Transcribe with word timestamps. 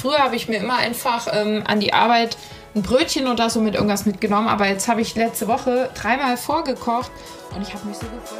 Früher 0.00 0.18
habe 0.20 0.36
ich 0.36 0.48
mir 0.48 0.58
immer 0.58 0.76
einfach 0.76 1.26
ähm, 1.32 1.64
an 1.66 1.80
die 1.80 1.92
Arbeit 1.92 2.36
ein 2.76 2.82
Brötchen 2.82 3.26
oder 3.26 3.50
so 3.50 3.60
mit 3.60 3.74
irgendwas 3.74 4.06
mitgenommen, 4.06 4.46
aber 4.46 4.68
jetzt 4.68 4.86
habe 4.86 5.00
ich 5.00 5.16
letzte 5.16 5.48
Woche 5.48 5.90
dreimal 6.00 6.36
vorgekocht 6.36 7.10
und 7.52 7.62
ich 7.62 7.74
habe 7.74 7.84
mich 7.88 7.96
so 7.96 8.06
gefreut. 8.06 8.38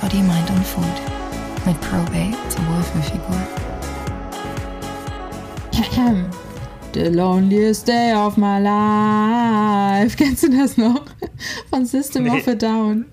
Body, 0.00 0.16
Mind 0.16 0.50
und 0.50 0.66
Food 0.66 0.84
mit 1.66 1.80
Probate 1.82 2.36
zur 2.48 2.64
Wohlfühlfigur. 2.66 3.36
The 6.92 7.04
loneliest 7.16 7.86
day 7.86 8.12
of 8.12 8.36
my 8.36 8.58
life. 8.60 10.16
Kennst 10.18 10.42
du 10.42 10.48
das 10.50 10.76
noch? 10.76 11.02
Von 11.70 11.86
System 11.86 12.24
Nee. 12.24 12.40
of 12.40 12.48
a 12.48 12.54
Down. 12.54 13.04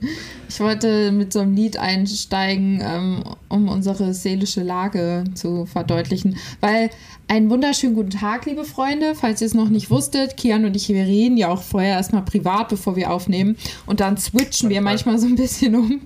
Ich 0.62 0.68
wollte 0.68 1.12
mit 1.12 1.34
so 1.34 1.40
einem 1.40 1.56
Lied 1.56 1.78
einsteigen, 1.78 2.84
ähm, 2.84 3.24
um 3.50 3.68
unsere 3.68 4.14
seelische 4.14 4.62
Lage 4.62 5.24
zu 5.34 5.66
verdeutlichen. 5.66 6.38
Weil 6.60 6.92
einen 7.28 7.50
wunderschönen 7.50 7.96
guten 7.96 8.12
Tag, 8.12 8.46
liebe 8.46 8.64
Freunde. 8.64 9.16
Falls 9.16 9.42
ihr 9.42 9.48
es 9.48 9.56
noch 9.56 9.70
nicht 9.70 9.90
wusstet, 9.90 10.38
Kian 10.38 10.64
und 10.64 10.76
ich, 10.76 10.88
wir 10.90 11.04
reden 11.04 11.36
ja 11.36 11.48
auch 11.50 11.64
vorher 11.64 11.96
erstmal 11.96 12.22
privat, 12.22 12.70
bevor 12.70 12.96
wir 12.96 13.12
aufnehmen. 13.12 13.58
Und 13.88 14.02
dann 14.02 14.18
switchen 14.18 14.70
wir 14.70 14.82
manchmal 14.82 15.18
so 15.18 15.26
ein 15.26 15.36
bisschen 15.36 15.76
um. 15.76 16.02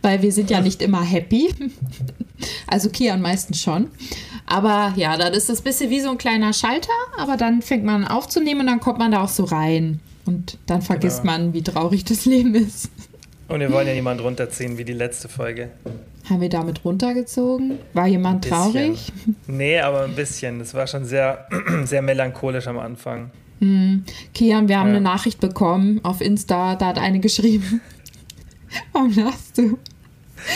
Weil 0.00 0.22
wir 0.22 0.32
sind 0.32 0.48
ja 0.48 0.62
nicht 0.62 0.80
immer 0.80 1.02
happy. 1.02 1.50
Also 2.68 2.88
Kian 2.88 3.20
meistens 3.20 3.60
schon. 3.60 3.88
Aber 4.46 4.94
ja, 4.96 5.18
dann 5.18 5.34
ist 5.34 5.50
das 5.50 5.60
ein 5.60 5.64
bisschen 5.64 5.90
wie 5.90 6.00
so 6.00 6.08
ein 6.08 6.16
kleiner 6.18 6.54
Schalter, 6.54 6.88
aber 7.18 7.36
dann 7.36 7.60
fängt 7.60 7.84
man 7.84 8.04
an 8.04 8.10
aufzunehmen 8.10 8.62
und 8.62 8.68
dann 8.68 8.80
kommt 8.80 8.98
man 8.98 9.12
da 9.12 9.22
auch 9.22 9.28
so 9.28 9.44
rein. 9.44 10.00
Und 10.24 10.56
dann 10.64 10.80
vergisst 10.80 11.24
Genau. 11.24 11.32
man, 11.32 11.52
wie 11.52 11.62
traurig 11.62 12.04
das 12.06 12.24
Leben 12.24 12.54
ist. 12.54 12.88
Und 13.52 13.60
wir 13.60 13.70
wollen 13.70 13.86
ja 13.86 13.94
niemand 13.94 14.22
runterziehen 14.22 14.78
wie 14.78 14.84
die 14.84 14.92
letzte 14.94 15.28
Folge. 15.28 15.68
Haben 16.28 16.40
wir 16.40 16.48
damit 16.48 16.84
runtergezogen? 16.84 17.78
War 17.92 18.06
jemand 18.06 18.48
traurig? 18.48 19.12
Nee, 19.46 19.78
aber 19.80 20.04
ein 20.04 20.14
bisschen. 20.14 20.58
Das 20.58 20.72
war 20.72 20.86
schon 20.86 21.04
sehr, 21.04 21.46
sehr 21.84 22.00
melancholisch 22.02 22.66
am 22.66 22.78
Anfang. 22.78 23.30
Kian, 23.60 24.68
wir 24.68 24.78
haben 24.78 24.88
Ja. 24.88 24.94
eine 24.96 25.00
Nachricht 25.00 25.38
bekommen 25.38 26.00
auf 26.02 26.20
Insta, 26.20 26.74
da 26.76 26.86
hat 26.86 26.98
eine 26.98 27.20
geschrieben. 27.20 27.80
Warum 28.92 29.14
lachst 29.14 29.58
du? 29.58 29.78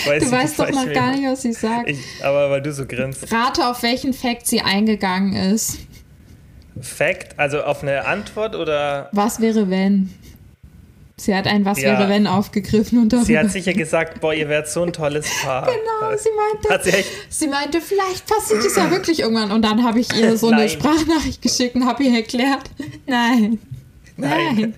Weiß 0.06 0.25
Du 0.25 0.33
weißt 0.33 0.58
doch 0.58 0.70
noch 0.70 0.92
gar 0.92 1.12
nicht, 1.14 1.25
was 1.28 1.42
sie 1.42 1.53
sagt. 1.53 1.88
Ich, 1.91 2.00
aber 2.25 2.50
weil 2.50 2.62
du 2.62 2.72
so 2.72 2.84
grinst. 2.86 3.33
Rate, 3.33 3.69
auf 3.69 3.83
welchen 3.84 4.12
Fact 4.12 4.47
sie 4.48 4.60
eingegangen 4.62 5.34
ist. 5.34 5.78
Fact, 6.81 7.38
also 7.38 7.62
auf 7.62 7.83
eine 7.83 8.06
Antwort 8.06 8.56
oder 8.56 9.08
Was 9.12 9.41
wäre, 9.41 9.70
wenn? 9.70 10.10
Sie 11.19 11.34
hat 11.34 11.47
ein 11.47 11.64
Was 11.64 11.81
Ja. 11.81 11.98
wäre, 11.98 12.11
wenn 12.11 12.27
aufgegriffen 12.27 12.98
und 13.00 13.11
darüber. 13.11 13.25
sie 13.27 13.39
hat 13.39 13.50
sicher 13.50 13.72
gesagt, 13.72 14.20
boah, 14.20 14.34
ihr 14.34 14.50
werdet 14.50 14.69
so 14.70 14.83
ein 14.83 14.92
tolles 14.92 15.27
Paar. 15.42 15.64
Genau, 15.67 16.14
sie 16.17 16.28
meinte, 16.36 16.69
Hat 16.69 16.84
sie 16.84 16.91
echt? 16.91 17.09
sie 17.31 17.48
meinte, 17.48 17.81
vielleicht 17.81 18.27
passiert 18.27 18.62
es 18.62 18.77
ja 18.77 18.91
wirklich 18.91 19.20
irgendwann. 19.20 19.50
Und 19.50 19.62
dann 19.62 19.83
habe 19.83 19.98
ich 19.98 20.14
ihr 20.14 20.37
so 20.37 20.48
eine. 20.50 20.69
Sprachnachricht 20.69 21.41
geschickt 21.41 21.75
und 21.75 21.87
habe 21.87 22.03
ihr 22.05 22.17
erklärt, 22.17 22.70
nein, 23.06 23.59
nein. 24.19 24.55
Nein. 24.59 24.75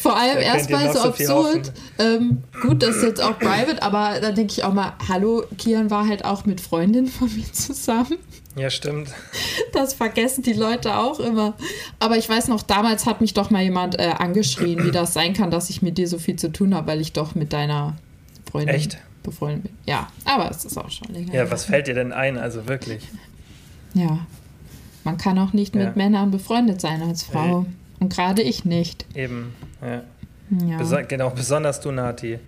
Vor 0.00 0.16
allem 0.16 0.38
erstmal 0.38 0.92
so 0.92 1.00
absurd. 1.00 1.72
Ähm, 1.98 2.44
gut, 2.60 2.82
das 2.82 2.96
ist 2.96 3.02
jetzt 3.02 3.20
auch 3.22 3.38
private, 3.40 3.82
aber 3.82 4.20
da 4.20 4.30
denke 4.30 4.52
ich 4.52 4.62
auch 4.62 4.72
mal, 4.72 4.92
hallo, 5.08 5.42
Kian 5.58 5.90
war 5.90 6.06
halt 6.06 6.24
auch 6.24 6.44
mit 6.44 6.60
Freundinnen 6.60 7.08
von 7.08 7.34
mir 7.34 7.50
zusammen. 7.52 8.18
Ja, 8.56 8.68
stimmt. 8.70 9.08
Das 9.72 9.94
vergessen 9.94 10.42
die 10.42 10.52
Leute 10.52 10.96
auch 10.96 11.18
immer. 11.20 11.54
Aber 11.98 12.18
ich 12.18 12.28
weiß 12.28 12.48
noch, 12.48 12.62
damals 12.62 13.06
hat 13.06 13.20
mich 13.22 13.32
doch 13.32 13.50
mal 13.50 13.62
jemand 13.62 13.98
äh, 13.98 14.12
angeschrien, 14.18 14.84
wie 14.84 14.90
das 14.90 15.14
sein 15.14 15.32
kann, 15.32 15.50
dass 15.50 15.70
ich 15.70 15.80
mit 15.80 15.96
dir 15.96 16.06
so 16.06 16.18
viel 16.18 16.36
zu 16.36 16.52
tun 16.52 16.74
habe, 16.74 16.88
weil 16.88 17.00
ich 17.00 17.12
doch 17.14 17.34
mit 17.34 17.52
deiner 17.54 17.96
Freundin 18.50 18.74
Echt? 18.74 18.98
befreundet 19.22 19.62
bin. 19.64 19.72
Ja, 19.86 20.08
aber 20.26 20.50
es 20.50 20.64
ist 20.66 20.76
auch 20.76 20.90
schon 20.90 21.08
länger. 21.14 21.32
Ja, 21.32 21.50
was 21.50 21.64
fällt 21.64 21.86
dir 21.86 21.94
denn 21.94 22.12
ein? 22.12 22.36
Also 22.36 22.68
wirklich. 22.68 23.08
Ja. 23.94 24.18
Man 25.04 25.16
kann 25.16 25.38
auch 25.38 25.52
nicht 25.54 25.74
Ja. 25.74 25.86
mit 25.86 25.96
Männern 25.96 26.30
befreundet 26.30 26.80
sein 26.80 27.02
als 27.02 27.22
Frau. 27.22 27.66
Und 28.00 28.12
gerade 28.12 28.42
ich 28.42 28.64
nicht. 28.64 29.06
Eben. 29.14 29.54
Ja. 29.80 30.02
Ja. 30.66 30.76
Beso 30.76 30.98
genau, 31.08 31.30
besonders 31.30 31.80
du, 31.80 31.90
Nati. 31.90 32.38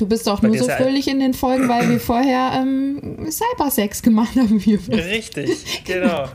Du 0.00 0.06
bist 0.06 0.26
auch 0.30 0.40
nur 0.40 0.56
so 0.56 0.66
fröhlich 0.66 1.08
in 1.08 1.20
den 1.20 1.34
Folgen, 1.34 1.68
weil 1.68 1.90
wir 1.90 2.00
vorher 2.12 2.52
ähm, 2.54 3.26
Cybersex 3.30 4.00
gemacht 4.02 4.34
haben. 4.34 4.64
Wir 4.64 4.78
Richtig, 4.88 5.84
genau. 5.84 6.26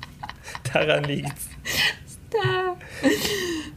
Daran 0.72 1.04
liegt's. 1.04 1.48
da. 2.30 2.76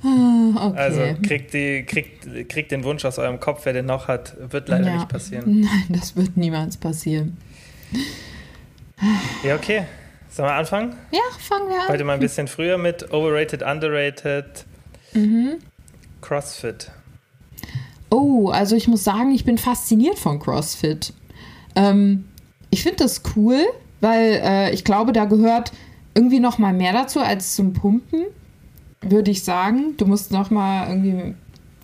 Ah, 0.04 0.68
okay. 0.70 0.78
Also 0.80 1.02
kriegt, 1.22 1.54
die, 1.54 1.84
kriegt, 1.86 2.50
kriegt 2.50 2.72
den 2.72 2.86
Wunsch 2.86 3.04
aus 3.04 3.20
eurem 3.20 3.42
Kopf, 3.42 3.66
wer 3.66 3.74
den 3.74 3.86
noch 3.86 4.08
hat, 4.08 4.36
wird 4.40 4.70
leider 4.70 4.88
Ja. 4.88 4.96
nicht 4.96 5.10
passieren. 5.10 5.60
Nein, 5.60 5.86
das 5.90 6.16
wird 6.16 6.38
niemals 6.38 6.78
passieren. 6.78 7.36
Ja, 9.44 9.56
okay. 9.56 9.84
Sollen 10.30 10.48
wir 10.48 10.54
anfangen? 10.54 10.96
Ja, 11.12 11.20
fangen 11.40 11.68
wir 11.68 11.82
an. 11.82 11.88
Heute 11.90 12.04
mal 12.06 12.14
ein 12.14 12.20
bisschen 12.22 12.48
früher 12.48 12.78
mit 12.78 13.12
Overrated, 13.12 13.62
Underrated, 13.62 14.66
Mhm. 15.14 15.58
CrossFit. 16.22 16.92
Oh, 18.10 18.50
also 18.50 18.76
ich 18.76 18.88
muss 18.88 19.04
sagen, 19.04 19.32
ich 19.32 19.46
bin 19.46 19.58
fasziniert 19.58 20.18
von 20.18 20.40
CrossFit. 20.40 21.14
Ähm, 21.76 22.26
ich 22.70 22.84
finde 22.84 22.98
das 22.98 23.22
cool, 23.36 23.60
weil 24.02 24.42
äh, 24.44 24.74
ich 24.74 24.84
glaube, 24.84 25.14
da 25.14 25.26
gehört 25.26 25.72
irgendwie 26.14 26.40
noch 26.40 26.58
mal 26.58 26.74
mehr 26.74 26.94
dazu 26.94 27.20
als 27.20 27.56
zum 27.56 27.74
Pumpen, 27.74 28.26
würde 29.02 29.32
ich 29.32 29.44
sagen. 29.44 29.96
Du 29.98 30.06
musst 30.06 30.32
noch 30.32 30.50
mal 30.50 30.90
irgendwie 30.90 31.36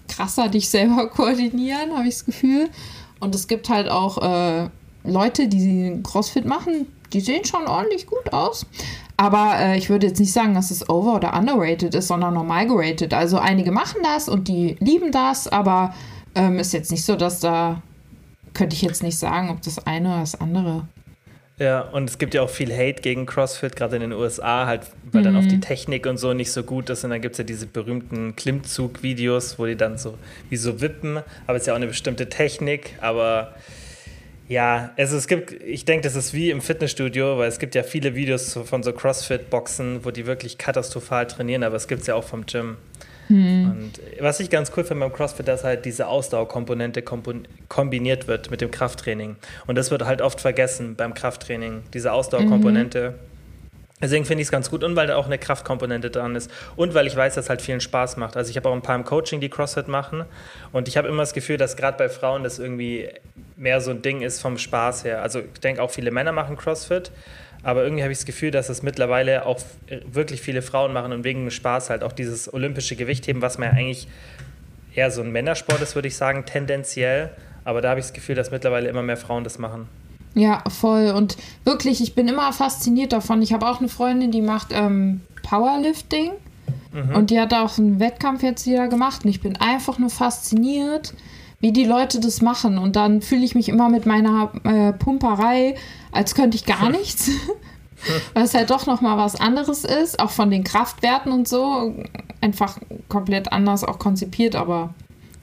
krasser 0.08 0.50
dich 0.50 0.70
selber 0.70 1.08
koordinieren, 1.16 1.96
habe 1.96 2.08
ich 2.08 2.16
das 2.16 2.26
Gefühl. 2.26 2.70
Und 3.20 3.36
es 3.36 3.48
gibt 3.48 3.70
halt 3.70 3.90
auch 3.90 4.18
äh, 4.22 4.70
Leute, 5.04 5.48
die 5.48 6.00
CrossFit 6.04 6.46
machen, 6.46 6.88
die 7.14 7.20
sehen 7.20 7.46
schon 7.46 7.68
ordentlich 7.68 8.08
gut 8.08 8.34
aus. 8.34 8.66
Aber 9.18 9.58
äh, 9.60 9.78
ich 9.78 9.90
würde 9.90 10.08
jetzt 10.08 10.20
nicht 10.20 10.34
sagen, 10.34 10.56
dass 10.56 10.72
es 10.72 10.90
over- 10.90 11.16
oder 11.16 11.38
underrated 11.38 11.94
ist, 11.94 12.08
sondern 12.08 12.34
normal 12.34 12.68
gerated. 12.68 13.14
Also 13.14 13.38
einige 13.38 13.72
machen 13.72 14.02
das 14.04 14.28
und 14.28 14.48
die 14.48 14.76
lieben 14.80 15.12
das, 15.12 15.48
aber 15.48 15.94
ähm, 16.36 16.60
ist 16.60 16.74
jetzt 16.74 16.92
nicht 16.92 17.06
so, 17.06 17.16
dass 17.16 17.40
da 17.40 17.82
könnte 18.54 18.76
ich 18.76 18.82
jetzt 18.82 19.04
nicht 19.04 19.18
sagen, 19.18 19.50
ob 19.50 19.62
das 19.62 19.86
eine 19.86 20.10
oder 20.10 20.20
das 20.20 20.40
andere. 20.40 20.88
Ja, 21.60 21.82
und 21.82 22.10
es 22.10 22.18
gibt 22.18 22.34
ja 22.34 22.42
auch 22.42 22.50
viel 22.50 22.72
Hate 22.74 23.02
gegen 23.02 23.26
CrossFit, 23.28 23.76
gerade 23.76 23.96
in 23.96 24.02
den 24.02 24.12
USA, 24.12 24.66
halt, 24.66 24.88
weil 25.12 25.22
dann 25.24 25.34
Mhm. 25.34 25.40
auch 25.40 25.46
die 25.46 25.60
Technik 25.60 26.08
und 26.08 26.18
so 26.18 26.34
nicht 26.34 26.52
so 26.52 26.64
gut 26.64 26.90
ist. 26.90 27.04
Und 27.04 27.12
dann 27.12 27.22
gibt 27.22 27.34
es 27.34 27.38
ja 27.38 27.44
diese 27.44 27.68
berühmten 27.68 28.36
Klimmzug-Videos, 28.36 29.60
wo 29.60 29.66
die 29.68 29.76
dann 29.76 29.98
so 29.98 30.18
wie 30.50 30.58
so 30.58 30.82
wippen. 30.82 31.18
Aber 31.46 31.56
es 31.56 31.64
ist 31.64 31.68
ja 31.68 31.74
auch 31.74 31.78
eine 31.78 31.88
bestimmte 31.88 32.28
Technik. 32.28 32.96
Aber 33.02 33.54
ja, 34.50 34.92
also 34.98 35.16
es 35.16 35.28
gibt, 35.28 35.52
ich 35.64 35.86
denke, 35.86 36.04
das 36.04 36.16
ist 36.16 36.34
wie 36.34 36.50
im 36.50 36.60
Fitnessstudio, 36.62 37.38
weil 37.38 37.48
es 37.50 37.60
gibt 37.60 37.76
ja 37.76 37.84
viele 37.84 38.16
Videos 38.16 38.52
von 38.66 38.82
so 38.84 38.92
CrossFit-Boxen, 38.92 40.04
wo 40.04 40.12
die 40.12 40.26
wirklich 40.26 40.58
katastrophal 40.58 41.28
trainieren, 41.28 41.64
aber 41.64 41.76
es 41.76 41.88
gibt 41.88 42.02
es 42.02 42.08
ja 42.08 42.16
auch 42.16 42.24
vom 42.26 42.46
Gym. 42.48 42.78
Und 43.30 43.92
was 44.20 44.40
ich 44.40 44.50
ganz 44.50 44.72
cool 44.76 44.84
finde 44.84 45.06
beim 45.06 45.14
CrossFit, 45.14 45.48
dass 45.48 45.64
halt 45.64 45.86
diese 45.86 46.08
Ausdauerkomponente 46.08 47.02
kompon- 47.02 47.46
kombiniert 47.70 48.28
wird 48.28 48.52
mit 48.52 48.62
dem 48.62 48.72
Krafttraining. 48.72 49.38
Und 49.68 49.76
das 49.76 49.92
wird 49.92 50.06
halt 50.06 50.22
oft 50.22 50.42
vergessen 50.42 50.96
beim 50.96 51.14
Krafttraining, 51.14 51.84
diese 51.94 52.12
Ausdauerkomponente. 52.12 53.16
Deswegen 54.02 54.26
finde 54.26 54.42
ich 54.42 54.48
es 54.48 54.52
ganz 54.52 54.70
gut 54.70 54.84
und 54.84 54.98
weil 54.98 55.08
da 55.08 55.16
auch 55.16 55.28
eine 55.28 55.38
Kraftkomponente 55.38 56.10
dran 56.10 56.36
ist 56.36 56.52
und 56.76 56.94
weil 56.94 57.08
ich 57.08 57.16
weiß, 57.16 57.36
dass 57.36 57.46
es 57.46 57.50
halt 57.50 57.62
vielen 57.62 57.80
Spaß 57.80 58.18
macht. 58.18 58.36
Also 58.36 58.50
ich 58.50 58.58
habe 58.58 58.68
auch 58.68 58.74
ein 58.74 58.82
paar 58.82 58.98
im 58.98 59.06
Coaching, 59.06 59.40
die 59.40 59.48
CrossFit 59.48 59.88
machen 59.88 60.26
und 60.74 60.90
ich 60.90 60.98
habe 60.98 61.08
immer 61.08 61.22
das 61.22 61.32
Gefühl, 61.32 61.56
dass 61.56 61.78
gerade 61.78 61.98
bei 61.98 62.10
Frauen 62.10 62.44
das 62.44 62.60
irgendwie 62.60 63.08
mehr 63.56 63.80
so 63.80 63.92
ein 63.92 64.02
Ding 64.02 64.20
ist 64.20 64.42
vom 64.42 64.58
Spaß 64.58 65.06
her. 65.06 65.22
Also 65.22 65.40
ich 65.40 65.60
denke 65.62 65.82
auch 65.82 65.90
viele 65.90 66.12
Männer 66.12 66.34
machen 66.34 66.58
CrossFit, 66.58 67.12
aber 67.64 67.84
irgendwie 67.84 68.04
habe 68.04 68.12
ich 68.12 68.20
das 68.20 68.26
Gefühl, 68.26 68.52
dass 68.52 68.70
es 68.70 68.84
mittlerweile 68.84 69.46
auch 69.46 69.60
wirklich 70.06 70.42
viele 70.42 70.62
Frauen 70.62 70.94
machen 70.94 71.14
und 71.14 71.24
wegen 71.24 71.50
Spaß 71.50 71.90
halt 71.90 72.04
auch 72.04 72.12
dieses 72.12 72.54
olympische 72.54 72.96
Gewichtheben, 72.96 73.42
was 73.42 73.58
man 73.58 73.70
ja 73.70 73.76
eigentlich 73.76 74.08
eher 74.94 75.10
so 75.10 75.22
ein 75.22 75.32
Männersport 75.32 75.82
ist, 75.82 75.96
würde 75.96 76.08
ich 76.08 76.18
sagen, 76.18 76.46
tendenziell. 76.46 77.32
Aber 77.64 77.82
da 77.82 77.90
habe 77.90 78.00
ich 78.00 78.06
das 78.06 78.14
Gefühl, 78.14 78.36
dass 78.36 78.52
mittlerweile 78.52 78.90
immer 78.90 79.02
mehr 79.02 79.18
Frauen 79.18 79.44
das 79.44 79.58
machen. 79.58 79.88
Ja, 80.36 80.64
voll. 80.70 81.12
Und 81.12 81.38
wirklich, 81.64 82.02
ich 82.02 82.16
bin 82.16 82.28
immer 82.28 82.52
fasziniert 82.52 83.14
davon. 83.14 83.42
Ich 83.42 83.54
habe 83.54 83.68
auch 83.68 83.80
eine 83.80 83.88
Freundin, 83.88 84.32
die 84.32 84.42
macht 84.42 84.68
ähm, 84.72 85.22
Powerlifting. 85.44 86.32
Und 87.16 87.32
die 87.32 87.40
hat 87.40 87.52
auch 87.56 87.80
einen 87.80 88.00
Wettkampf 88.00 88.44
jetzt 88.44 88.68
wieder 88.68 88.88
gemacht. 88.88 89.24
Und 89.24 89.32
ich 89.32 89.42
bin 89.42 89.56
einfach 89.58 89.98
nur 89.98 90.12
fasziniert, 90.12 91.16
wie 91.64 91.72
die 91.72 91.86
Leute 91.86 92.20
das 92.20 92.42
machen. 92.42 92.78
Und 92.78 92.98
dann 92.98 93.22
fühle 93.22 93.46
ich 93.46 93.56
mich 93.56 93.70
immer 93.70 93.88
mit 93.88 94.06
meiner 94.06 94.52
äh, 94.66 94.92
Pumperei, 94.92 95.76
als 96.12 96.36
könnte 96.36 96.58
ich 96.58 96.66
gar 96.66 96.90
nichts. 96.92 97.30
Weil 98.34 98.44
es 98.44 98.54
halt 98.54 98.70
doch 98.70 98.86
nochmal 98.86 99.18
was 99.18 99.40
anderes 99.40 99.86
ist, 99.86 100.20
auch 100.20 100.30
von 100.32 100.52
den 100.52 100.66
Kraftwerten 100.66 101.32
und 101.32 101.48
so. 101.48 101.96
Einfach 102.42 102.78
komplett 103.08 103.54
anders 103.54 103.86
auch 103.86 103.98
konzipiert, 103.98 104.58
aber 104.58 104.94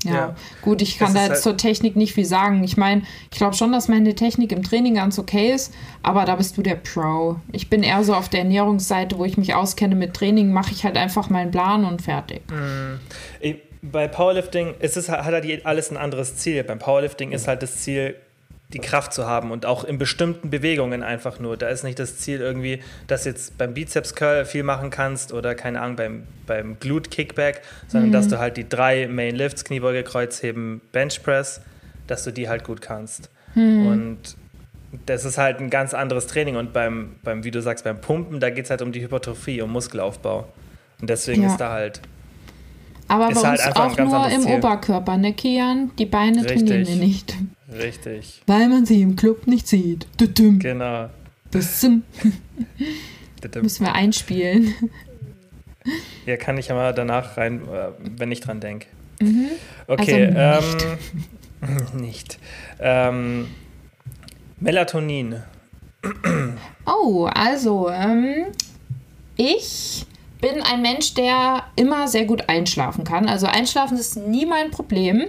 ja, 0.05 0.12
Ja. 0.14 0.34
gut, 0.61 0.82
ich 0.82 0.99
kann 0.99 1.14
da 1.14 1.20
jetzt 1.22 1.31
halt- 1.31 1.43
zur 1.43 1.56
Technik 1.56 1.96
nicht 1.96 2.12
viel 2.12 2.26
sagen. 2.26 2.62
Ich 2.64 2.76
meine, 2.76 3.00
ich 3.31 3.38
glaube 3.38 3.56
schon, 3.56 3.72
dass 3.72 3.88
meine 3.88 4.14
Technik 4.14 4.52
im 4.52 4.62
Training 4.62 4.96
ganz 4.96 5.19
okay 5.19 5.52
ist, 5.55 5.72
aber 6.02 6.26
da 6.26 6.37
bist 6.37 6.58
du 6.58 6.62
der 6.62 6.75
Pro. 6.75 7.37
Ich 7.52 7.70
bin 7.70 7.82
eher 7.82 8.05
so 8.05 8.12
auf 8.14 8.28
der 8.28 8.40
Ernährungsseite, 8.40 9.17
wo 9.17 9.25
ich 9.25 9.38
mich 9.38 9.55
auskenne 9.55 9.94
mit 9.94 10.12
Training, 10.12 10.52
mache 10.52 10.72
ich 10.72 10.84
halt 10.84 10.99
einfach 10.99 11.31
meinen 11.31 11.50
Plan 11.50 11.87
und 11.87 12.02
fertig. 12.02 12.43
Ich- 13.40 13.56
Bei 13.82 14.09
Powerlifting 14.09 14.75
ist 14.79 14.97
es, 14.97 15.09
hat 15.09 15.25
halt 15.25 15.67
alles 15.67 15.91
ein 15.91 15.97
anderes 15.97 16.37
Ziel. 16.37 16.62
Beim 16.65 16.79
Powerlifting 16.79 17.32
ist 17.32 17.49
halt 17.49 17.62
das 17.62 17.79
Ziel, 17.79 18.17
die 18.73 18.79
Kraft 18.79 19.12
zu 19.12 19.27
haben 19.27 19.50
und 19.50 19.67
auch 19.67 19.85
in 19.85 19.99
bestimmten 19.99 20.50
Bewegungen 20.50 21.03
einfach 21.03 21.41
nur. 21.41 21.56
Da 21.56 21.69
ist 21.69 21.82
nicht 21.82 21.99
das 21.99 22.19
Ziel 22.19 22.41
irgendwie, 22.41 22.82
dass 23.06 23.25
jetzt 23.25 23.59
beim 23.59 23.75
Bizeps 23.75 24.15
Curl 24.15 24.44
viel 24.44 24.62
machen 24.62 24.91
kannst 24.91 25.32
oder 25.32 25.55
keine 25.55 25.81
Ahnung 25.81 25.97
beim, 25.97 26.23
beim 26.47 26.79
Glute 26.79 27.11
Kickback, 27.11 27.62
sondern 27.88 28.11
mhm. 28.11 28.12
dass 28.12 28.29
du 28.29 28.38
halt 28.38 28.56
die 28.56 28.69
drei 28.69 29.09
Main 29.09 29.35
Lifts, 29.35 29.65
Kniebeuge, 29.65 30.05
Kreuzheben, 30.05 30.81
Bench 30.93 31.23
Press, 31.23 31.61
dass 32.06 32.25
du 32.25 32.32
die 32.32 32.49
halt 32.49 32.65
gut 32.65 32.81
kannst. 32.81 33.31
Mhm. 33.55 33.87
Und 33.87 34.37
das 35.06 35.25
ist 35.25 35.38
halt 35.38 35.61
ein 35.61 35.71
ganz 35.71 35.94
anderes 35.94 36.27
Training 36.27 36.56
und 36.56 36.73
beim, 36.73 37.17
beim 37.23 37.44
wie 37.44 37.50
du 37.50 37.62
sagst, 37.62 37.85
beim 37.85 38.00
Pumpen, 38.00 38.41
da 38.41 38.50
geht 38.50 38.65
es 38.65 38.71
halt 38.71 38.82
um 38.82 38.93
die 38.93 39.03
Hypertrophie, 39.03 39.62
um 39.62 39.71
Muskelaufbau. 39.73 40.53
Und 41.00 41.11
deswegen 41.11 41.43
ja. 41.43 41.49
ist 41.49 41.59
da 41.59 41.71
halt 41.71 42.00
aber 43.11 43.29
bei 43.31 43.41
halt 43.41 43.67
uns 43.67 43.77
auch 43.77 43.99
nur 43.99 44.29
im 44.31 44.43
Ziel. 44.43 44.53
Oberkörper, 44.53 45.17
ne, 45.17 45.33
Kian? 45.33 45.91
Die 45.99 46.07
Beine 46.07 46.45
Richtig. 46.45 46.69
trainieren 46.69 46.87
wir 46.87 46.95
nicht. 46.95 47.35
Richtig. 47.73 48.43
Weil 48.47 48.69
man 48.69 48.87
sie 48.87 49.03
im 49.03 49.17
Club 49.17 49.49
nicht 49.49 49.67
sieht. 49.67 50.07
Genau. 50.61 51.11
Das 51.51 51.85
Müssen 53.62 53.87
wir 53.87 53.95
einspielen. 53.95 54.75
Ja, 56.25 56.37
kann 56.37 56.57
ich 56.59 56.71
aber 56.71 56.93
danach 56.93 57.37
rein, 57.37 57.62
äh, 57.62 57.89
wenn 58.17 58.31
ich 58.31 58.41
dran 58.41 58.61
denke. 58.61 58.87
Mhm. 59.21 59.47
Okay, 59.89 60.27
also 60.27 60.77
nicht. 60.77 60.87
Ähm, 61.63 61.87
nicht. 62.01 62.39
Ähm, 62.79 63.49
Melatonin. 64.61 65.43
Oh, 66.87 67.29
also, 67.35 67.91
ähm, 67.91 68.47
ich 69.37 70.06
bin 70.41 70.63
ein 70.63 70.83
Mensch, 70.83 71.15
der 71.15 71.65
immer 71.77 72.09
sehr 72.09 72.25
gut 72.25 72.49
einschlafen 72.49 73.05
kann. 73.05 73.29
Also 73.29 73.47
einschlafen 73.47 73.99
ist 73.99 74.17
nie 74.17 74.47
mein 74.47 74.71
Problem. 74.71 75.25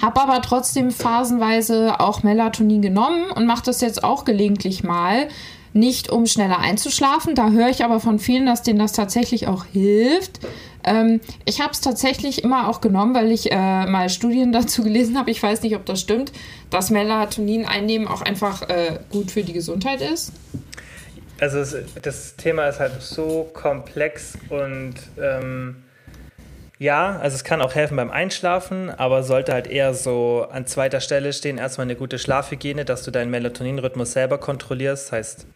Habe 0.00 0.20
aber 0.20 0.42
trotzdem 0.42 0.90
phasenweise 0.90 2.00
auch 2.00 2.22
Melatonin 2.22 2.82
genommen 2.82 3.30
und 3.34 3.46
mache 3.46 3.64
das 3.64 3.80
jetzt 3.80 4.04
auch 4.04 4.24
gelegentlich 4.24 4.84
mal. 4.84 5.28
Nicht 5.72 6.08
um 6.10 6.26
schneller 6.26 6.60
einzuschlafen. 6.60 7.34
Da 7.34 7.50
höre 7.50 7.68
ich 7.68 7.84
aber 7.84 7.98
von 7.98 8.18
vielen, 8.20 8.46
dass 8.46 8.62
denen 8.62 8.78
das 8.78 8.92
tatsächlich 8.92 9.48
auch 9.48 9.64
hilft. 9.64 10.38
Ähm, 10.84 11.20
ich 11.46 11.60
habe 11.60 11.72
es 11.72 11.80
tatsächlich 11.80 12.44
immer 12.44 12.68
auch 12.68 12.80
genommen, 12.80 13.14
weil 13.14 13.32
ich 13.32 13.50
äh, 13.50 13.86
mal 13.86 14.08
Studien 14.08 14.52
dazu 14.52 14.84
gelesen 14.84 15.18
habe. 15.18 15.30
Ich 15.30 15.42
weiß 15.42 15.62
nicht, 15.62 15.74
ob 15.74 15.84
das 15.84 16.00
stimmt, 16.00 16.30
dass 16.70 16.90
Melatonin 16.90 17.66
einnehmen 17.66 18.06
auch 18.06 18.22
einfach 18.22 18.62
äh, 18.68 19.00
gut 19.10 19.30
für 19.32 19.42
die 19.42 19.52
Gesundheit 19.52 20.00
ist 20.00 20.32
also 21.40 21.58
es, 21.58 21.76
das 22.02 22.36
Thema 22.36 22.68
ist 22.68 22.80
halt 22.80 23.00
so 23.00 23.50
komplex 23.52 24.38
und 24.48 24.94
ähm, 25.20 25.76
ja, 26.78 27.18
also 27.18 27.36
es 27.36 27.44
kann 27.44 27.62
auch 27.62 27.74
helfen 27.74 27.96
beim 27.96 28.10
Einschlafen, 28.10 28.90
aber 28.90 29.22
sollte 29.22 29.52
halt 29.52 29.66
eher 29.66 29.94
so 29.94 30.46
an 30.50 30.66
zweiter 30.66 31.00
Stelle 31.00 31.32
stehen. 31.32 31.56
Erstmal 31.56 31.86
eine 31.86 31.96
gute 31.96 32.18
Schlafhygiene, 32.18 32.84
dass 32.84 33.04
du 33.04 33.10
deinen 33.10 33.30
Melatoninrhythmus 33.30 34.12
selber 34.12 34.38
kontrollierst. 34.38 35.06
Das 35.06 35.12
heißt, 35.12 35.46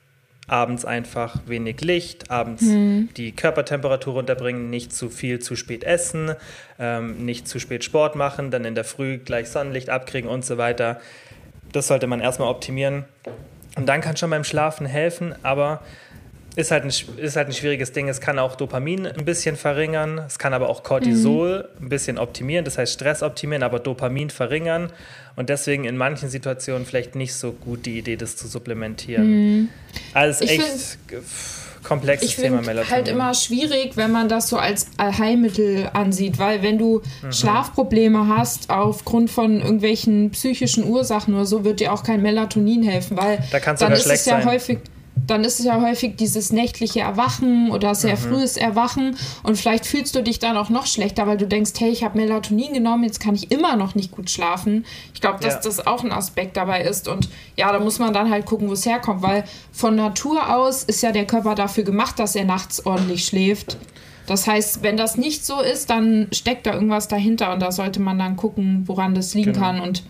abends 0.46 0.84
einfach 0.84 1.40
wenig 1.46 1.80
Licht, 1.82 2.30
abends 2.30 2.62
mhm. 2.62 3.10
die 3.16 3.32
Körpertemperatur 3.32 4.14
runterbringen, 4.14 4.70
nicht 4.70 4.92
zu 4.92 5.10
viel 5.10 5.40
zu 5.40 5.56
spät 5.56 5.84
essen, 5.84 6.34
ähm, 6.78 7.24
nicht 7.24 7.48
zu 7.48 7.58
spät 7.58 7.84
Sport 7.84 8.16
machen, 8.16 8.50
dann 8.50 8.64
in 8.64 8.74
der 8.74 8.84
Früh 8.84 9.18
gleich 9.18 9.48
Sonnenlicht 9.50 9.90
abkriegen 9.90 10.30
und 10.30 10.44
so 10.44 10.56
weiter. 10.56 11.00
Das 11.72 11.88
sollte 11.88 12.06
man 12.06 12.20
erstmal 12.20 12.48
optimieren. 12.48 13.04
Und 13.76 13.86
dann 13.86 14.00
kann 14.00 14.16
schon 14.16 14.30
beim 14.30 14.44
Schlafen 14.44 14.86
helfen, 14.86 15.34
aber 15.42 15.82
ist 16.56 16.72
halt, 16.72 16.84
ein, 16.84 16.88
ist 17.18 17.36
halt 17.36 17.46
ein 17.46 17.52
schwieriges 17.52 17.92
Ding. 17.92 18.08
Es 18.08 18.20
kann 18.20 18.38
auch 18.40 18.56
Dopamin 18.56 19.06
ein 19.06 19.24
bisschen 19.24 19.56
verringern, 19.56 20.18
es 20.26 20.40
kann 20.40 20.54
aber 20.54 20.68
auch 20.68 20.82
Cortisol 20.82 21.68
mhm. 21.78 21.86
ein 21.86 21.88
bisschen 21.88 22.18
optimieren, 22.18 22.64
das 22.64 22.78
heißt 22.78 22.94
Stress 22.94 23.22
optimieren, 23.22 23.62
aber 23.62 23.78
Dopamin 23.78 24.30
verringern. 24.30 24.90
Und 25.36 25.50
deswegen 25.50 25.84
in 25.84 25.96
manchen 25.96 26.28
Situationen 26.28 26.84
vielleicht 26.84 27.14
nicht 27.14 27.34
so 27.34 27.52
gut 27.52 27.86
die 27.86 27.98
Idee, 27.98 28.16
das 28.16 28.34
zu 28.34 28.48
supplementieren. 28.48 29.30
Mhm. 29.30 29.68
Also 30.14 30.44
echt 30.44 30.98
komplexes 31.88 32.30
ich 32.30 32.36
Thema 32.36 32.60
Melatonin. 32.60 32.90
halt 32.90 33.08
immer 33.08 33.34
schwierig, 33.34 33.96
wenn 33.96 34.12
man 34.12 34.28
das 34.28 34.48
so 34.48 34.58
als 34.58 34.86
Allheilmittel 34.98 35.88
ansieht, 35.94 36.38
weil 36.38 36.62
wenn 36.62 36.78
du 36.78 37.00
mhm. 37.22 37.32
Schlafprobleme 37.32 38.28
hast 38.28 38.70
aufgrund 38.70 39.30
von 39.30 39.60
irgendwelchen 39.60 40.30
psychischen 40.30 40.84
Ursachen 40.84 41.34
oder 41.34 41.46
so, 41.46 41.64
wird 41.64 41.80
dir 41.80 41.92
auch 41.92 42.02
kein 42.02 42.22
Melatonin 42.22 42.82
helfen, 42.82 43.16
weil 43.16 43.42
da 43.50 43.58
dann 43.58 43.92
ist 43.92 44.06
es 44.06 44.26
ja 44.26 44.40
sein. 44.40 44.44
häufig 44.44 44.78
dann 45.28 45.44
ist 45.44 45.60
es 45.60 45.66
ja 45.66 45.80
häufig 45.80 46.16
dieses 46.16 46.52
nächtliche 46.52 47.00
Erwachen 47.00 47.70
oder 47.70 47.94
sehr 47.94 48.16
mhm. 48.16 48.20
frühes 48.20 48.56
Erwachen 48.56 49.16
und 49.42 49.56
vielleicht 49.56 49.86
fühlst 49.86 50.14
du 50.14 50.22
dich 50.22 50.38
dann 50.38 50.56
auch 50.56 50.70
noch 50.70 50.86
schlechter, 50.86 51.26
weil 51.26 51.36
du 51.36 51.46
denkst, 51.46 51.72
hey, 51.78 51.90
ich 51.90 52.02
habe 52.02 52.18
Melatonin 52.18 52.72
genommen, 52.72 53.04
jetzt 53.04 53.20
kann 53.20 53.34
ich 53.34 53.50
immer 53.52 53.76
noch 53.76 53.94
nicht 53.94 54.10
gut 54.10 54.30
schlafen. 54.30 54.84
Ich 55.14 55.20
glaube, 55.20 55.38
dass 55.40 55.54
ja. 55.54 55.60
das 55.60 55.86
auch 55.86 56.02
ein 56.02 56.12
Aspekt 56.12 56.56
dabei 56.56 56.82
ist 56.82 57.08
und 57.08 57.28
ja, 57.56 57.70
da 57.70 57.78
muss 57.78 57.98
man 57.98 58.12
dann 58.12 58.30
halt 58.30 58.46
gucken, 58.46 58.68
wo 58.68 58.72
es 58.72 58.86
herkommt, 58.86 59.22
weil 59.22 59.44
von 59.70 59.94
Natur 59.94 60.54
aus 60.56 60.82
ist 60.82 61.02
ja 61.02 61.12
der 61.12 61.26
Körper 61.26 61.54
dafür 61.54 61.84
gemacht, 61.84 62.18
dass 62.18 62.34
er 62.34 62.44
nachts 62.44 62.84
ordentlich 62.84 63.24
schläft. 63.26 63.76
Das 64.26 64.46
heißt, 64.46 64.82
wenn 64.82 64.96
das 64.96 65.16
nicht 65.16 65.44
so 65.44 65.60
ist, 65.60 65.88
dann 65.88 66.28
steckt 66.32 66.66
da 66.66 66.74
irgendwas 66.74 67.08
dahinter 67.08 67.52
und 67.52 67.60
da 67.60 67.72
sollte 67.72 68.00
man 68.00 68.18
dann 68.18 68.36
gucken, 68.36 68.82
woran 68.86 69.14
das 69.14 69.34
liegen 69.34 69.54
genau. 69.54 69.66
kann 69.66 69.80
und 69.80 70.02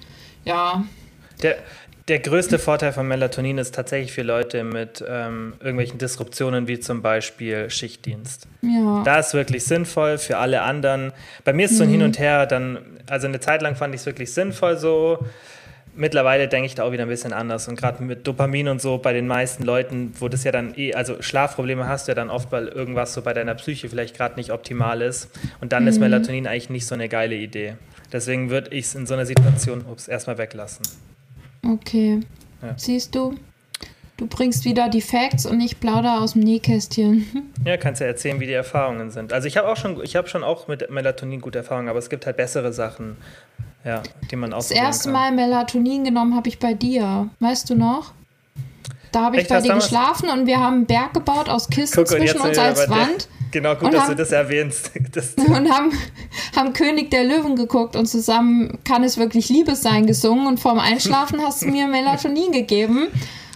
ja. 0.45 0.85
Der, 1.43 1.57
der 2.09 2.21
größte 2.21 2.59
Vorteil 2.59 2.93
von 2.93 3.07
Melatonin 3.07 3.59
ist 3.59 3.75
tatsächlich 3.75 4.13
für 4.13 4.23
Leute 4.23 4.65
mit 4.65 5.05
ähm, 5.07 5.55
irgendwelchen 5.61 5.99
Disruptionen 5.99 6.67
wie 6.67 6.81
zum 6.81 7.03
Beispiel 7.03 7.69
Schichtdienst. 7.69 8.49
Ja. 8.63 9.03
Da 9.05 9.19
ist 9.19 9.35
wirklich 9.35 9.65
sinnvoll 9.65 10.17
für 10.17 10.39
alle 10.39 10.63
anderen. 10.63 11.13
Bei 11.45 11.53
mir 11.53 11.67
ist 11.67 11.73
es 11.73 11.79
so 11.79 11.85
ein 11.85 11.91
Hin 11.91 12.01
mhm. 12.01 12.07
und 12.07 12.19
Her, 12.19 12.47
dann, 12.47 12.79
also 13.09 13.27
eine 13.27 13.41
Zeit 13.41 13.61
lang 13.61 13.77
fand 13.77 13.95
ich 13.95 14.01
es 14.01 14.07
wirklich 14.07 14.33
sinnvoll 14.33 14.79
so. 14.79 15.19
Mittlerweile 15.95 16.49
denke 16.49 16.67
ich 16.67 16.77
da 16.77 16.85
auch 16.85 16.93
wieder 16.93 17.03
ein 17.03 17.09
bisschen 17.09 17.33
anders. 17.33 17.69
Und 17.69 17.77
gerade 17.77 18.03
mit 18.03 18.27
Dopamin 18.27 18.69
und 18.69 18.81
so 18.81 18.99
bei 18.99 19.13
den 19.13 19.27
meisten 19.27 19.65
Leuten, 19.65 20.15
wo 20.19 20.29
das 20.29 20.45
ja 20.45 20.53
dann 20.53 20.75
eh, 20.77 20.95
also 20.95 21.21
Schlafprobleme 21.21 21.89
hast 21.89 22.09
du 22.09 22.13
ja 22.13 22.15
dann 22.15 22.31
oft, 22.31 22.51
weil 22.53 22.69
irgendwas 22.69 23.13
so 23.13 23.21
bei 23.21 23.35
deiner 23.35 23.55
Psyche 23.57 23.89
vielleicht 23.89 24.17
gerade 24.17 24.37
nicht 24.37 24.51
optimal 24.51 25.03
ist. 25.03 25.29
Und 25.61 25.73
dann 25.73 25.83
mhm. 25.83 25.89
ist 25.89 25.99
Melatonin 25.99 26.47
eigentlich 26.47 26.71
nicht 26.71 26.87
so 26.87 26.95
eine 26.95 27.09
geile 27.09 27.35
Idee. 27.35 27.75
Deswegen 28.13 28.49
würde 28.49 28.71
ich 28.71 28.87
es 28.87 28.95
in 28.95 29.07
so 29.07 29.15
einer 29.15 29.27
Situation 29.27 29.85
ups, 29.91 30.09
erstmal 30.09 30.39
weglassen. 30.39 30.87
Okay. 31.67 32.21
Ja. 32.63 32.75
Siehst 32.77 33.15
du? 33.15 33.35
Du 34.17 34.27
bringst 34.27 34.65
wieder 34.65 34.89
die 34.89 35.01
Facts 35.01 35.47
und 35.47 35.61
ich 35.61 35.79
plauder 35.79 36.21
aus 36.21 36.33
dem 36.33 36.43
Nähkästchen. 36.43 37.27
Ja, 37.65 37.77
kannst 37.77 38.01
ja 38.01 38.07
erzählen, 38.07 38.39
wie 38.41 38.47
die 38.47 38.53
Erfahrungen 38.53 39.11
sind. 39.11 39.33
Also 39.33 39.49
ich 39.49 39.57
habe 39.57 39.69
auch 39.69 39.77
schon, 39.77 40.03
ich 40.03 40.17
habe 40.17 40.29
schon 40.29 40.45
auch 40.45 40.69
mit 40.69 40.91
Melatonin 40.91 41.41
gute 41.41 41.59
Erfahrungen, 41.59 41.89
aber 41.89 41.99
es 41.99 42.09
gibt 42.09 42.25
halt 42.25 42.37
bessere 42.37 42.73
Sachen, 42.73 43.17
ja, 43.85 44.03
die 44.31 44.37
man 44.37 44.53
auch. 44.53 44.59
Das 44.59 44.71
erste 44.71 45.11
Mal 45.11 45.33
Melatonin 45.33 46.05
genommen 46.05 46.35
habe 46.35 46.49
ich 46.49 46.59
bei 46.61 46.75
dir. 46.75 47.29
Weißt 47.41 47.69
du 47.69 47.75
noch? 47.75 48.15
Da 49.13 49.25
habe 49.25 49.37
ich 49.37 49.43
Echt, 49.43 49.51
bei 49.51 49.61
dir 49.61 49.75
geschlafen 49.75 50.31
und 50.31 50.47
wir 50.47 50.61
haben 50.61 50.77
einen 50.77 50.87
Berg 50.87 51.15
gebaut 51.15 51.49
aus 51.49 51.69
Kissen 51.69 51.97
Guck, 51.97 52.09
zwischen 52.09 52.41
uns 52.41 52.57
als 52.57 52.89
Wand. 52.89 53.29
Genau, 53.51 53.75
gut, 53.77 53.93
dass 53.93 54.03
haben, 54.03 54.11
du 54.11 54.17
das 54.17 54.33
erwähnst. 54.33 54.91
Das 55.13 55.35
und 55.37 55.71
haben, 55.71 55.93
haben 56.55 56.73
König 56.73 57.11
der 57.11 57.25
Löwen 57.25 57.57
geguckt 57.57 57.97
und 57.97 58.07
zusammen 58.07 58.79
kann 58.85 59.03
es 59.05 59.17
wirklich 59.17 59.49
Liebes 59.49 59.83
sein 59.83 60.07
gesungen 60.07 60.47
und 60.47 60.61
vorm 60.61 60.79
Einschlafen 60.79 61.41
hast 61.43 61.63
du 61.63 61.67
mir 61.67 61.87
Melatonin 61.89 62.53
gegeben. 62.53 63.09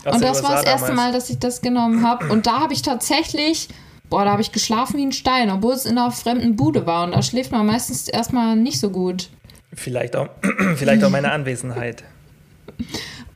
Aus 0.04 0.14
und 0.14 0.22
das 0.22 0.42
war 0.42 0.52
das 0.52 0.64
erste 0.64 0.92
Mal, 0.92 1.12
dass 1.12 1.30
ich 1.30 1.38
das 1.38 1.60
genommen 1.60 2.06
habe. 2.06 2.26
Und 2.28 2.46
da 2.46 2.60
habe 2.60 2.72
ich 2.72 2.82
tatsächlich, 2.82 3.68
boah, 4.08 4.24
da 4.24 4.32
habe 4.32 4.42
ich 4.42 4.50
geschlafen 4.50 4.98
wie 4.98 5.06
ein 5.06 5.12
Stein, 5.12 5.50
obwohl 5.50 5.74
es 5.74 5.84
in 5.84 5.98
einer 5.98 6.10
fremden 6.10 6.56
Bude 6.56 6.86
war. 6.86 7.04
Und 7.04 7.12
da 7.12 7.22
schläft 7.22 7.52
man 7.52 7.66
meistens 7.66 8.08
erstmal 8.08 8.56
nicht 8.56 8.80
so 8.80 8.90
gut. 8.90 9.28
Vielleicht 9.74 10.16
auch, 10.16 10.28
vielleicht 10.76 11.04
auch 11.04 11.10
meine 11.10 11.30
Anwesenheit. 11.30 12.02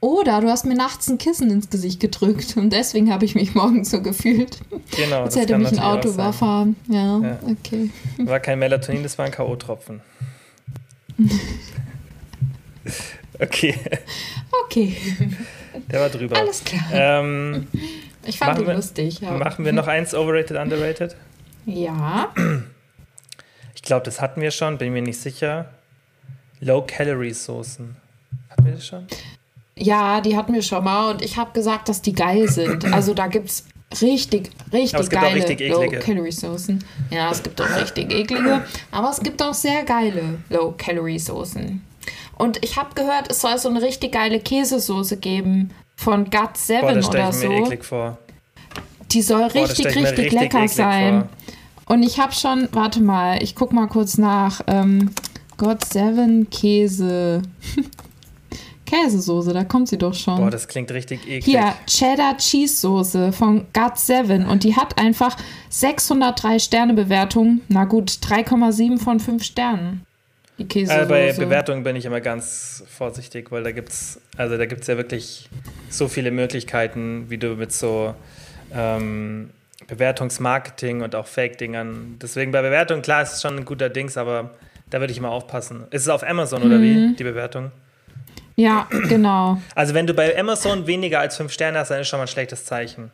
Oder 0.00 0.40
du 0.40 0.48
hast 0.48 0.66
mir 0.66 0.74
nachts 0.74 1.08
ein 1.08 1.18
Kissen 1.18 1.50
ins 1.50 1.70
Gesicht 1.70 2.00
gedrückt 2.00 2.56
und 2.56 2.70
deswegen 2.72 3.12
habe 3.12 3.24
ich 3.24 3.34
mich 3.34 3.54
morgens 3.54 3.90
so 3.90 4.02
gefühlt. 4.02 4.58
Genau. 4.96 5.22
Als 5.22 5.36
hätte 5.36 5.56
mich 5.58 5.72
ein 5.72 5.78
Auto 5.78 6.10
überfahren. 6.10 6.76
Ja, 6.88 7.18
ja, 7.20 7.38
okay. 7.42 7.90
War 8.18 8.40
kein 8.40 8.58
Melatonin, 8.58 9.02
das 9.02 9.16
war 9.18 9.24
ein 9.24 9.32
K.O.-Tropfen. 9.32 10.00
okay. 13.40 13.74
Okay. 14.64 14.96
Der 15.90 16.00
war 16.00 16.08
drüber. 16.08 16.36
Alles 16.36 16.62
klar. 16.62 16.84
Ähm, 16.92 17.68
ich 18.26 18.38
fand 18.38 18.60
ihn 18.60 18.66
lustig. 18.66 19.20
Ja. 19.20 19.32
Machen 19.32 19.64
wir 19.64 19.72
noch 19.72 19.86
eins 19.86 20.14
overrated, 20.14 20.56
underrated? 20.56 21.16
Ja. 21.64 22.32
Ich 23.74 23.82
glaube, 23.82 24.04
das 24.04 24.20
hatten 24.20 24.40
wir 24.40 24.50
schon, 24.50 24.78
bin 24.78 24.92
mir 24.92 25.02
nicht 25.02 25.20
sicher. 25.20 25.70
Low-Calorie-Soßen. 26.60 27.96
Hatten 28.50 28.64
wir 28.64 28.72
das 28.72 28.86
schon? 28.86 29.06
Ja, 29.78 30.20
die 30.20 30.36
hatten 30.36 30.54
wir 30.54 30.62
schon 30.62 30.84
mal 30.84 31.10
und 31.10 31.22
ich 31.22 31.36
habe 31.36 31.52
gesagt, 31.52 31.88
dass 31.88 32.02
die 32.02 32.12
geil 32.14 32.48
sind. 32.48 32.84
Also 32.92 33.14
da 33.14 33.26
gibt 33.26 33.50
es 33.50 33.64
richtig, 34.00 34.50
richtig 34.72 35.10
geile 35.10 35.68
Low-Calorie-Soßen. 35.68 36.82
Ja, 37.10 37.30
es 37.30 37.42
gibt 37.42 37.60
auch 37.60 37.76
richtig 37.76 38.12
eklige, 38.12 38.62
aber 38.90 39.10
es 39.10 39.20
gibt 39.20 39.42
auch 39.42 39.54
sehr 39.54 39.84
geile 39.84 40.38
Low-Calorie-Soßen. 40.48 41.82
Und 42.38 42.62
ich 42.64 42.76
habe 42.76 42.94
gehört, 42.94 43.30
es 43.30 43.40
soll 43.40 43.58
so 43.58 43.68
eine 43.68 43.82
richtig 43.82 44.12
geile 44.12 44.40
Käsesoße 44.40 45.18
geben 45.18 45.70
von 45.96 46.30
Gut 46.30 46.56
7 46.56 46.80
Boah, 46.80 46.92
das 46.94 47.08
oder 47.08 47.32
so. 47.32 47.48
Mir 47.48 47.64
eklig 47.64 47.84
vor. 47.84 48.18
Die 49.10 49.22
soll 49.22 49.48
Boah, 49.48 49.62
richtig, 49.62 49.86
richtig, 49.86 50.04
richtig 50.04 50.32
lecker 50.32 50.68
sein. 50.68 51.28
Vor. 51.86 51.94
Und 51.94 52.02
ich 52.02 52.18
habe 52.18 52.32
schon, 52.32 52.68
warte 52.72 53.00
mal, 53.02 53.42
ich 53.42 53.54
guck 53.54 53.72
mal 53.72 53.86
kurz 53.86 54.18
nach. 54.18 54.60
Ähm, 54.66 55.10
God 55.56 55.84
7 55.84 56.50
Käse. 56.50 57.42
Käsesoße, 58.86 59.52
da 59.52 59.64
kommt 59.64 59.88
sie 59.88 59.98
doch 59.98 60.14
schon. 60.14 60.36
Boah, 60.36 60.50
das 60.50 60.68
klingt 60.68 60.90
richtig 60.90 61.22
eklig. 61.24 61.44
Hier, 61.44 61.74
Cheddar 61.86 62.36
Cheese 62.38 62.76
Soße 62.80 63.32
von 63.32 63.66
God7 63.74 64.46
und 64.46 64.64
die 64.64 64.76
hat 64.76 64.98
einfach 64.98 65.36
603 65.68 66.58
Sterne 66.58 66.94
Bewertung. 66.94 67.60
Na 67.68 67.84
gut, 67.84 68.10
3,7 68.10 68.98
von 68.98 69.20
5 69.20 69.42
Sternen. 69.42 70.06
Die 70.58 70.66
Käsesoße. 70.66 70.98
Also 70.98 71.08
bei 71.10 71.32
Bewertungen 71.32 71.82
bin 71.82 71.96
ich 71.96 72.06
immer 72.06 72.20
ganz 72.20 72.82
vorsichtig, 72.88 73.52
weil 73.52 73.62
da 73.62 73.72
gibt's, 73.72 74.20
also 74.36 74.56
da 74.56 74.64
gibt's 74.64 74.86
ja 74.86 74.96
wirklich 74.96 75.50
so 75.90 76.08
viele 76.08 76.30
Möglichkeiten, 76.30 77.26
wie 77.28 77.36
du 77.36 77.56
mit 77.56 77.72
so 77.72 78.14
ähm, 78.74 79.50
Bewertungsmarketing 79.86 81.02
und 81.02 81.14
auch 81.14 81.26
Fake-Dingern. 81.26 82.16
Deswegen 82.22 82.52
bei 82.52 82.62
Bewertungen, 82.62 83.02
klar, 83.02 83.22
ist 83.22 83.34
es 83.34 83.42
schon 83.42 83.56
ein 83.56 83.64
guter 83.64 83.90
Dings, 83.90 84.16
aber 84.16 84.52
da 84.88 85.00
würde 85.00 85.12
ich 85.12 85.18
immer 85.18 85.30
aufpassen. 85.30 85.84
Ist 85.90 86.02
es 86.02 86.08
auf 86.08 86.22
Amazon 86.26 86.62
oder 86.62 86.80
wie, 86.80 87.14
die 87.14 87.24
Bewertung? 87.24 87.70
Ja, 88.56 88.88
genau. 89.08 89.60
Also 89.74 89.92
wenn 89.94 90.06
du 90.06 90.14
bei 90.14 90.38
Amazon 90.38 90.86
weniger 90.86 91.20
als 91.20 91.36
5 91.36 91.52
Sterne 91.52 91.78
hast, 91.78 91.90
dann 91.90 92.00
ist 92.00 92.08
schon 92.08 92.18
mal 92.18 92.24
ein 92.24 92.28
schlechtes 92.28 92.64
Zeichen. 92.64 93.10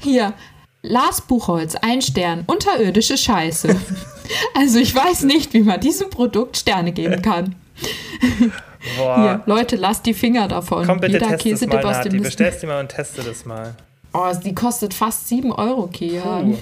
Hier, 0.00 0.34
Lars 0.82 1.20
Buchholz, 1.20 1.76
ein 1.76 2.02
Stern, 2.02 2.42
unterirdische 2.46 3.16
Scheiße. 3.16 3.74
Also 4.54 4.78
ich 4.78 4.94
weiß 4.94 5.22
nicht, 5.22 5.52
wie 5.54 5.60
man 5.62 5.80
diesem 5.80 6.10
Produkt 6.10 6.56
Sterne 6.56 6.92
geben 6.92 7.22
kann. 7.22 7.54
Boah. 8.96 9.16
Hier, 9.16 9.42
Leute, 9.46 9.76
lasst 9.76 10.06
die 10.06 10.14
Finger 10.14 10.48
davon. 10.48 10.86
Komm 10.86 11.00
bitte, 11.00 11.14
Jeder 11.14 11.36
Käsedip 11.36 11.82
mal, 11.82 11.84
aus 11.84 12.02
dem 12.02 12.22
die 12.22 12.66
mal 12.66 12.80
und 12.80 12.88
teste 12.88 13.22
das 13.22 13.44
mal. 13.44 13.74
Oh, 14.12 14.32
die 14.44 14.54
kostet 14.54 14.92
fast 14.92 15.28
7 15.28 15.52
Euro. 15.52 15.86
Puh. 15.86 16.56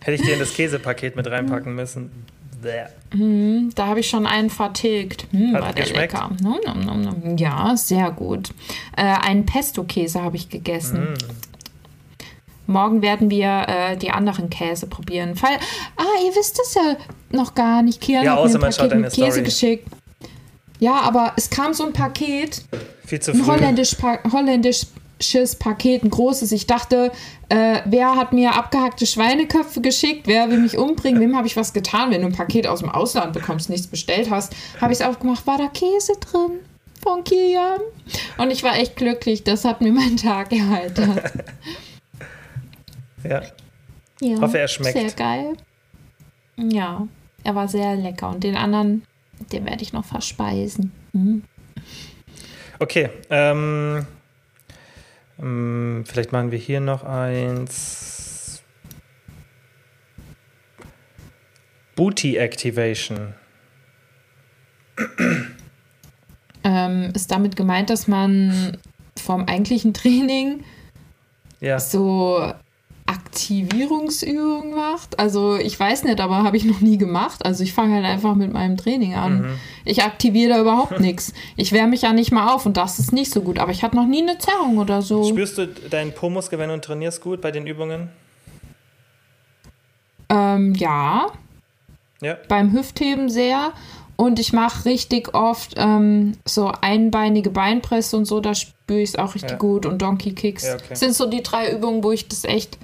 Hätte 0.00 0.14
ich 0.14 0.22
dir 0.22 0.34
in 0.34 0.40
das 0.40 0.52
Käsepaket 0.52 1.16
mit 1.16 1.26
reinpacken 1.26 1.74
müssen. 1.74 2.26
Bäh. 2.60 2.86
Da 3.12 3.86
habe 3.86 4.00
ich 4.00 4.08
schon 4.08 4.24
einen 4.26 4.50
vertilgt. 4.50 5.26
Hm, 5.32 5.54
Hat 5.54 5.62
war 5.62 5.72
der 5.72 5.84
geschmeckt? 5.84 6.12
lecker. 6.12 6.30
Nom, 6.40 6.58
nom, 6.84 7.02
nom. 7.02 7.36
Ja, 7.36 7.76
sehr 7.76 8.10
gut. 8.12 8.50
Äh, 8.96 9.02
einen 9.02 9.46
Pesto-Käse 9.46 10.22
habe 10.22 10.36
ich 10.36 10.48
gegessen. 10.48 11.14
Mm. 11.14 11.14
Morgen 12.72 13.02
werden 13.02 13.30
wir 13.30 13.66
äh, 13.68 13.96
die 13.96 14.12
anderen 14.12 14.48
Käse 14.48 14.86
probieren. 14.86 15.34
Fall, 15.34 15.56
ah, 15.96 16.04
ihr 16.24 16.36
wisst 16.36 16.60
es 16.62 16.74
ja 16.74 16.96
noch 17.32 17.54
gar 17.56 17.82
nicht. 17.82 18.00
Kian 18.00 18.24
Ja, 18.24 18.32
hat 18.32 18.38
außer 18.38 18.58
mir 18.60 18.66
ein 18.66 18.72
Paket 18.72 18.94
mit 19.00 19.12
Käse 19.12 19.30
Story. 19.32 19.42
geschickt. 19.42 19.88
Ja, 20.78 21.00
aber 21.00 21.32
es 21.36 21.50
kam 21.50 21.74
so 21.74 21.84
ein 21.84 21.92
Paket, 21.92 22.64
Viel 23.04 23.20
zu 23.20 23.32
ein 23.32 23.38
früh. 23.42 23.52
holländisch, 23.52 23.96
pa 23.96 24.18
holländisches 25.20 25.56
Paket, 25.56 26.02
ein 26.02 26.10
großes. 26.10 26.52
Ich 26.52 26.66
dachte, 26.66 27.12
äh, 27.48 27.80
wer 27.84 28.16
hat 28.16 28.32
mir 28.32 28.54
abgehackte 28.54 29.06
Schweineköpfe 29.06 29.80
geschickt? 29.80 30.26
Wer 30.26 30.50
will 30.50 30.58
mich 30.58 30.78
umbringen? 30.78 31.20
Wem 31.20 31.36
habe 31.36 31.46
ich 31.46 31.56
was 31.56 31.72
getan? 31.72 32.10
Wenn 32.10 32.22
du 32.22 32.28
ein 32.28 32.32
Paket 32.32 32.66
aus 32.66 32.80
dem 32.80 32.88
Ausland 32.88 33.32
bekommst, 33.32 33.70
nichts 33.70 33.86
bestellt 33.86 34.30
hast, 34.30 34.54
habe 34.80 34.92
ich 34.92 35.00
es 35.00 35.06
aufgemacht. 35.06 35.46
War 35.46 35.58
da 35.58 35.68
Käse 35.68 36.14
drin? 36.20 36.60
Von 37.02 37.24
Kilian? 37.24 37.80
Und 38.36 38.50
ich 38.50 38.62
war 38.62 38.76
echt 38.76 38.96
glücklich. 38.96 39.42
Das 39.44 39.64
hat 39.64 39.80
mir 39.80 39.92
meinen 39.92 40.16
Tag 40.16 40.52
erheitert. 40.52 41.32
Ja. 43.22 43.42
Ja, 44.22 44.40
Hoffe, 44.40 44.58
er 44.58 44.68
schmeckt. 44.68 44.98
Sehr 44.98 45.10
geil. 45.12 45.56
Ja, 46.56 47.06
er 47.42 47.54
war 47.54 47.68
sehr 47.68 47.96
lecker. 47.96 48.28
Und 48.28 48.44
den 48.44 48.54
anderen, 48.54 49.02
den 49.50 49.64
werde 49.64 49.82
ich 49.82 49.94
noch 49.94 50.04
verspeisen. 50.04 50.92
Mhm. 51.12 51.42
Okay, 52.78 53.08
ähm, 53.30 54.06
vielleicht 56.04 56.32
machen 56.32 56.50
wir 56.50 56.58
hier 56.58 56.80
noch 56.80 57.02
eins. 57.04 58.62
Booty 61.96 62.36
Activation. 62.36 63.34
Ähm, 66.62 67.10
ist 67.14 67.30
damit 67.30 67.56
gemeint, 67.56 67.90
dass 67.90 68.06
man 68.06 68.76
vom 69.18 69.46
eigentlichen 69.46 69.94
Training 69.94 70.64
Ja, 71.60 71.78
so 71.78 72.52
Aktivierungsübungen 73.10 74.74
macht. 74.74 75.18
Also 75.18 75.56
ich 75.56 75.78
weiß 75.78 76.04
nicht, 76.04 76.20
aber 76.20 76.42
habe 76.42 76.56
ich 76.56 76.64
noch 76.64 76.80
nie 76.80 76.98
gemacht. 76.98 77.44
Also 77.44 77.62
ich 77.64 77.72
fange 77.72 77.94
halt 77.96 78.04
einfach 78.04 78.34
mit 78.34 78.52
meinem 78.52 78.76
Training 78.76 79.14
an. 79.14 79.42
Mhm. 79.42 79.48
Ich 79.84 80.02
aktiviere 80.02 80.54
da 80.54 80.60
überhaupt 80.60 81.00
nichts. 81.00 81.32
Ich 81.56 81.72
wärme 81.72 81.90
mich 81.90 82.02
ja 82.02 82.12
nicht 82.12 82.32
mal 82.32 82.52
auf 82.54 82.66
und 82.66 82.76
das 82.76 82.98
ist 82.98 83.12
nicht 83.12 83.32
so 83.32 83.42
gut. 83.42 83.58
Aber 83.58 83.72
ich 83.72 83.82
hatte 83.82 83.96
noch 83.96 84.06
nie 84.06 84.22
eine 84.22 84.38
Zerrung 84.38 84.78
oder 84.78 85.02
so. 85.02 85.24
spürst 85.24 85.58
du 85.58 85.66
deinen 85.66 86.12
Po-Muskel, 86.12 86.58
wenn 86.58 86.68
du 86.70 86.80
trainierst, 86.80 87.20
gut 87.20 87.40
bei 87.40 87.50
den 87.50 87.66
Übungen? 87.66 88.08
Ähm, 90.28 90.74
ja, 90.74 91.26
Ja. 92.20 92.36
beim 92.48 92.72
Hüftheben 92.72 93.28
sehr. 93.28 93.72
Und 94.16 94.38
ich 94.38 94.52
mache 94.52 94.84
richtig 94.84 95.34
oft 95.34 95.74
ähm, 95.78 96.32
so 96.46 96.70
einbeinige 96.82 97.48
Beinpresse 97.50 98.18
und 98.18 98.26
so, 98.26 98.40
da 98.40 98.54
spüre 98.54 99.00
ich 99.00 99.10
es 99.10 99.16
auch 99.16 99.34
richtig 99.34 99.52
Ja. 99.52 99.56
gut. 99.56 99.86
Und 99.86 100.02
Donkey 100.02 100.32
Kicks 100.34 100.64
Ja, 100.66 100.74
okay. 100.74 100.94
sind 100.94 101.14
so 101.14 101.24
die 101.26 101.42
drei 101.42 101.72
Übungen, 101.72 102.04
wo 102.04 102.12
ich 102.12 102.28
das 102.28 102.44
echt 102.44 102.76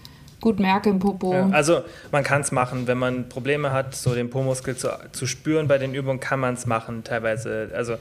gut 0.47 0.61
merke 0.61 0.91
im 0.91 1.01
Popo. 1.01 1.33
Ja, 1.33 1.49
also 1.49 1.83
man 2.13 2.23
kann 2.23 2.41
es 2.41 2.53
machen, 2.53 2.87
wenn 2.87 2.99
man 2.99 3.29
Probleme 3.29 3.73
hat, 3.73 3.97
so 3.97 4.15
den 4.15 4.31
Po-Muskel 4.31 4.77
zu, 4.77 4.91
zu 5.11 5.27
spüren 5.27 5.67
bei 5.67 5.77
den 5.77 5.93
Übungen, 5.93 6.21
kann 6.21 6.39
man 6.39 6.55
es 6.55 6.67
machen 6.67 7.03
teilweise. 7.03 7.71
Also 7.75 7.97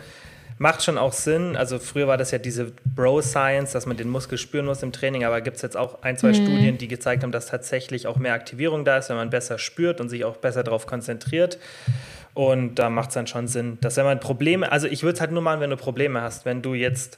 macht 0.60 0.84
schon 0.84 1.00
auch 1.00 1.12
Sinn. 1.12 1.56
Also 1.56 1.80
früher 1.80 2.08
war 2.08 2.18
das 2.18 2.30
ja 2.30 2.38
diese 2.38 2.72
Bro-Science, 2.96 3.72
dass 3.72 3.88
man 3.88 3.98
den 3.98 4.10
Muskel 4.10 4.38
spüren 4.38 4.68
muss 4.68 4.84
im 4.84 4.92
Training, 4.92 5.24
aber 5.26 5.42
gibt 5.42 5.56
es 5.56 5.64
jetzt 5.64 5.76
auch 5.76 6.04
ein, 6.04 6.18
zwei 6.18 6.36
Studien, 6.36 6.78
die 6.78 6.88
gezeigt 6.88 7.24
haben, 7.24 7.32
dass 7.32 7.48
tatsächlich 7.48 8.06
auch 8.06 8.18
mehr 8.18 8.36
Aktivierung 8.36 8.86
da 8.86 8.98
ist, 8.98 9.10
wenn 9.10 9.16
man 9.16 9.32
besser 9.32 9.58
spürt 9.58 10.00
und 10.00 10.10
sich 10.10 10.24
auch 10.24 10.38
besser 10.38 10.62
darauf 10.62 10.86
konzentriert. 10.86 11.58
Und 12.36 12.76
da 12.76 12.92
macht 12.92 13.10
es 13.10 13.16
dann 13.16 13.26
schon 13.26 13.48
Sinn, 13.48 13.80
dass 13.82 13.98
wenn 13.98 14.06
man 14.06 14.20
Probleme, 14.20 14.72
also 14.72 14.86
ich 14.86 15.02
würde 15.02 15.16
es 15.16 15.20
halt 15.22 15.32
nur 15.32 15.42
machen, 15.42 15.62
wenn 15.62 15.72
du 15.72 15.78
Probleme 15.78 16.22
hast. 16.22 16.46
Wenn 16.46 16.62
du 16.62 16.76
jetzt, 16.76 17.18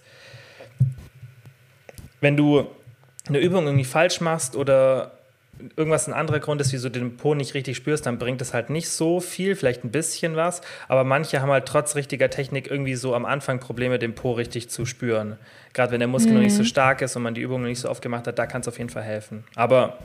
wenn 2.21 2.37
du 2.37 2.67
eine 3.27 3.39
Übung 3.39 3.65
irgendwie 3.65 3.83
falsch 3.83 4.21
machst 4.21 4.55
oder 4.55 5.16
irgendwas 5.75 6.07
ein 6.07 6.13
anderer 6.13 6.39
Grund 6.39 6.61
ist, 6.61 6.71
wieso 6.73 6.89
du 6.89 6.99
den 6.99 7.17
Po 7.17 7.33
nicht 7.35 7.53
richtig 7.53 7.77
spürst, 7.77 8.05
dann 8.05 8.17
bringt 8.19 8.41
es 8.41 8.53
halt 8.53 8.69
nicht 8.69 8.89
so 8.89 9.19
viel, 9.19 9.55
vielleicht 9.55 9.83
ein 9.83 9.91
bisschen 9.91 10.35
was. 10.35 10.61
Aber 10.87 11.03
manche 11.03 11.41
haben 11.41 11.49
halt 11.51 11.65
trotz 11.65 11.95
richtiger 11.95 12.29
Technik 12.29 12.69
irgendwie 12.69 12.95
so 12.95 13.15
am 13.15 13.25
Anfang 13.25 13.59
Probleme, 13.59 13.99
den 13.99 14.13
Po 14.15 14.33
richtig 14.33 14.69
zu 14.69 14.85
spüren. 14.85 15.37
Gerade 15.73 15.91
wenn 15.91 15.99
der 15.99 16.07
Muskel 16.07 16.33
noch 16.33 16.41
nicht 16.41 16.55
so 16.55 16.63
stark 16.63 17.01
ist 17.01 17.15
und 17.15 17.23
man 17.23 17.33
die 17.33 17.41
Übung 17.41 17.61
noch 17.61 17.67
nicht 17.69 17.79
so 17.81 17.89
oft 17.89 18.01
gemacht 18.01 18.27
hat, 18.27 18.37
da 18.39 18.45
kann 18.45 18.61
es 18.61 18.67
auf 18.67 18.77
jeden 18.77 18.89
Fall 18.89 19.03
helfen. 19.03 19.43
Aber 19.55 19.97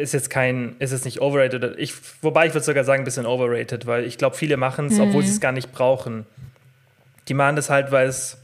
ist 0.00 0.14
jetzt 0.14 0.30
kein, 0.30 0.74
ist 0.80 0.92
es 0.92 1.04
nicht 1.04 1.20
overrated. 1.20 1.62
oder- 1.62 1.78
Ich, 1.78 1.92
wobei 2.22 2.46
ich 2.46 2.54
würde 2.54 2.64
sogar 2.64 2.84
sagen, 2.84 3.02
ein 3.02 3.04
bisschen 3.04 3.24
overrated, 3.26 3.86
weil 3.86 4.04
ich 4.04 4.18
glaube, 4.18 4.36
viele 4.36 4.56
machen 4.56 4.86
es, 4.86 4.98
obwohl 4.98 5.22
sie 5.22 5.30
es 5.30 5.40
gar 5.40 5.52
nicht 5.52 5.70
brauchen. 5.72 6.26
Die 7.28 7.34
machen 7.34 7.56
das 7.56 7.70
halt, 7.70 7.92
weil 7.92 8.08
es, 8.08 8.36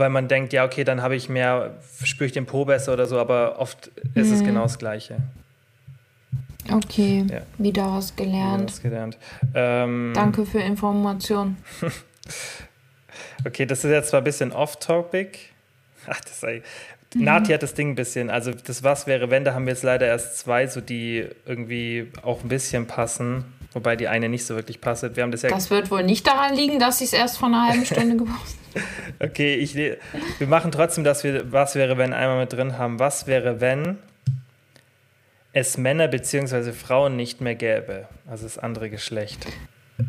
weil 0.00 0.10
man 0.10 0.26
denkt, 0.26 0.52
ja, 0.52 0.64
okay, 0.64 0.82
dann 0.82 1.00
habe 1.02 1.14
ich 1.14 1.28
mehr, 1.28 1.76
spüre 2.02 2.26
ich 2.26 2.32
den 2.32 2.46
Po 2.46 2.64
besser 2.64 2.92
oder 2.94 3.06
so, 3.06 3.18
aber 3.20 3.60
oft 3.60 3.92
ist 4.14 4.32
es 4.32 4.42
genau 4.42 4.62
das 4.64 4.78
Gleiche. 4.78 5.18
Okay, 6.72 7.24
Ja. 7.30 7.40
wieder 7.58 7.86
was 7.92 8.14
gelernt. 8.16 8.70
das 8.70 8.82
gelernt. 8.82 9.16
Ähm, 9.54 10.12
Danke 10.14 10.44
für 10.44 10.58
Information. 10.60 11.56
Okay, 13.44 13.64
das 13.64 13.84
ist 13.84 13.90
jetzt 13.90 14.10
zwar 14.10 14.20
ein 14.20 14.24
bisschen 14.24 14.52
off-topic. 14.52 15.38
Ach, 16.06 16.20
das 16.20 16.40
sei. 16.40 16.62
Nati 17.14 17.52
hat 17.52 17.62
das 17.62 17.72
Ding 17.74 17.90
ein 17.90 17.94
bisschen. 17.94 18.28
Also, 18.30 18.52
das 18.52 18.84
Was 18.84 19.06
wäre, 19.06 19.30
wenn, 19.30 19.44
da 19.44 19.54
haben 19.54 19.64
wir 19.66 19.72
jetzt 19.72 19.82
leider 19.82 20.06
erst 20.06 20.38
zwei, 20.38 20.66
so 20.66 20.80
die 20.82 21.26
irgendwie 21.46 22.12
auch 22.22 22.42
ein 22.42 22.48
bisschen 22.48 22.86
passen. 22.86 23.44
Wobei 23.72 23.96
die 23.96 24.08
eine 24.08 24.28
nicht 24.28 24.44
so 24.44 24.56
wirklich 24.56 24.80
passt. 24.80 25.16
Wir 25.16 25.22
haben 25.22 25.30
das 25.32 25.42
ja. 25.42 25.48
Das 25.50 25.70
wird 25.70 25.90
wohl 25.90 26.02
nicht 26.04 26.26
daran 26.26 26.54
liegen, 26.54 26.78
dass 26.78 27.00
ich 27.00 27.06
es 27.08 27.12
erst 27.14 27.38
vor 27.38 27.48
einer 27.48 27.66
halben 27.68 27.86
Stunde 27.86 28.16
gepostet 28.16 28.59
Okay, 29.22 29.54
ich, 29.54 29.74
wir 29.74 29.98
machen 30.46 30.72
trotzdem, 30.72 31.04
dass 31.04 31.24
wir 31.24 31.52
Was 31.52 31.74
wäre, 31.74 31.98
wenn 31.98 32.12
einmal 32.12 32.40
mit 32.40 32.52
drin 32.52 32.78
haben. 32.78 32.98
Was 32.98 33.26
wäre, 33.26 33.60
wenn 33.60 33.98
es 35.52 35.76
Männer 35.76 36.08
bzw. 36.08 36.72
Frauen 36.72 37.16
nicht 37.16 37.40
mehr 37.40 37.54
gäbe? 37.54 38.08
Also 38.26 38.44
das 38.44 38.56
andere 38.58 38.88
Geschlecht. 38.88 39.46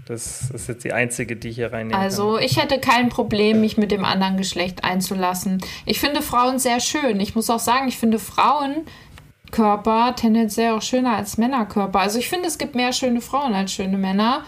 Das 0.06 0.50
ist 0.52 0.68
jetzt 0.68 0.84
die 0.84 0.94
einzige, 0.94 1.36
die 1.36 1.52
hier 1.52 1.74
reinnehmen 1.74 2.02
Also, 2.02 2.38
ich 2.38 2.62
hätte 2.62 2.80
kein 2.80 3.10
Problem, 3.10 3.62
mich 3.62 3.78
mit 3.78 3.92
dem 3.92 4.06
anderen 4.06 4.38
Geschlecht 4.38 4.84
einzulassen. 4.84 5.62
Ich 5.86 6.00
finde 6.00 6.22
Frauen 6.22 6.60
sehr 6.60 6.80
schön. 6.80 7.20
Ich 7.20 7.36
muss 7.36 7.50
auch 7.50 7.60
sagen, 7.60 7.88
ich 7.88 7.98
finde 7.98 8.20
Frauenkörper 8.20 10.16
tendenziell 10.16 10.72
auch 10.72 10.82
schöner 10.82 11.16
als 11.18 11.38
Männerkörper. 11.38 12.00
Also, 12.00 12.20
ich 12.20 12.30
finde, 12.30 12.48
es 12.48 12.58
gibt 12.58 12.76
mehr 12.76 12.94
schöne 12.94 13.22
Frauen 13.22 13.54
als 13.54 13.74
schöne 13.74 13.98
Männer. 13.98 14.46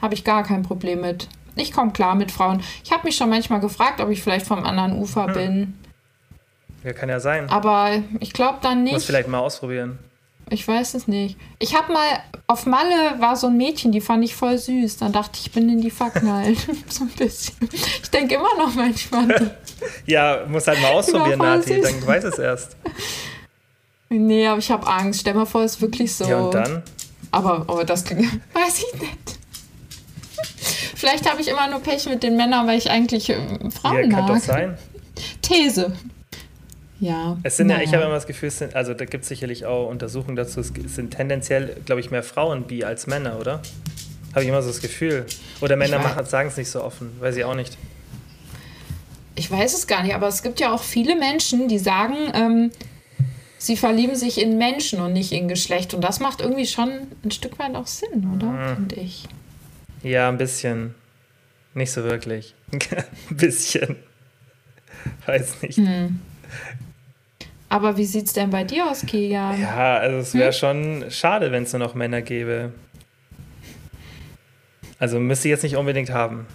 Habe 0.00 0.14
ich 0.14 0.24
gar 0.24 0.42
kein 0.42 0.62
Problem 0.62 1.00
mit. 1.00 1.28
Ich 1.56 1.72
komme 1.72 1.90
klar 1.92 2.14
mit 2.14 2.30
Frauen. 2.30 2.62
Ich 2.84 2.92
habe 2.92 3.04
mich 3.04 3.16
schon 3.16 3.28
manchmal 3.30 3.60
gefragt, 3.60 4.00
ob 4.00 4.10
ich 4.10 4.22
vielleicht 4.22 4.46
vom 4.46 4.64
anderen 4.64 4.92
Hm. 4.92 5.00
Ufer 5.02 5.26
bin. 5.28 5.74
Ja, 6.84 6.92
kann 6.92 7.08
ja 7.08 7.18
sein. 7.18 7.48
Aber 7.50 7.90
ich 8.20 8.32
glaube 8.32 8.58
dann 8.62 8.84
Muss 8.84 8.92
nicht. 8.92 9.06
vielleicht 9.06 9.28
mal 9.28 9.38
ausprobieren. 9.40 9.98
Ich 10.48 10.68
weiß 10.68 10.94
es 10.94 11.08
nicht. 11.08 11.36
Ich 11.58 11.74
habe 11.74 11.92
mal, 11.92 12.06
auf 12.46 12.66
Malle 12.66 13.16
war 13.18 13.34
so 13.34 13.48
ein 13.48 13.56
Mädchen, 13.56 13.90
die 13.90 14.00
fand 14.00 14.22
ich 14.22 14.36
voll 14.36 14.56
süß. 14.56 14.96
Dann 14.98 15.10
dachte 15.12 15.32
ich, 15.34 15.46
ich 15.46 15.52
bin 15.52 15.68
in 15.68 15.80
die 15.80 15.90
verknallt. 15.90 16.58
so 16.88 17.02
ein 17.02 17.08
bisschen. 17.10 17.56
Ich 17.72 18.10
denke 18.10 18.36
immer 18.36 18.56
noch 18.58 18.72
manchmal. 18.74 19.56
Ja, 20.06 20.44
muss 20.48 20.66
halt 20.68 20.80
mal 20.80 20.92
ausprobieren, 20.92 21.38
Nati, 21.38 21.74
süß. 21.74 21.82
dann 21.82 22.06
weiß 22.06 22.24
es 22.24 22.38
erst. 22.38 22.76
nee, 24.08 24.46
aber 24.46 24.58
ich 24.58 24.70
habe 24.70 24.86
Angst. 24.86 25.20
Stell 25.20 25.34
mal 25.34 25.44
vor, 25.44 25.62
es 25.64 25.74
ist 25.76 25.80
wirklich 25.82 26.14
so. 26.14 26.24
Ja, 26.24 26.38
und 26.38 26.54
dann? 26.54 26.82
Aber, 27.30 27.56
aber 27.68 27.84
das 27.84 28.04
klingt, 28.04 28.22
weiß 28.54 28.78
ich 28.78 29.00
nicht. 29.00 29.35
Vielleicht 30.96 31.30
habe 31.30 31.40
ich 31.40 31.48
immer 31.48 31.68
nur 31.68 31.80
Pech 31.80 32.08
mit 32.08 32.22
den 32.22 32.36
Männern, 32.36 32.66
weil 32.66 32.78
ich 32.78 32.90
eigentlich 32.90 33.30
äh, 33.30 33.36
Frauen 33.70 33.96
ja, 33.96 34.02
kann 34.02 34.26
mag. 34.26 34.28
doch 34.28 34.38
sein. 34.38 34.76
These. 35.42 35.92
Ja. 36.98 37.36
Es 37.42 37.58
sind 37.58 37.68
ja, 37.68 37.76
naja. 37.76 37.86
ich 37.86 37.94
habe 37.94 38.04
immer 38.04 38.14
das 38.14 38.26
Gefühl, 38.26 38.48
es 38.48 38.58
sind, 38.58 38.74
also 38.74 38.94
da 38.94 39.04
gibt 39.04 39.22
es 39.22 39.28
sicherlich 39.28 39.66
auch 39.66 39.88
Untersuchungen 39.88 40.36
dazu, 40.36 40.60
es 40.60 40.72
sind 40.94 41.10
tendenziell, 41.10 41.76
glaube 41.84 42.00
ich, 42.00 42.10
mehr 42.10 42.22
Frauen 42.22 42.64
bi 42.64 42.84
als 42.84 43.06
Männer, 43.06 43.38
oder? 43.38 43.60
Habe 44.32 44.42
ich 44.42 44.48
immer 44.48 44.62
so 44.62 44.68
das 44.68 44.80
Gefühl. 44.80 45.26
Oder 45.60 45.76
Männer 45.76 46.24
sagen 46.24 46.48
es 46.48 46.56
nicht 46.56 46.70
so 46.70 46.82
offen, 46.82 47.10
weiß 47.20 47.36
ich 47.36 47.44
auch 47.44 47.54
nicht. 47.54 47.76
Ich 49.34 49.50
weiß 49.50 49.74
es 49.74 49.86
gar 49.86 50.02
nicht, 50.02 50.14
aber 50.14 50.28
es 50.28 50.42
gibt 50.42 50.60
ja 50.60 50.72
auch 50.74 50.82
viele 50.82 51.16
Menschen, 51.16 51.68
die 51.68 51.78
sagen, 51.78 52.16
ähm, 52.32 52.70
sie 53.58 53.76
verlieben 53.76 54.16
sich 54.16 54.40
in 54.40 54.56
Menschen 54.56 55.00
und 55.00 55.12
nicht 55.12 55.32
in 55.32 55.48
Geschlecht. 55.48 55.92
Und 55.92 56.02
das 56.02 56.20
macht 56.20 56.40
irgendwie 56.40 56.66
schon 56.66 56.90
ein 57.22 57.30
Stück 57.30 57.58
weit 57.58 57.74
auch 57.74 57.86
Sinn, 57.86 58.30
oder? 58.34 58.46
Mhm. 58.46 58.76
Finde 58.76 58.96
ich. 58.96 59.24
Ja, 60.06 60.28
ein 60.28 60.38
bisschen. 60.38 60.94
Nicht 61.74 61.90
so 61.90 62.04
wirklich. 62.04 62.54
ein 62.72 63.36
bisschen. 63.36 63.96
Weiß 65.26 65.62
nicht. 65.62 65.78
Hm. 65.78 66.20
Aber 67.68 67.96
wie 67.96 68.04
sieht's 68.04 68.32
denn 68.32 68.50
bei 68.50 68.62
dir 68.62 68.88
aus, 68.88 69.04
Kegan? 69.04 69.60
Ja, 69.60 69.96
also 69.96 70.18
es 70.18 70.32
wäre 70.34 70.52
schon 70.52 71.06
schade, 71.10 71.50
wenn 71.50 71.64
es 71.64 71.72
nur 71.72 71.80
noch 71.80 71.96
Männer 71.96 72.22
gäbe. 72.22 72.72
Also 75.00 75.18
müsste 75.18 75.48
ich 75.48 75.50
jetzt 75.50 75.64
nicht 75.64 75.74
unbedingt 75.74 76.10
haben. 76.10 76.46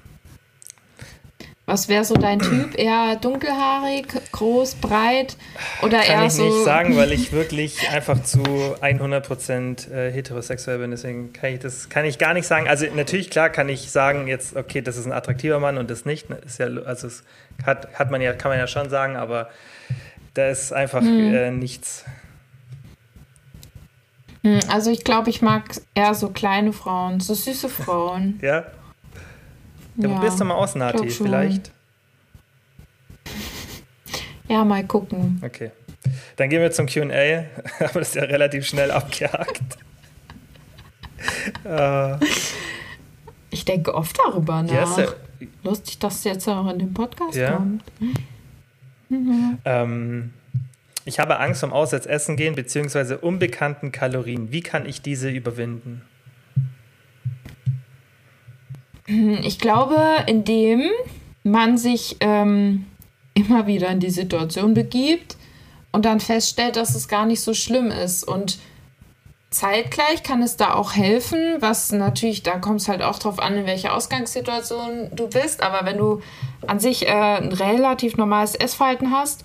Was 1.71 1.87
wäre 1.87 2.03
so 2.03 2.15
dein 2.15 2.39
Typ? 2.39 2.75
Eher 2.77 3.15
dunkelhaarig, 3.15 4.07
groß, 4.33 4.75
breit 4.75 5.37
oder 5.81 5.99
Kann 6.01 6.19
eher 6.19 6.25
ich 6.25 6.33
so. 6.33 6.43
nicht 6.43 6.65
sagen, 6.65 6.97
weil 6.97 7.13
ich 7.13 7.31
wirklich 7.31 7.89
einfach 7.89 8.21
zu 8.23 8.39
100% 8.43 9.89
äh, 9.89 10.11
heterosexuell 10.11 10.79
bin. 10.79 10.91
Deswegen 10.91 11.31
kann 11.31 11.53
ich 11.53 11.59
das 11.59 11.87
kann 11.87 12.03
ich 12.03 12.17
gar 12.17 12.33
nicht 12.33 12.45
sagen. 12.45 12.67
Also 12.67 12.85
natürlich, 12.93 13.29
klar 13.29 13.49
kann 13.49 13.69
ich 13.69 13.89
sagen 13.89 14.27
jetzt, 14.27 14.57
okay, 14.57 14.81
das 14.81 14.97
ist 14.97 15.05
ein 15.05 15.13
attraktiver 15.13 15.61
Mann 15.61 15.77
und 15.77 15.89
das 15.89 16.03
nicht. 16.03 16.29
Ist 16.45 16.59
ja, 16.59 16.65
also 16.67 17.07
es 17.07 17.23
hat, 17.65 17.87
hat 17.97 18.11
man 18.11 18.19
ja, 18.21 18.33
kann 18.33 18.51
man 18.51 18.59
ja 18.59 18.67
schon 18.67 18.89
sagen, 18.89 19.15
aber 19.15 19.49
da 20.33 20.49
ist 20.49 20.73
einfach 20.73 20.99
Hm. 21.01 21.33
äh, 21.33 21.51
nichts. 21.51 22.03
Hm, 24.43 24.59
Also 24.67 24.91
ich 24.91 25.05
glaube, 25.05 25.29
ich 25.29 25.41
mag 25.41 25.63
eher 25.95 26.15
so 26.15 26.31
kleine 26.31 26.73
Frauen, 26.73 27.21
so 27.21 27.33
süße 27.33 27.69
Frauen. 27.69 28.39
Ja? 28.41 28.65
Ja, 30.01 30.15
probier's 30.15 30.35
doch 30.37 30.45
mal 30.45 30.55
aus, 30.55 30.75
Nati, 30.75 31.09
vielleicht. 31.09 31.71
Ja, 34.47 34.63
mal 34.65 34.85
gucken. 34.85 35.41
Okay. 35.43 35.71
Dann 36.35 36.49
gehen 36.49 36.61
wir 36.61 36.71
zum 36.71 36.87
QA, 36.87 37.03
aber 37.79 37.99
das 37.99 38.09
ist 38.09 38.15
ja 38.15 38.23
relativ 38.23 38.65
schnell 38.67 38.91
abgehakt. 38.91 39.61
äh, 41.65 42.15
Ich 43.51 43.65
denke 43.65 43.93
oft 43.93 44.17
darüber 44.17 44.63
nach. 44.63 44.97
ja, 44.97 45.07
Lustig, 45.63 45.99
dass 45.99 46.23
jetzt 46.23 46.47
auch 46.47 46.69
in 46.71 46.79
dem 46.79 46.93
Podcast 46.93 47.35
Ja. 47.35 47.53
kommt. 47.53 47.83
ähm, 49.65 50.33
ich 51.05 51.19
habe 51.19 51.39
Angst 51.39 51.61
vom 51.61 51.73
Auswärtsessen 51.73 52.35
gehen 52.37 52.55
bzw. 52.55 53.15
unbekannten 53.15 53.91
Kalorien. 53.91 54.51
Wie 54.51 54.61
kann 54.61 54.85
ich 54.85 55.01
diese 55.01 55.29
überwinden? 55.29 56.01
Ich 59.43 59.59
glaube, 59.59 59.97
indem 60.27 60.83
man 61.43 61.77
sich 61.77 62.17
ähm, 62.19 62.85
immer 63.33 63.67
wieder 63.67 63.89
in 63.89 63.99
die 63.99 64.09
Situation 64.09 64.73
begibt 64.73 65.37
und 65.91 66.05
dann 66.05 66.19
feststellt, 66.19 66.75
dass 66.75 66.95
es 66.95 67.07
gar 67.07 67.25
nicht 67.25 67.41
so 67.41 67.53
schlimm 67.53 67.87
ist. 67.87 68.23
Und 68.23 68.59
zeitgleich 69.49 70.23
kann 70.23 70.41
es 70.41 70.55
da 70.55 70.73
auch 70.73 70.93
helfen, 70.93 71.57
was 71.59 71.91
natürlich, 71.91 72.43
da 72.43 72.57
kommt 72.57 72.81
es 72.81 72.87
halt 72.87 73.01
auch 73.01 73.19
drauf 73.19 73.39
an, 73.39 73.57
in 73.57 73.65
welcher 73.65 73.95
Ausgangssituation 73.95 75.09
du 75.13 75.27
bist. 75.27 75.61
Aber 75.61 75.85
wenn 75.85 75.97
du 75.97 76.21
an 76.67 76.79
sich 76.79 77.07
äh, 77.07 77.11
ein 77.11 77.51
relativ 77.51 78.17
normales 78.17 78.55
Essverhalten 78.55 79.11
hast, 79.11 79.43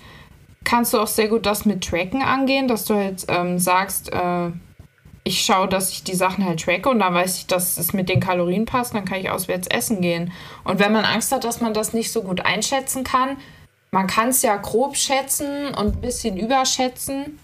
kannst 0.64 0.92
du 0.94 0.98
auch 0.98 1.06
sehr 1.06 1.28
gut 1.28 1.46
das 1.46 1.64
mit 1.64 1.84
Tracken 1.84 2.22
angehen, 2.22 2.68
dass 2.68 2.84
du 2.84 2.94
halt 2.94 3.24
ähm, 3.28 3.58
sagst, 3.58 4.12
äh, 4.12 4.50
ich 5.26 5.44
schaue, 5.44 5.66
dass 5.66 5.90
ich 5.90 6.04
die 6.04 6.14
Sachen 6.14 6.44
halt 6.44 6.62
tracke 6.62 6.88
und 6.88 7.00
dann 7.00 7.12
weiß 7.12 7.38
ich, 7.38 7.46
dass 7.48 7.78
es 7.78 7.92
mit 7.92 8.08
den 8.08 8.20
Kalorien 8.20 8.64
passt, 8.64 8.94
dann 8.94 9.04
kann 9.04 9.18
ich 9.18 9.28
auswärts 9.28 9.66
essen 9.66 10.00
gehen. 10.00 10.32
Und 10.62 10.78
wenn 10.78 10.92
man 10.92 11.04
Angst 11.04 11.32
hat, 11.32 11.42
dass 11.42 11.60
man 11.60 11.74
das 11.74 11.92
nicht 11.92 12.12
so 12.12 12.22
gut 12.22 12.46
einschätzen 12.46 13.02
kann, 13.02 13.36
man 13.90 14.06
kann 14.06 14.28
es 14.28 14.42
ja 14.42 14.54
grob 14.56 14.96
schätzen 14.96 15.74
und 15.74 15.96
ein 15.96 16.00
bisschen 16.00 16.36
überschätzen. 16.36 17.40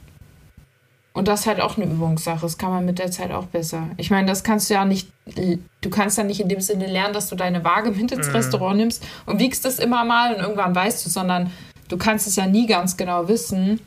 Und 1.13 1.27
das 1.27 1.41
ist 1.41 1.47
halt 1.47 1.61
auch 1.61 1.77
eine 1.77 1.87
Übungssache. 1.87 2.43
Das 2.43 2.57
kann 2.57 2.71
man 2.71 2.85
mit 2.85 3.01
der 3.01 3.11
Zeit 3.11 3.33
auch 3.33 3.47
besser. 3.47 3.89
Ich 3.97 4.13
meine, 4.13 4.29
das 4.29 4.45
kannst 4.45 4.71
du 4.71 4.75
ja 4.75 4.85
nicht, 4.85 5.09
du 5.35 5.91
kannst 5.91 6.19
ja 6.19 6.23
nicht 6.23 6.41
in 6.41 6.49
dem 6.49 6.61
Sinne 6.61 6.87
lernen, 6.87 7.13
dass 7.13 7.31
du 7.31 7.35
deine 7.35 7.65
Waage 7.65 7.91
mit 7.91 8.13
ins 8.13 8.33
Restaurant 8.33 8.77
nimmst 8.77 9.05
und 9.27 9.41
wiegst 9.41 9.67
es 9.67 9.81
immer 9.81 10.05
mal 10.05 10.37
und 10.37 10.41
irgendwann 10.41 10.73
weißt 10.73 11.05
du, 11.05 11.11
sondern 11.11 11.51
du 11.89 11.97
kannst 11.97 12.29
es 12.29 12.37
ja 12.37 12.47
nie 12.47 12.69
ganz 12.69 12.97
genau 12.97 13.27
wissen. 13.27 13.81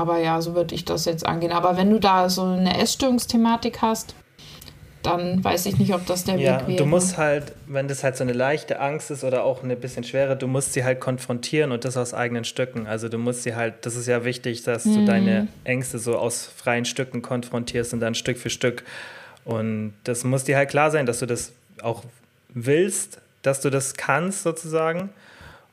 Aber 0.00 0.16
ja, 0.18 0.40
so 0.40 0.54
würde 0.54 0.74
ich 0.74 0.86
das 0.86 1.04
jetzt 1.04 1.26
angehen. 1.26 1.52
Aber 1.52 1.76
wenn 1.76 1.90
du 1.90 1.98
da 2.00 2.30
so 2.30 2.42
eine 2.44 2.80
Essstörungsthematik 2.80 3.82
hast, 3.82 4.14
dann 5.02 5.44
weiß 5.44 5.66
ich 5.66 5.78
nicht, 5.78 5.92
ob 5.94 6.06
das 6.06 6.24
der 6.24 6.38
Ja, 6.38 6.60
Weg 6.60 6.68
wäre. 6.68 6.76
du 6.78 6.86
musst 6.86 7.18
halt, 7.18 7.52
wenn 7.66 7.86
das 7.86 8.02
halt 8.02 8.16
so 8.16 8.24
eine 8.24 8.32
leichte 8.32 8.80
Angst 8.80 9.10
ist 9.10 9.24
oder 9.24 9.44
auch 9.44 9.62
eine 9.62 9.76
bisschen 9.76 10.02
schwere, 10.04 10.36
du 10.36 10.46
musst 10.46 10.72
sie 10.72 10.84
halt 10.84 11.00
konfrontieren 11.00 11.70
und 11.72 11.84
das 11.84 11.98
aus 11.98 12.14
eigenen 12.14 12.44
Stücken. 12.44 12.86
Also 12.86 13.08
du 13.10 13.18
musst 13.18 13.42
sie 13.42 13.54
halt, 13.54 13.84
das 13.84 13.94
ist 13.94 14.06
ja 14.06 14.24
wichtig, 14.24 14.62
dass 14.62 14.86
Mhm. 14.86 14.94
du 14.94 15.04
deine 15.04 15.48
Ängste 15.64 15.98
so 15.98 16.16
aus 16.16 16.46
freien 16.46 16.86
Stücken 16.86 17.20
konfrontierst 17.20 17.92
und 17.92 18.00
dann 18.00 18.14
Stück 18.14 18.38
für 18.38 18.50
Stück. 18.50 18.84
Und 19.44 19.92
das 20.04 20.24
muss 20.24 20.44
dir 20.44 20.56
halt 20.56 20.70
klar 20.70 20.90
sein, 20.90 21.04
dass 21.04 21.18
du 21.18 21.26
das 21.26 21.52
auch 21.82 22.04
willst, 22.54 23.18
dass 23.42 23.60
du 23.60 23.68
das 23.68 23.94
kannst 23.94 24.42
sozusagen. 24.44 25.10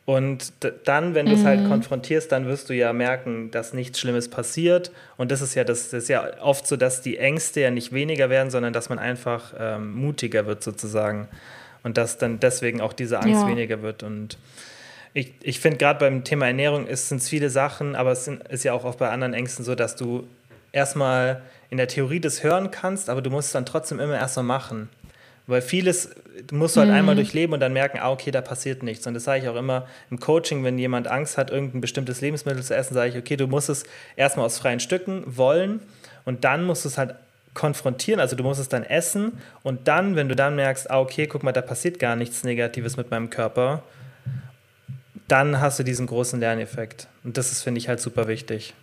Und 0.08 0.54
dann, 0.86 1.16
wenn 1.16 1.26
du 1.26 1.34
es 1.34 1.44
halt 1.44 1.66
konfrontierst, 1.66 2.32
dann 2.32 2.46
wirst 2.48 2.70
du 2.70 2.74
ja 2.74 2.94
merken, 2.94 3.52
dass 3.52 3.74
nichts 3.74 4.00
Schlimmes 4.00 4.30
passiert. 4.30 4.90
Und 5.18 5.32
das 5.32 5.42
ist 5.42 5.54
ja 5.54 5.66
das, 5.66 5.90
das 5.90 6.04
ist 6.04 6.08
ja 6.08 6.42
oft 6.42 6.66
so, 6.66 6.78
dass 6.78 7.02
die 7.02 7.18
Ängste 7.18 7.60
ja 7.60 7.72
nicht 7.72 7.92
weniger 7.92 8.30
werden, 8.30 8.50
sondern 8.50 8.72
dass 8.72 8.88
man 8.88 9.00
einfach 9.00 9.54
ähm, 9.60 9.92
mutiger 9.96 10.46
wird 10.46 10.64
sozusagen. 10.64 11.28
Und 11.84 11.98
dass 11.98 12.18
dann 12.18 12.40
deswegen 12.40 12.80
auch 12.80 12.94
diese 12.94 13.20
Angst 13.20 13.42
Ja. 13.42 13.48
weniger 13.50 13.82
wird. 13.82 14.02
Und 14.02 14.38
ich, 15.14 15.34
ich 15.42 15.60
finde 15.60 15.78
gerade 15.78 16.00
beim 16.00 16.24
Thema 16.24 16.48
Ernährung 16.48 16.88
ist 16.88 17.12
es 17.12 17.28
viele 17.28 17.50
Sachen, 17.50 17.94
aber 17.94 18.14
es 18.14 18.24
sind, 18.24 18.48
ist 18.48 18.64
ja 18.64 18.72
auch 18.72 18.86
oft 18.86 19.00
bei 19.00 19.10
anderen 19.10 19.34
Ängsten 19.34 19.66
so, 19.66 19.76
dass 19.76 19.98
du 19.98 20.26
erstmal 20.72 21.42
in 21.70 21.76
der 21.76 21.90
Theorie 21.90 22.22
das 22.22 22.44
hören 22.44 22.72
kannst, 22.72 23.10
aber 23.10 23.22
du 23.22 23.30
musst 23.30 23.48
es 23.48 23.52
dann 23.52 23.66
trotzdem 23.66 24.00
immer 24.00 24.16
erstmal 24.16 24.46
machen. 24.46 24.88
Weil 25.48 25.62
vieles 25.62 26.10
musst 26.52 26.76
du 26.76 26.82
halt 26.82 26.92
einmal 26.92 27.16
durchleben 27.16 27.54
und 27.54 27.62
dann 27.62 27.72
merken, 27.72 28.00
ah, 28.02 28.12
okay, 28.12 28.32
da 28.32 28.42
passiert 28.42 28.84
nichts. 28.84 29.08
Und 29.08 29.14
das 29.14 29.24
sage 29.24 29.44
ich 29.44 29.50
auch 29.50 29.56
immer 29.56 29.88
im 30.12 30.20
Coaching, 30.20 30.64
wenn 30.66 30.78
jemand 30.78 31.08
Angst 31.08 31.38
hat, 31.38 31.52
irgendein 31.52 31.80
bestimmtes 31.80 32.20
Lebensmittel 32.20 32.62
zu 32.62 32.76
essen, 32.76 32.94
sage 32.94 33.12
ich, 33.12 33.18
okay, 33.18 33.38
du 33.38 33.48
musst 33.48 33.70
es 33.70 33.86
erstmal 34.18 34.46
aus 34.46 34.60
freien 34.60 34.82
Stücken 34.82 35.24
wollen 35.26 35.80
und 36.26 36.44
dann 36.44 36.66
musst 36.66 36.84
du 36.84 36.90
es 36.90 36.98
halt 36.98 37.16
konfrontieren, 37.54 38.20
also 38.20 38.36
du 38.36 38.44
musst 38.44 38.60
es 38.60 38.70
dann 38.70 38.84
essen 38.84 39.40
und 39.64 39.88
dann, 39.88 40.16
wenn 40.16 40.30
du 40.30 40.36
dann 40.36 40.56
merkst, 40.56 40.92
ah, 40.92 41.00
okay, 41.00 41.28
guck 41.28 41.44
mal, 41.44 41.54
da 41.54 41.62
passiert 41.62 41.98
gar 41.98 42.16
nichts 42.16 42.44
Negatives 42.44 42.98
mit 42.98 43.10
meinem 43.10 43.30
Körper, 43.30 43.84
dann 45.28 45.60
hast 45.60 45.80
du 45.80 45.84
diesen 45.84 46.08
großen 46.08 46.40
Lerneffekt. 46.40 47.08
Und 47.24 47.38
das 47.38 47.52
ist, 47.52 47.64
finde 47.64 47.80
ich, 47.80 47.88
halt 47.88 48.00
super 48.00 48.28
wichtig. 48.28 48.74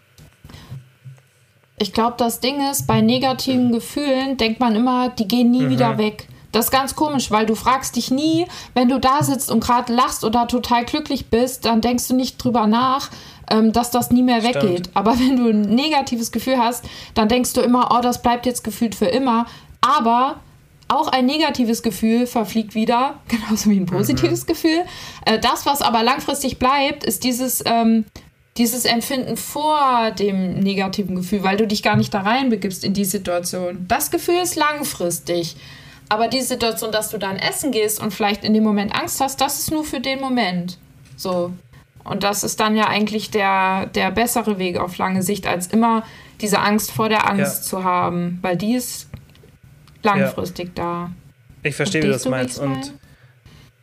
Ich 1.78 1.92
glaube, 1.92 2.14
das 2.18 2.40
Ding 2.40 2.68
ist, 2.70 2.86
bei 2.86 3.00
negativen 3.00 3.72
Gefühlen 3.72 4.36
denkt 4.36 4.60
man 4.60 4.74
immer, 4.76 5.10
die 5.10 5.28
gehen 5.28 5.50
nie 5.50 5.68
wieder 5.68 5.98
weg. 5.98 6.28
Das 6.54 6.66
ist 6.66 6.70
ganz 6.70 6.94
komisch, 6.94 7.32
weil 7.32 7.46
du 7.46 7.56
fragst 7.56 7.96
dich 7.96 8.12
nie, 8.12 8.46
wenn 8.74 8.88
du 8.88 9.00
da 9.00 9.24
sitzt 9.24 9.50
und 9.50 9.58
gerade 9.58 9.92
lachst 9.92 10.24
oder 10.24 10.46
total 10.46 10.84
glücklich 10.84 11.26
bist, 11.26 11.64
dann 11.64 11.80
denkst 11.80 12.06
du 12.06 12.14
nicht 12.14 12.42
drüber 12.42 12.68
nach, 12.68 13.10
ähm, 13.50 13.72
dass 13.72 13.90
das 13.90 14.12
nie 14.12 14.22
mehr 14.22 14.40
Stimmt. 14.40 14.54
weggeht. 14.62 14.90
Aber 14.94 15.18
wenn 15.18 15.36
du 15.36 15.48
ein 15.48 15.62
negatives 15.62 16.30
Gefühl 16.30 16.58
hast, 16.58 16.84
dann 17.14 17.28
denkst 17.28 17.54
du 17.54 17.60
immer, 17.60 17.88
oh, 17.90 18.00
das 18.00 18.22
bleibt 18.22 18.46
jetzt 18.46 18.62
gefühlt 18.62 18.94
für 18.94 19.06
immer. 19.06 19.46
Aber 19.80 20.36
auch 20.86 21.08
ein 21.08 21.26
negatives 21.26 21.82
Gefühl 21.82 22.28
verfliegt 22.28 22.76
wieder, 22.76 23.16
genauso 23.28 23.68
wie 23.70 23.80
ein 23.80 23.86
positives 23.86 24.46
Gefühl. 24.46 24.84
Äh, 25.26 25.40
das, 25.40 25.66
was 25.66 25.82
aber 25.82 26.04
langfristig 26.04 26.60
bleibt, 26.60 27.02
ist 27.02 27.24
dieses, 27.24 27.64
ähm, 27.66 28.04
dieses 28.58 28.84
Empfinden 28.84 29.36
vor 29.36 30.12
dem 30.12 30.60
negativen 30.60 31.16
Gefühl, 31.16 31.42
weil 31.42 31.56
du 31.56 31.66
dich 31.66 31.82
gar 31.82 31.96
nicht 31.96 32.14
da 32.14 32.20
reinbegibst 32.20 32.84
in 32.84 32.94
die 32.94 33.04
Situation. 33.04 33.86
Das 33.88 34.12
Gefühl 34.12 34.38
ist 34.40 34.54
langfristig. 34.54 35.56
Aber 36.08 36.28
die 36.28 36.42
Situation, 36.42 36.92
dass 36.92 37.10
du 37.10 37.18
dann 37.18 37.36
essen 37.36 37.72
gehst 37.72 38.00
und 38.00 38.12
vielleicht 38.12 38.44
in 38.44 38.54
dem 38.54 38.62
Moment 38.62 38.94
Angst 38.94 39.20
hast, 39.20 39.40
das 39.40 39.58
ist 39.58 39.70
nur 39.70 39.84
für 39.84 40.00
den 40.00 40.20
Moment. 40.20 40.78
So. 41.16 41.52
Und 42.04 42.22
das 42.22 42.44
ist 42.44 42.60
dann 42.60 42.76
ja 42.76 42.86
eigentlich 42.88 43.30
der, 43.30 43.86
der 43.86 44.10
bessere 44.10 44.58
Weg 44.58 44.78
auf 44.78 44.98
lange 44.98 45.22
Sicht, 45.22 45.46
als 45.46 45.68
immer 45.68 46.02
diese 46.40 46.58
Angst 46.58 46.90
vor 46.90 47.08
der 47.08 47.28
Angst 47.28 47.62
Ja. 47.64 47.68
zu 47.70 47.84
haben, 47.84 48.38
weil 48.42 48.56
die 48.56 48.74
ist 48.74 49.08
langfristig 50.02 50.74
da. 50.74 51.10
Ich 51.62 51.74
verstehe, 51.74 52.02
wie 52.02 52.06
du 52.08 52.12
das 52.12 52.26
meinst. 52.28 52.58
Und? 52.58 52.92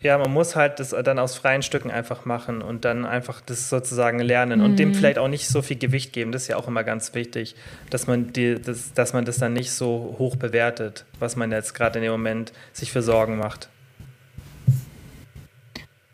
Ja, 0.01 0.17
man 0.17 0.31
muss 0.31 0.55
halt 0.55 0.79
das 0.79 0.89
dann 0.89 1.19
aus 1.19 1.35
freien 1.35 1.61
Stücken 1.61 1.91
einfach 1.91 2.25
machen 2.25 2.61
und 2.61 2.85
dann 2.85 3.05
einfach 3.05 3.39
das 3.41 3.69
sozusagen 3.69 4.19
lernen 4.19 4.61
und 4.61 4.71
Mhm. 4.71 4.75
dem 4.77 4.93
vielleicht 4.95 5.19
auch 5.19 5.27
nicht 5.27 5.47
so 5.47 5.61
viel 5.61 5.77
Gewicht 5.77 6.11
geben. 6.11 6.31
Das 6.31 6.43
ist 6.43 6.47
ja 6.47 6.57
auch 6.57 6.67
immer 6.67 6.83
ganz 6.83 7.13
wichtig, 7.13 7.55
dass 7.91 8.07
man, 8.07 8.33
die, 8.33 8.55
das, 8.59 8.93
dass 8.93 9.13
man 9.13 9.25
das 9.25 9.37
dann 9.37 9.53
nicht 9.53 9.71
so 9.71 10.15
hoch 10.17 10.35
bewertet, 10.35 11.05
was 11.19 11.35
man 11.35 11.51
jetzt 11.51 11.73
gerade 11.75 11.99
in 11.99 12.03
dem 12.03 12.11
Moment 12.11 12.51
sich 12.73 12.91
für 12.91 13.03
Sorgen 13.03 13.37
macht. 13.37 13.69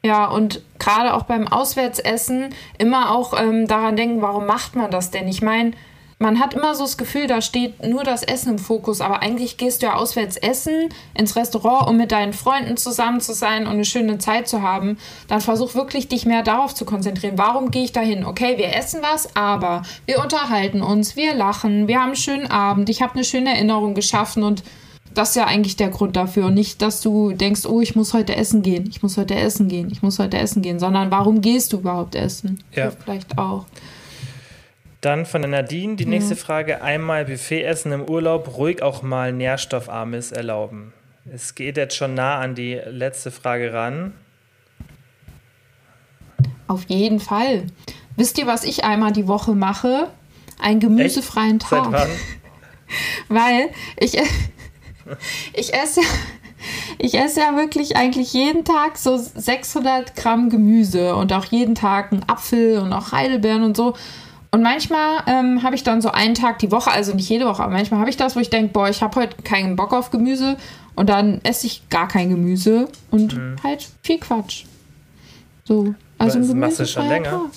Ja, 0.03 0.25
und 0.25 0.61
gerade 0.79 1.13
auch 1.13 1.23
beim 1.23 1.47
Auswärtsessen 1.47 2.53
immer 2.77 3.13
auch 3.13 3.39
ähm, 3.39 3.67
daran 3.67 3.95
denken, 3.95 4.21
warum 4.21 4.45
macht 4.45 4.75
man 4.75 4.91
das 4.91 5.11
denn? 5.11 5.27
Ich 5.27 5.41
meine, 5.41 5.71
man 6.19 6.39
hat 6.39 6.55
immer 6.55 6.73
so 6.73 6.83
das 6.83 6.97
Gefühl, 6.97 7.27
da 7.27 7.41
steht 7.41 7.85
nur 7.85 8.03
das 8.03 8.23
Essen 8.23 8.53
im 8.53 8.59
Fokus, 8.59 9.01
aber 9.01 9.21
eigentlich 9.21 9.57
gehst 9.57 9.81
du 9.81 9.87
ja 9.87 9.95
auswärts 9.95 10.35
essen 10.37 10.89
ins 11.13 11.35
Restaurant, 11.35 11.87
um 11.87 11.97
mit 11.97 12.11
deinen 12.11 12.33
Freunden 12.33 12.75
zusammen 12.75 13.21
zu 13.21 13.33
sein 13.33 13.67
und 13.67 13.73
eine 13.73 13.85
schöne 13.85 14.17
Zeit 14.17 14.47
zu 14.47 14.63
haben. 14.63 14.97
Dann 15.27 15.41
versuch 15.41 15.75
wirklich 15.75 16.07
dich 16.07 16.25
mehr 16.25 16.41
darauf 16.41 16.73
zu 16.73 16.85
konzentrieren. 16.85 17.37
Warum 17.37 17.69
gehe 17.69 17.83
ich 17.83 17.91
da 17.91 18.01
hin? 18.01 18.25
Okay, 18.25 18.57
wir 18.57 18.75
essen 18.75 19.01
was, 19.03 19.35
aber 19.35 19.83
wir 20.07 20.19
unterhalten 20.19 20.81
uns, 20.81 21.15
wir 21.15 21.35
lachen, 21.35 21.87
wir 21.87 21.99
haben 21.99 22.07
einen 22.07 22.15
schönen 22.15 22.47
Abend, 22.47 22.89
ich 22.89 23.03
habe 23.03 23.13
eine 23.13 23.23
schöne 23.23 23.53
Erinnerung 23.53 23.93
geschaffen 23.93 24.41
und 24.41 24.63
das 25.13 25.29
ist 25.29 25.35
ja 25.35 25.45
eigentlich 25.45 25.75
der 25.75 25.89
Grund 25.89 26.15
dafür. 26.15 26.47
Und 26.47 26.55
nicht, 26.55 26.81
dass 26.81 27.01
du 27.01 27.31
denkst, 27.31 27.65
oh, 27.65 27.81
ich 27.81 27.95
muss 27.95 28.13
heute 28.13 28.35
essen 28.35 28.61
gehen, 28.63 28.87
ich 28.89 29.03
muss 29.03 29.17
heute 29.17 29.35
essen 29.35 29.67
gehen, 29.67 29.89
ich 29.91 30.01
muss 30.01 30.19
heute 30.19 30.37
essen 30.37 30.61
gehen, 30.61 30.79
sondern 30.79 31.11
warum 31.11 31.41
gehst 31.41 31.73
du 31.73 31.77
überhaupt 31.77 32.15
essen? 32.15 32.63
Ja. 32.73 32.91
Vielleicht 32.91 33.37
auch. 33.37 33.65
Dann 35.01 35.25
von 35.25 35.41
der 35.41 35.51
Nadine 35.51 35.95
die 35.95 36.05
nächste 36.05 36.35
Frage. 36.35 36.81
Einmal 36.81 37.25
Buffet 37.25 37.63
essen 37.63 37.91
im 37.91 38.09
Urlaub, 38.09 38.57
ruhig 38.57 38.81
auch 38.81 39.03
mal 39.03 39.31
Nährstoffarmes 39.31 40.31
erlauben. 40.31 40.93
Es 41.31 41.55
geht 41.55 41.77
jetzt 41.77 41.95
schon 41.95 42.13
nah 42.13 42.39
an 42.39 42.55
die 42.55 42.75
letzte 42.85 43.31
Frage 43.31 43.73
ran. 43.73 44.13
Auf 46.67 46.85
jeden 46.87 47.19
Fall. 47.19 47.67
Wisst 48.15 48.37
ihr, 48.39 48.47
was 48.47 48.63
ich 48.63 48.83
einmal 48.83 49.11
die 49.11 49.27
Woche 49.27 49.53
mache? 49.53 50.09
Einen 50.59 50.79
gemüsefreien 50.79 51.57
Echt? 51.57 51.69
Tag. 51.69 52.09
Weil 53.29 53.69
ich, 53.97 54.17
ich 55.53 55.73
esse. 55.73 56.01
Ich 56.97 57.13
esse 57.13 57.41
ja 57.41 57.55
wirklich 57.55 57.95
eigentlich 57.95 58.33
jeden 58.33 58.65
Tag 58.65 58.97
so 58.97 59.15
600 59.17 60.15
Gramm 60.15 60.49
Gemüse 60.49 61.15
und 61.15 61.31
auch 61.31 61.45
jeden 61.45 61.75
Tag 61.75 62.11
einen 62.11 62.27
Apfel 62.27 62.79
und 62.79 62.91
auch 62.91 63.11
Heidelbeeren 63.11 63.63
und 63.63 63.77
so. 63.77 63.93
Und 64.51 64.63
manchmal 64.63 65.23
ähm, 65.27 65.61
habe 65.63 65.75
ich 65.75 65.83
dann 65.83 66.01
so 66.01 66.11
einen 66.11 66.33
Tag 66.33 66.59
die 66.59 66.71
Woche, 66.71 66.91
also 66.91 67.13
nicht 67.13 67.29
jede 67.29 67.45
Woche, 67.45 67.63
aber 67.63 67.73
manchmal 67.73 67.99
habe 67.99 68.09
ich 68.09 68.17
das, 68.17 68.35
wo 68.35 68.39
ich 68.39 68.49
denke, 68.49 68.71
boah, 68.71 68.89
ich 68.89 69.01
habe 69.01 69.19
heute 69.19 69.41
keinen 69.43 69.75
Bock 69.75 69.93
auf 69.93 70.09
Gemüse 70.09 70.57
und 70.95 71.09
dann 71.09 71.41
esse 71.43 71.67
ich 71.67 71.89
gar 71.89 72.07
kein 72.07 72.29
Gemüse 72.29 72.87
und 73.11 73.39
halt 73.63 73.87
viel 74.03 74.19
Quatsch. 74.19 74.63
So, 75.65 75.93
also 76.17 76.39
Das 76.39 76.53
machst 76.53 76.79
du 76.79 76.85
schon 76.85 77.07
länger? 77.07 77.29
Tag. 77.29 77.51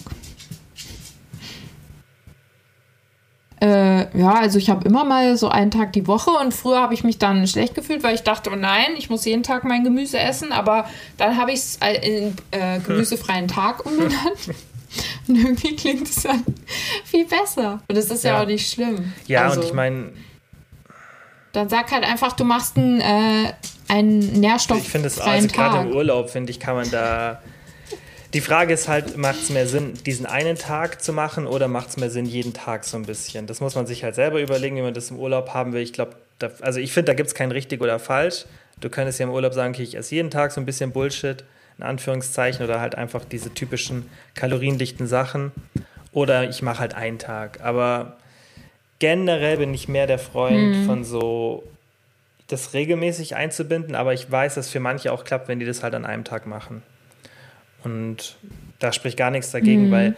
Äh, 3.62 4.18
ja, 4.18 4.33
also 4.33 4.59
ich 4.59 4.70
habe 4.70 4.88
immer 4.88 5.05
mal 5.05 5.37
so 5.37 5.50
einen 5.50 5.70
Tag 5.70 5.92
die 5.92 6.07
Woche 6.07 6.31
und 6.31 6.55
früher 6.55 6.81
habe 6.81 6.94
ich 6.94 7.05
mich 7.05 7.18
dann 7.18 7.46
schlecht 7.46 7.74
gefühlt, 7.74 8.03
weil 8.03 8.14
ich 8.14 8.22
dachte, 8.22 8.50
oh 8.50 8.57
nein, 8.57 8.92
ich 8.96 9.11
muss 9.11 9.26
jeden 9.26 9.42
Tag 9.42 9.64
mein 9.64 9.85
Gemüse 9.85 10.18
essen, 10.18 10.50
aber 10.50 10.87
dann 11.18 11.37
habe 11.37 11.53
ich 11.53 11.59
es 11.59 11.79
in 12.03 12.35
äh, 12.53 12.79
gemüsefreien 12.87 13.48
Tag 13.48 13.85
umbenannt. 13.85 14.55
Und 15.29 15.37
irgendwie 15.37 15.76
klingt 15.76 16.09
es 16.09 16.22
dann 16.24 16.44
viel 17.05 17.24
besser. 17.26 17.81
Und 17.88 17.96
das 17.96 18.07
ist 18.07 18.24
ja, 18.24 18.33
Ja. 18.35 18.42
auch 18.42 18.46
nicht 18.46 18.70
schlimm. 18.70 19.12
Ja, 19.26 19.44
also, 19.46 19.61
und 19.61 19.66
ich 19.66 19.72
meine, 19.72 20.11
Dann 21.53 21.68
sag 21.68 21.90
halt 21.90 22.05
einfach, 22.05 22.33
du 22.33 22.44
machst 22.44 22.76
einen, 22.76 23.00
äh, 23.00 23.53
einen 23.88 24.18
nährstofffreien 24.40 24.85
ich 24.85 24.90
finde 24.90 25.09
es 25.09 25.18
also 25.20 25.48
gerade 25.48 25.88
im 25.88 25.96
Urlaub, 25.96 26.31
finde 26.31 26.50
ich, 26.50 26.61
kann 26.61 26.76
man 26.76 26.88
da. 26.90 27.40
Die 28.33 28.40
Frage 28.40 28.72
ist 28.72 28.87
halt, 28.87 29.16
macht 29.16 29.42
es 29.42 29.50
mehr 29.50 29.66
Sinn, 29.66 29.94
diesen 30.07 30.26
einen 30.26 30.57
Tag 30.57 31.03
zu 31.03 31.12
machen 31.12 31.48
oder 31.48 31.66
macht 31.66 31.88
es 31.88 31.96
mehr 31.96 32.11
Sinn, 32.11 32.26
jeden 32.26 32.53
Tag 32.53 32.85
so 32.85 32.96
ein 32.96 33.03
bisschen? 33.05 33.48
Das 33.48 33.61
muss 33.61 33.74
man 33.74 33.87
sich 33.88 34.05
halt 34.05 34.14
selber 34.14 34.40
überlegen, 34.40 34.76
wie 34.76 34.83
man 34.83 34.94
das 34.94 35.11
im 35.11 35.18
Urlaub 35.18 35.53
haben 35.53 35.72
will. 35.72 35.83
Ich 35.83 35.92
glaube, 35.92 36.12
also 36.61 36.79
ich 36.79 36.92
finde, 36.92 37.07
da 37.07 37.14
gibt 37.14 37.26
es 37.29 37.35
kein 37.35 37.50
richtig 37.50 37.81
oder 37.81 37.98
falsch. 37.98 38.44
Du 38.81 38.88
könntest 38.88 39.18
ja 39.18 39.26
im 39.26 39.33
Urlaub 39.33 39.53
sagen, 39.53 39.74
okay, 39.74 39.83
ich 39.83 39.96
esse 39.96 40.14
jeden 40.14 40.31
Tag 40.31 40.53
so 40.53 40.61
ein 40.61 40.64
bisschen 40.66 40.92
Bullshit, 40.92 41.42
in 41.81 41.87
Anführungszeichen, 41.87 42.64
oder 42.64 42.81
halt 42.81 42.95
einfach 42.95 43.25
diese 43.25 43.55
typischen 43.55 44.07
kaloriendichten 44.35 45.07
Sachen. 45.07 45.53
Oder 46.12 46.49
ich 46.49 46.61
mache 46.61 46.81
halt 46.81 46.95
einen 46.95 47.19
Tag. 47.19 47.61
Aber 47.62 48.16
generell 48.99 49.57
bin 49.57 49.73
ich 49.73 49.88
mehr 49.88 50.07
der 50.07 50.19
Freund 50.19 50.87
von 50.87 51.05
so 51.05 51.64
das 52.49 52.75
regelmäßig 52.75 53.37
einzubinden, 53.37 53.95
aber 53.95 54.12
ich 54.12 54.31
weiß, 54.31 54.57
dass 54.57 54.69
für 54.69 54.81
manche 54.81 55.12
auch 55.12 55.25
klappt, 55.25 55.49
wenn 55.49 55.61
die 55.61 55.66
das 55.66 55.83
halt 55.83 55.95
an 55.95 56.05
einem 56.05 56.25
Tag 56.25 56.47
machen. 56.47 56.83
Und 57.85 58.37
da 58.79 58.93
spricht 58.93 59.16
gar 59.16 59.31
nichts 59.31 59.53
dagegen, 59.53 59.90
weil 59.90 60.16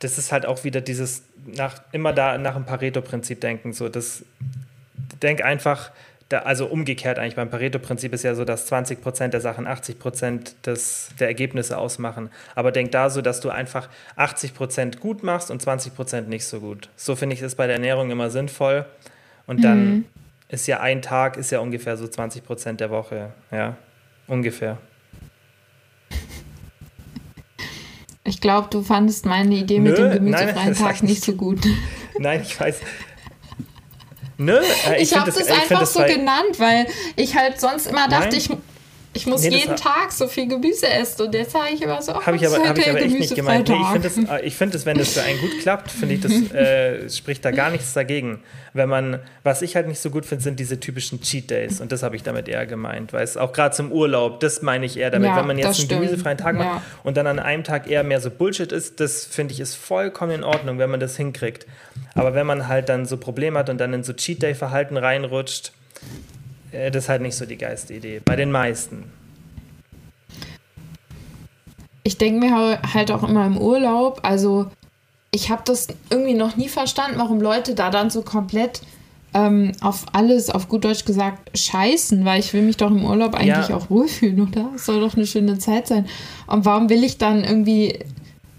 das 0.00 0.18
ist 0.18 0.32
halt 0.32 0.46
auch 0.46 0.64
wieder 0.64 0.80
dieses 0.80 1.22
nach 1.46 1.80
immer 1.92 2.12
da 2.12 2.36
nach 2.38 2.54
dem 2.54 2.66
Pareto-Prinzip 2.66 3.40
denken. 3.40 3.72
So, 3.72 3.88
das 3.88 4.24
denk 5.22 5.42
einfach, 5.42 5.92
da, 6.30 6.38
also 6.40 6.66
umgekehrt 6.66 7.18
eigentlich 7.18 7.34
beim 7.34 7.50
Pareto-Prinzip 7.50 8.12
ist 8.12 8.22
ja 8.22 8.36
so, 8.36 8.44
dass 8.44 8.70
20% 8.70 9.28
der 9.28 9.40
Sachen 9.40 9.66
80% 9.66 10.52
des, 10.64 11.10
der 11.18 11.26
Ergebnisse 11.26 11.76
ausmachen. 11.76 12.30
Aber 12.54 12.70
denk 12.70 12.92
da 12.92 13.10
so, 13.10 13.20
dass 13.20 13.40
du 13.40 13.50
einfach 13.50 13.88
80% 14.16 14.98
gut 15.00 15.24
machst 15.24 15.50
und 15.50 15.60
20% 15.62 16.22
nicht 16.22 16.44
so 16.44 16.60
gut. 16.60 16.88
So 16.94 17.16
finde 17.16 17.34
ich 17.34 17.42
es 17.42 17.56
bei 17.56 17.66
der 17.66 17.74
Ernährung 17.74 18.10
immer 18.10 18.30
sinnvoll. 18.30 18.86
Und 19.48 19.64
dann 19.64 20.04
ist 20.48 20.68
ja 20.68 20.78
ein 20.78 21.02
Tag, 21.02 21.36
ist 21.36 21.50
ja 21.50 21.58
ungefähr 21.58 21.96
so 21.96 22.04
20% 22.04 22.74
der 22.74 22.90
Woche. 22.90 23.32
Ja, 23.50 23.76
ungefähr. 24.28 24.78
Ich 28.22 28.40
glaube, 28.40 28.68
du 28.70 28.82
fandest 28.82 29.26
meine 29.26 29.56
Idee 29.56 29.80
mit 29.80 29.98
Nö, 29.98 30.08
dem 30.08 30.12
gemüsefreien 30.12 30.54
nein, 30.54 30.74
Tag 30.76 30.94
ich 30.94 31.02
nicht 31.02 31.10
nicht. 31.10 31.24
so 31.24 31.32
gut. 31.32 31.66
Nein, 32.18 32.42
ich 32.42 32.60
weiß. 32.60 32.80
Nö, 34.40 34.58
äh, 34.58 35.02
Ich, 35.02 35.10
find 35.10 35.20
habe 35.20 35.30
das, 35.30 35.38
ich 35.38 35.46
find 35.46 35.60
einfach 35.60 35.80
das 35.80 35.92
so 35.92 36.02
genannt, 36.02 36.58
weil 36.58 36.86
ich 37.14 37.36
halt 37.36 37.60
sonst 37.60 37.86
immer 37.86 38.08
dachte, 38.08 38.28
Nein. 38.28 38.38
ich, 38.38 38.48
ich 39.12 39.26
muss 39.26 39.42
Nee, 39.42 39.50
das 39.50 39.60
jeden 39.60 39.76
Tag 39.76 40.12
so 40.12 40.28
viel 40.28 40.46
Gemüse 40.46 40.88
essen. 40.88 41.22
Und 41.22 41.34
jetzt 41.34 41.50
sage 41.50 41.74
ich 41.74 41.82
immer 41.82 42.00
so, 42.00 42.12
oh, 42.12 42.22
Habe 42.22 42.36
ich 42.36 42.42
das 42.42 42.54
aber, 42.54 42.68
hab 42.68 42.78
ich 42.78 42.88
aber 42.88 43.00
echt 43.00 43.18
nicht 43.18 43.34
gemeint. 43.34 43.68
Nee, 43.68 43.76
ich 43.80 43.88
finde 43.88 44.08
es, 44.08 44.16
äh, 44.18 44.46
ich 44.46 44.54
find 44.54 44.74
es, 44.74 44.86
wenn 44.86 44.96
das 44.98 45.14
für 45.14 45.22
einen 45.22 45.40
gut 45.40 45.58
klappt, 45.60 45.90
finde 45.90 46.14
ich, 46.14 46.20
das 46.20 46.32
äh, 46.52 47.10
spricht 47.10 47.44
da 47.44 47.50
gar 47.50 47.70
nichts 47.70 47.92
dagegen. 47.92 48.40
Wenn 48.72 48.88
man, 48.88 49.18
was 49.42 49.62
ich 49.62 49.74
halt 49.74 49.88
nicht 49.88 49.98
so 49.98 50.10
gut 50.10 50.24
finde, 50.26 50.44
sind 50.44 50.60
diese 50.60 50.78
typischen 50.78 51.20
Cheat 51.20 51.50
Days. 51.50 51.80
Und 51.80 51.90
das 51.90 52.04
habe 52.04 52.14
ich 52.14 52.22
damit 52.22 52.48
eher 52.48 52.66
gemeint. 52.66 53.12
Weil 53.12 53.24
es 53.24 53.36
auch 53.36 53.52
gerade 53.52 53.74
zum 53.74 53.90
Urlaub, 53.90 54.38
das 54.38 54.62
meine 54.62 54.86
ich 54.86 54.96
eher 54.96 55.10
damit. 55.10 55.30
Ja, 55.30 55.36
wenn 55.36 55.46
man 55.48 55.58
das 55.58 55.78
jetzt 55.78 55.90
einen 55.90 56.00
gemüsefreien 56.00 56.38
Tag 56.38 56.54
macht 56.54 56.66
Ja. 56.66 56.82
und 57.02 57.16
dann 57.16 57.26
an 57.26 57.40
einem 57.40 57.64
Tag 57.64 57.90
eher 57.90 58.04
mehr 58.04 58.20
so 58.20 58.30
Bullshit 58.30 58.70
ist, 58.70 59.00
das 59.00 59.24
finde 59.24 59.54
ich 59.54 59.60
ist 59.60 59.74
vollkommen 59.74 60.32
in 60.32 60.44
Ordnung, 60.44 60.78
wenn 60.78 60.88
man 60.90 61.00
das 61.00 61.16
hinkriegt. 61.16 61.66
Aber 62.14 62.34
wenn 62.34 62.46
man 62.46 62.68
halt 62.68 62.88
dann 62.88 63.06
so 63.06 63.16
Probleme 63.16 63.58
hat 63.58 63.68
und 63.68 63.78
dann 63.78 63.92
in 63.92 64.04
so 64.04 64.12
Cheat 64.12 64.40
Day-Verhalten 64.42 64.96
reinrutscht, 64.96 65.72
äh, 66.00 66.39
das 66.72 67.04
ist 67.04 67.08
halt 67.08 67.22
nicht 67.22 67.36
so 67.36 67.46
die 67.46 67.56
geilste 67.56 67.94
Idee. 67.94 68.20
Bei 68.24 68.36
den 68.36 68.50
meisten. 68.50 69.04
Ich 72.02 72.16
denke 72.18 72.40
mir 72.46 72.80
halt 72.94 73.10
auch 73.10 73.28
immer 73.28 73.46
im 73.46 73.58
Urlaub, 73.58 74.20
also 74.22 74.66
ich 75.32 75.50
habe 75.50 75.62
das 75.64 75.88
irgendwie 76.08 76.34
noch 76.34 76.56
nie 76.56 76.68
verstanden, 76.68 77.18
warum 77.18 77.40
Leute 77.40 77.74
da 77.74 77.90
dann 77.90 78.10
so 78.10 78.22
komplett 78.22 78.80
ähm, 79.32 79.72
auf 79.80 80.06
alles, 80.12 80.50
auf 80.50 80.68
gut 80.68 80.84
Deutsch 80.84 81.04
gesagt, 81.04 81.56
scheißen, 81.56 82.24
weil 82.24 82.40
ich 82.40 82.52
will 82.52 82.62
mich 82.62 82.76
doch 82.78 82.90
im 82.90 83.04
Urlaub 83.04 83.34
eigentlich 83.34 83.68
Ja. 83.68 83.76
auch 83.76 83.88
wohlfühlen, 83.90 84.40
oder? 84.48 84.70
Es 84.74 84.86
soll 84.86 85.00
doch 85.00 85.14
eine 85.14 85.26
schöne 85.26 85.58
Zeit 85.58 85.86
sein. 85.86 86.06
Und 86.48 86.64
warum 86.64 86.88
will 86.88 87.04
ich 87.04 87.18
dann 87.18 87.44
irgendwie, 87.44 88.00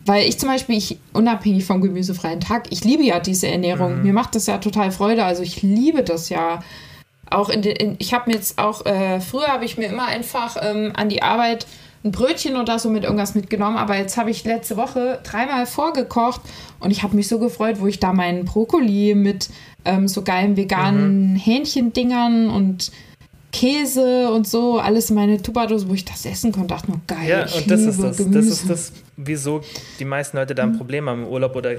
weil 0.05 0.27
ich 0.29 0.39
zum 0.39 0.47
Beispiel, 0.47 0.77
ich, 0.77 0.97
unabhängig 1.11 1.65
vom 1.65 1.81
gemüsefreien 1.81 2.39
Tag, 2.39 2.67
ich 2.69 2.85
liebe 2.85 3.03
ja 3.03 3.19
diese 3.19 3.47
Ernährung. 3.47 4.03
Mir 4.03 4.13
macht 4.13 4.35
das 4.35 4.45
ja 4.45 4.59
total 4.59 4.91
Freude, 4.91 5.25
also 5.25 5.43
ich 5.43 5.61
liebe 5.61 6.03
das 6.03 6.29
ja. 6.29 6.63
Auch 7.31 7.49
in 7.49 7.61
den, 7.61 7.75
in, 7.75 7.95
ich 7.97 8.13
habe 8.13 8.29
mir 8.29 8.35
jetzt 8.35 8.59
auch, 8.59 8.85
äh, 8.85 9.19
früher 9.19 9.47
habe 9.47 9.65
ich 9.65 9.77
mir 9.77 9.87
immer 9.87 10.05
einfach 10.05 10.57
ähm, 10.61 10.91
an 10.95 11.09
die 11.09 11.23
Arbeit 11.23 11.65
ein 12.03 12.11
Brötchen 12.11 12.57
oder 12.57 12.79
so 12.79 12.89
mit 12.89 13.03
irgendwas 13.03 13.35
mitgenommen, 13.35 13.77
aber 13.77 13.95
jetzt 13.95 14.17
habe 14.17 14.31
ich 14.31 14.43
letzte 14.43 14.75
Woche 14.75 15.19
dreimal 15.23 15.65
vorgekocht 15.65 16.41
und 16.79 16.91
ich 16.91 17.03
habe 17.03 17.15
mich 17.15 17.27
so 17.27 17.37
gefreut, 17.39 17.77
wo 17.79 17.87
ich 17.87 17.99
da 17.99 18.11
meinen 18.11 18.45
Brokkoli 18.45 19.13
mit 19.15 19.49
ähm, 19.85 20.07
so 20.07 20.23
geilen 20.23 20.57
veganen 20.57 21.35
Hähnchendingern 21.35 22.49
und 22.49 22.91
Käse 23.51 24.31
und 24.31 24.47
so, 24.47 24.79
alles 24.79 25.09
in 25.09 25.15
meine 25.15 25.41
Tupperdose, 25.41 25.89
wo 25.89 25.93
ich 25.93 26.05
das 26.05 26.25
essen 26.25 26.51
konnte, 26.51 26.69
dachte 26.69 26.89
nur 26.89 27.01
geil. 27.05 27.29
Ja, 27.29 27.41
und 27.43 27.69
das 27.69 27.81
ist 27.81 28.01
das. 28.01 28.17
Das 28.17 28.25
Gemüse. 28.25 28.49
ist 28.49 28.69
das, 28.69 28.93
wieso 29.17 29.61
die 29.99 30.05
meisten 30.05 30.37
Leute 30.37 30.55
da 30.55 30.63
ein 30.63 30.77
Problem 30.77 31.09
haben 31.09 31.23
im 31.23 31.27
Urlaub 31.27 31.55
oder 31.55 31.75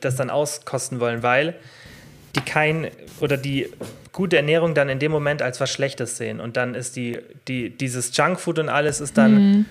das 0.00 0.16
dann 0.16 0.30
auskosten 0.30 1.00
wollen, 1.00 1.22
weil 1.22 1.56
die 2.36 2.40
kein 2.40 2.88
oder 3.20 3.36
die 3.36 3.68
gute 4.12 4.36
Ernährung 4.36 4.74
dann 4.74 4.88
in 4.88 4.98
dem 4.98 5.10
Moment 5.12 5.42
als 5.42 5.60
was 5.60 5.70
Schlechtes 5.70 6.16
sehen. 6.16 6.40
Und 6.40 6.56
dann 6.56 6.74
ist 6.74 6.96
die, 6.96 7.18
die, 7.48 7.70
dieses 7.70 8.16
Junkfood 8.16 8.58
und 8.58 8.68
alles 8.68 9.00
ist 9.00 9.18
dann 9.18 9.34
Mhm. 9.34 9.64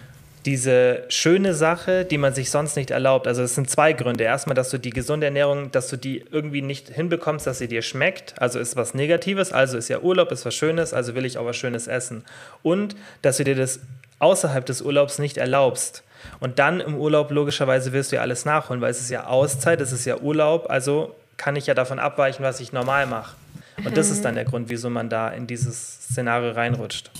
diese 0.46 1.04
schöne 1.08 1.54
Sache, 1.54 2.04
die 2.04 2.18
man 2.18 2.34
sich 2.34 2.50
sonst 2.52 2.76
nicht 2.76 2.92
erlaubt. 2.92 3.28
Also 3.28 3.44
es 3.44 3.56
sind 3.56 3.70
zwei 3.70 3.94
Gründe. 3.94 4.26
Erstmal, 4.26 4.56
dass 4.56 4.70
du 4.70 4.78
die 4.78 4.90
gesunde 4.90 5.26
Ernährung, 5.28 5.72
dass 5.72 5.88
du 5.88 5.98
die 5.98 6.26
irgendwie 6.32 6.62
nicht 6.62 6.90
hinbekommst, 6.90 7.48
dass 7.48 7.60
sie 7.60 7.70
dir 7.70 7.82
schmeckt. 7.82 8.34
Also 8.42 8.60
ist 8.60 8.76
was 8.76 8.94
Negatives, 8.94 9.54
also 9.54 9.78
ist 9.78 9.88
ja 9.88 10.00
Urlaub, 10.00 10.32
ist 10.34 10.46
was 10.46 10.54
Schönes, 10.54 10.94
also 10.94 11.16
will 11.16 11.24
ich 11.24 11.38
auch 11.38 11.46
was 11.46 11.56
Schönes 11.56 11.88
essen. 11.88 12.26
Und 12.62 12.98
dass 13.22 13.38
du 13.38 13.46
dir 13.46 13.56
das 13.56 13.80
außerhalb 14.20 14.66
des 14.66 14.82
Urlaubs 14.82 15.20
nicht 15.20 15.38
erlaubst. 15.38 16.04
Und 16.42 16.60
dann 16.60 16.82
im 16.82 16.96
Urlaub 16.96 17.32
logischerweise 17.32 17.94
wirst 17.94 18.12
du 18.12 18.18
ja 18.18 18.22
alles 18.22 18.44
nachholen, 18.44 18.82
weil 18.82 18.92
es 18.92 19.00
ist 19.00 19.10
ja 19.10 19.28
Auszeit, 19.28 19.80
es 19.80 19.92
ist 19.94 20.04
ja 20.06 20.18
Urlaub, 20.18 20.70
also 20.70 21.16
kann 21.38 21.56
ich 21.56 21.68
ja 21.68 21.74
davon 21.74 22.00
abweichen, 22.00 22.44
was 22.44 22.60
ich 22.60 22.74
normal 22.74 23.08
mache. 23.08 23.36
Und 23.84 23.98
das 23.98 24.10
ist 24.12 24.24
dann 24.24 24.36
der 24.36 24.46
Grund, 24.46 24.70
wieso 24.70 24.90
man 24.90 25.10
da 25.10 25.30
in 25.30 25.48
dieses 25.48 25.96
Szenario 26.04 26.52
reinrutscht. 26.52 27.12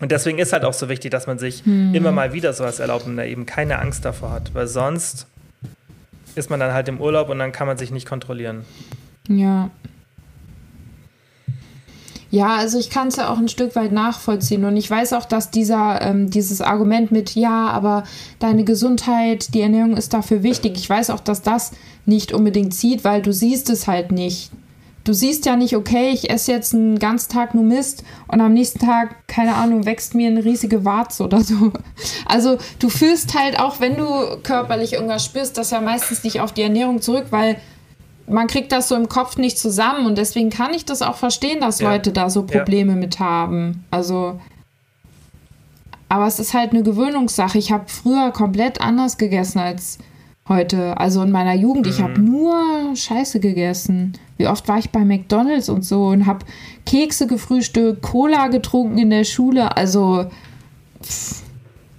Und 0.00 0.12
deswegen 0.12 0.38
ist 0.38 0.52
halt 0.52 0.64
auch 0.64 0.72
so 0.74 0.88
wichtig, 0.88 1.10
dass 1.10 1.26
man 1.26 1.38
sich 1.38 1.64
Hm. 1.64 1.94
immer 1.94 2.12
mal 2.12 2.32
wieder 2.32 2.52
sowas 2.52 2.78
erlaubt 2.80 3.06
und 3.06 3.16
da 3.16 3.24
eben 3.24 3.46
keine 3.46 3.78
Angst 3.78 4.04
davor 4.04 4.30
hat, 4.30 4.54
weil 4.54 4.66
sonst 4.66 5.26
ist 6.34 6.50
man 6.50 6.60
dann 6.60 6.72
halt 6.74 6.88
im 6.88 7.00
Urlaub 7.00 7.28
und 7.30 7.38
dann 7.38 7.50
kann 7.50 7.66
man 7.66 7.78
sich 7.78 7.90
nicht 7.90 8.06
kontrollieren. 8.06 8.64
Ja. 9.28 9.70
Ja, 12.36 12.56
also 12.56 12.78
ich 12.78 12.90
kann 12.90 13.08
es 13.08 13.16
ja 13.16 13.32
auch 13.32 13.38
ein 13.38 13.48
Stück 13.48 13.74
weit 13.76 13.92
nachvollziehen 13.92 14.66
und 14.66 14.76
ich 14.76 14.90
weiß 14.90 15.14
auch, 15.14 15.24
dass 15.24 15.50
dieser, 15.50 16.02
ähm, 16.02 16.28
dieses 16.28 16.60
Argument 16.60 17.10
mit, 17.10 17.34
ja, 17.34 17.68
aber 17.68 18.04
deine 18.40 18.64
Gesundheit, 18.64 19.54
die 19.54 19.62
Ernährung 19.62 19.96
ist 19.96 20.12
dafür 20.12 20.42
wichtig. 20.42 20.74
Ich 20.76 20.90
weiß 20.90 21.08
auch, 21.08 21.20
dass 21.20 21.40
das 21.40 21.72
nicht 22.04 22.34
unbedingt 22.34 22.74
zieht, 22.74 23.04
weil 23.04 23.22
du 23.22 23.32
siehst 23.32 23.70
es 23.70 23.86
halt 23.86 24.12
nicht. 24.12 24.50
Du 25.04 25.14
siehst 25.14 25.46
ja 25.46 25.56
nicht, 25.56 25.76
okay, 25.76 26.10
ich 26.12 26.28
esse 26.28 26.52
jetzt 26.52 26.74
einen 26.74 26.98
ganzen 26.98 27.32
Tag 27.32 27.54
nur 27.54 27.64
Mist 27.64 28.04
und 28.28 28.42
am 28.42 28.52
nächsten 28.52 28.80
Tag, 28.80 29.26
keine 29.28 29.54
Ahnung, 29.54 29.86
wächst 29.86 30.14
mir 30.14 30.28
eine 30.28 30.44
riesige 30.44 30.84
Warze 30.84 31.24
oder 31.24 31.40
so. 31.40 31.72
Also 32.26 32.58
du 32.80 32.90
fühlst 32.90 33.34
halt 33.34 33.58
auch, 33.58 33.80
wenn 33.80 33.96
du 33.96 34.04
körperlich 34.42 34.92
irgendwas 34.92 35.24
spürst, 35.24 35.56
das 35.56 35.70
ja 35.70 35.80
meistens 35.80 36.22
nicht 36.22 36.42
auf 36.42 36.52
die 36.52 36.62
Ernährung 36.62 37.00
zurück, 37.00 37.28
weil 37.30 37.56
man 38.28 38.46
kriegt 38.46 38.72
das 38.72 38.88
so 38.88 38.96
im 38.96 39.08
Kopf 39.08 39.36
nicht 39.36 39.58
zusammen 39.58 40.06
und 40.06 40.18
deswegen 40.18 40.50
kann 40.50 40.74
ich 40.74 40.84
das 40.84 41.02
auch 41.02 41.16
verstehen, 41.16 41.60
dass 41.60 41.80
Ja. 41.80 41.90
Leute 41.90 42.12
da 42.12 42.28
so 42.30 42.40
Ja. 42.48 42.58
Probleme 42.58 42.94
mit 42.96 43.20
haben. 43.20 43.84
Also, 43.90 44.40
aber 46.08 46.26
es 46.26 46.38
ist 46.38 46.54
halt 46.54 46.72
eine 46.72 46.82
Gewöhnungssache. 46.82 47.58
Ich 47.58 47.72
habe 47.72 47.84
früher 47.88 48.30
komplett 48.30 48.80
anders 48.80 49.18
gegessen 49.18 49.58
als 49.58 49.98
heute. 50.48 50.96
Also 50.98 51.22
in 51.22 51.32
meiner 51.32 51.54
Jugend, 51.54 51.86
ich 51.86 51.98
Mhm. 51.98 52.02
habe 52.04 52.20
nur 52.20 52.96
Scheiße 52.96 53.40
gegessen. 53.40 54.12
Wie 54.36 54.46
oft 54.46 54.68
war 54.68 54.78
ich 54.78 54.90
bei 54.90 55.04
McDonald's 55.04 55.68
und 55.68 55.84
so 55.84 56.06
und 56.06 56.26
habe 56.26 56.44
Kekse 56.84 57.26
gefrühstückt, 57.26 58.02
Cola 58.02 58.46
getrunken 58.48 58.98
in 58.98 59.10
der 59.10 59.24
Schule. 59.24 59.76
Also 59.76 60.26
pff, 61.02 61.42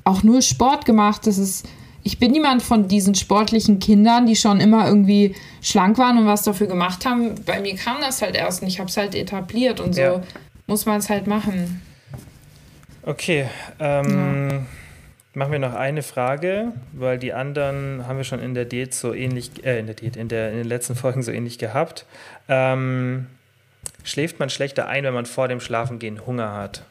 auch 0.06 0.24
nur 0.24 0.42
Sport 0.42 0.86
gemacht. 0.86 1.28
Das 1.28 1.38
ist 1.38 1.66
ich 2.08 2.20
bin 2.20 2.32
niemand 2.32 2.64
von 2.64 2.88
diesen 2.88 3.16
sportlichen 3.16 3.80
Kindern, 3.80 4.28
die 4.28 4.38
schon 4.38 4.62
immer 4.62 4.88
irgendwie 4.88 5.36
schlank 5.62 5.98
waren 5.98 6.18
und 6.18 6.26
was 6.26 6.42
dafür 6.44 6.68
gemacht 6.68 7.06
haben. 7.06 7.36
Bei 7.46 7.60
mir 7.60 7.76
kam 7.76 7.98
das 8.00 8.22
halt 8.22 8.38
erst 8.38 8.62
und 8.62 8.70
ich 8.70 8.80
habe 8.80 8.90
es 8.90 8.96
halt 8.96 9.14
etabliert 9.14 9.82
und 9.82 9.94
so 9.94 10.02
Ja. 10.02 10.22
muss 10.68 10.86
man 10.86 11.00
es 11.00 11.10
halt 11.10 11.28
machen. 11.28 11.82
Okay, 13.04 13.50
ähm, 13.82 14.66
machen 15.34 15.52
wir 15.52 15.60
noch 15.60 15.74
eine 15.74 16.02
Frage, 16.02 16.72
weil 16.94 17.18
die 17.20 17.34
anderen 17.34 18.08
haben 18.08 18.16
wir 18.16 18.24
schon 18.24 18.40
in 18.40 18.54
der 18.54 18.64
Diät 18.64 18.94
so 18.94 19.14
ähnlich, 19.14 19.66
äh, 19.66 19.78
in 19.80 19.88
der 19.88 19.96
Diät, 19.96 20.16
in, 20.16 20.30
der, 20.30 20.52
in 20.52 20.60
den 20.60 20.68
letzten 20.68 20.96
Folgen 20.96 21.24
so 21.24 21.34
ähnlich 21.34 21.58
gehabt. 21.58 22.06
Ähm, 22.48 23.28
schläft 24.06 24.40
man 24.40 24.50
schlechter 24.50 24.88
ein, 24.88 25.04
wenn 25.04 25.14
man 25.14 25.26
vor 25.26 25.50
dem 25.50 25.60
Schlafengehen 25.60 26.26
Hunger 26.26 26.54
hat? 26.54 26.84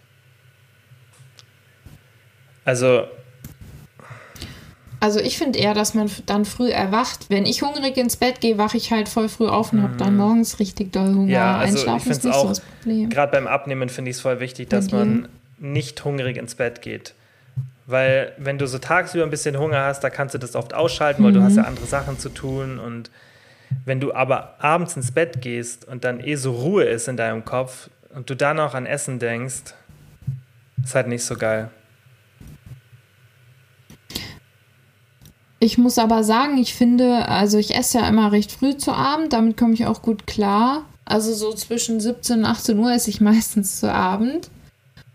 Also, 2.67 3.05
Also 5.07 5.21
ich 5.21 5.39
finde 5.39 5.61
eher, 5.61 5.73
dass 5.73 5.95
man 5.95 6.11
dann 6.27 6.45
früh 6.45 6.69
erwacht. 6.69 7.27
Wenn 7.29 7.47
ich 7.47 7.63
hungrig 7.63 7.97
ins 7.97 8.17
Bett 8.17 8.41
gehe, 8.41 8.59
wache 8.59 8.77
ich 8.77 8.91
halt 8.91 9.09
voll 9.09 9.29
früh 9.29 9.47
auf 9.47 9.73
und 9.73 9.81
habe 9.81 9.97
dann 9.97 10.17
morgens 10.17 10.59
richtig 10.59 10.93
doll 10.93 11.15
Hunger. 11.15 11.23
Mhm. 11.23 11.29
Ja, 11.29 11.57
also 11.59 11.75
ich 11.75 11.79
Einschlafen 11.89 11.97
ist 11.99 12.05
find's 12.09 12.25
nicht 12.25 12.35
so 12.35 12.41
auch 12.41 12.49
das 12.49 12.61
Problem. 12.61 13.09
gerade 13.11 13.31
beim 13.31 13.47
Abnehmen 13.47 13.89
finde 13.89 14.11
ich 14.11 14.17
es 14.17 14.21
voll 14.21 14.41
wichtig, 14.41 14.69
dass 14.69 14.91
man 14.91 15.29
nicht 15.59 16.05
hungrig 16.05 16.37
ins 16.39 16.57
Bett 16.57 16.83
geht. 16.83 17.15
Weil 17.87 18.33
wenn 18.37 18.59
du 18.59 18.67
so 18.67 18.79
tagsüber 18.79 19.23
ein 19.23 19.31
bisschen 19.31 19.57
Hunger 19.57 19.85
hast, 19.85 20.03
da 20.03 20.11
kannst 20.11 20.35
du 20.35 20.39
das 20.39 20.57
oft 20.57 20.75
ausschalten, 20.75 21.23
weil 21.23 21.33
du 21.33 21.41
hast 21.41 21.55
ja 21.55 21.63
Mhm. 21.63 21.69
andere 21.69 21.87
Sachen 21.87 22.19
zu 22.19 22.29
tun. 22.31 22.81
Und 22.81 23.09
wenn 23.85 24.01
du 24.01 24.13
aber 24.13 24.57
abends 24.59 24.97
ins 24.97 25.13
Bett 25.13 25.41
gehst 25.41 25.87
und 25.87 26.03
dann 26.03 26.19
eh 26.19 26.35
so 26.35 26.51
Ruhe 26.51 26.83
ist 26.83 27.07
in 27.07 27.17
deinem 27.17 27.45
Kopf 27.45 27.91
und 28.13 28.29
du 28.29 28.35
dann 28.35 28.59
auch 28.59 28.75
an 28.75 28.87
Essen 28.87 29.21
denkst, 29.21 29.73
ist 30.83 30.95
halt 30.97 31.07
nicht 31.07 31.23
so 31.25 31.37
geil. 31.37 31.71
Ich 35.59 35.79
muss 35.79 35.99
aber 35.99 36.23
sagen, 36.23 36.59
ich 36.59 36.75
finde, 36.75 37.29
also 37.29 37.57
ich 37.59 37.75
esse 37.75 37.99
ja 37.99 38.09
immer 38.09 38.31
recht 38.33 38.53
früh 38.53 38.77
zu 38.77 38.93
Abend, 38.93 39.33
damit 39.33 39.57
komme 39.57 39.73
ich 39.75 39.87
auch 39.87 40.03
gut 40.03 40.27
klar. 40.27 40.83
Also 41.07 41.33
so 41.33 41.53
zwischen 41.55 41.99
17 42.01 42.41
und 42.41 42.45
18 42.45 42.79
Uhr 42.79 42.93
esse 42.93 43.11
ich 43.11 43.21
meistens 43.23 43.81
zu 43.81 43.91
Abend. 43.93 44.51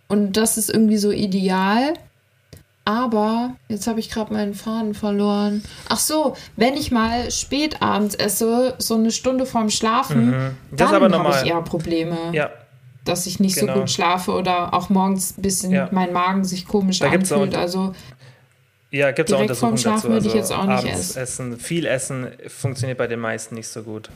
Und 0.07 0.37
das 0.37 0.57
ist 0.57 0.69
irgendwie 0.69 0.97
so 0.97 1.11
ideal. 1.11 1.93
Aber 2.83 3.51
jetzt 3.69 3.85
habe 3.85 3.99
ich 3.99 4.09
gerade 4.09 4.33
meinen 4.33 4.55
Faden 4.55 4.95
verloren. 4.95 5.63
Ach 5.87 5.99
so, 5.99 6.35
wenn 6.55 6.73
ich 6.73 6.91
mal 6.91 7.29
spät 7.29 7.81
abends 7.81 8.15
esse, 8.15 8.73
so 8.79 8.95
eine 8.95 9.11
Stunde 9.11 9.45
vorm 9.45 9.69
Schlafen, 9.69 10.31
Mhm. 10.31 10.51
Dann 10.75 11.13
habe 11.13 11.35
ich 11.43 11.47
eher 11.49 11.61
Probleme, 11.61 12.17
Ja, 12.33 12.49
dass 13.05 13.27
ich 13.27 13.39
nicht 13.39 13.55
Genau. 13.55 13.73
so 13.75 13.79
gut 13.81 13.91
schlafe 13.91 14.31
oder 14.31 14.73
auch 14.73 14.89
morgens 14.89 15.37
ein 15.37 15.43
bisschen 15.43 15.71
Ja. 15.71 15.89
mein 15.91 16.11
Magen 16.11 16.43
sich 16.43 16.67
komisch 16.67 16.99
Da 16.99 17.09
anfühlt. 17.11 17.55
Also 17.55 17.93
ja 18.91 19.11
gibt 19.11 19.29
es 19.29 19.35
auch 19.35 19.41
Untersuchungen 19.41 19.81
dazu. 19.81 20.09
Also 20.09 20.29
ich 20.29 20.35
jetzt 20.35 20.51
auch 20.51 20.65
nicht 20.65 20.85
abends 20.85 21.15
essen, 21.15 21.57
viel 21.59 21.85
Essen 21.85 22.27
funktioniert 22.47 22.97
bei 22.97 23.07
den 23.07 23.19
meisten 23.19 23.55
nicht 23.55 23.67
so 23.67 23.83
gut 23.83 24.09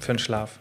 für 0.00 0.12
den 0.12 0.18
Schlaf. 0.18 0.58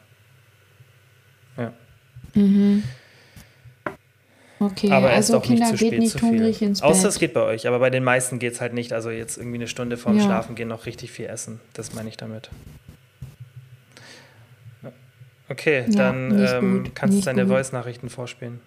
Okay, 4.59 4.91
Aber 4.91 5.09
also 5.09 5.37
auch 5.37 5.41
nicht 5.41 5.59
Kinder 5.59 5.65
zu 5.65 5.71
geht 5.77 5.87
spät 5.87 5.99
nicht 5.99 6.11
zu 6.11 6.19
viel. 6.19 6.29
hungrig 6.29 6.61
ins 6.61 6.79
Bett. 6.79 6.89
Außer 6.89 7.09
es 7.09 7.19
geht 7.19 7.33
bei 7.33 7.41
euch, 7.41 7.67
aber 7.67 7.79
bei 7.79 7.89
den 7.89 8.03
meisten 8.03 8.39
geht 8.39 8.53
es 8.53 8.61
halt 8.61 8.73
nicht. 8.73 8.93
Also 8.93 9.09
jetzt 9.09 9.37
irgendwie 9.37 9.57
eine 9.57 9.67
Stunde 9.67 9.97
vorm 9.97 10.17
Ja. 10.17 10.23
Schlafen 10.23 10.55
gehen 10.55 10.69
noch 10.69 10.85
richtig 10.85 11.11
viel 11.11 11.25
essen. 11.25 11.59
Das 11.73 11.93
meine 11.93 12.07
ich 12.09 12.17
damit. 12.17 12.49
Ja. 14.81 14.91
Okay, 15.49 15.83
Ja, 15.87 15.95
dann 15.95 16.29
nicht 16.29 16.53
ähm, 16.53 16.83
gut, 16.83 16.95
kannst 16.95 17.13
du 17.13 17.15
nicht 17.17 17.27
deine. 17.27 17.47
Voice-Nachrichten 17.47 18.09
vorspielen. 18.09 18.61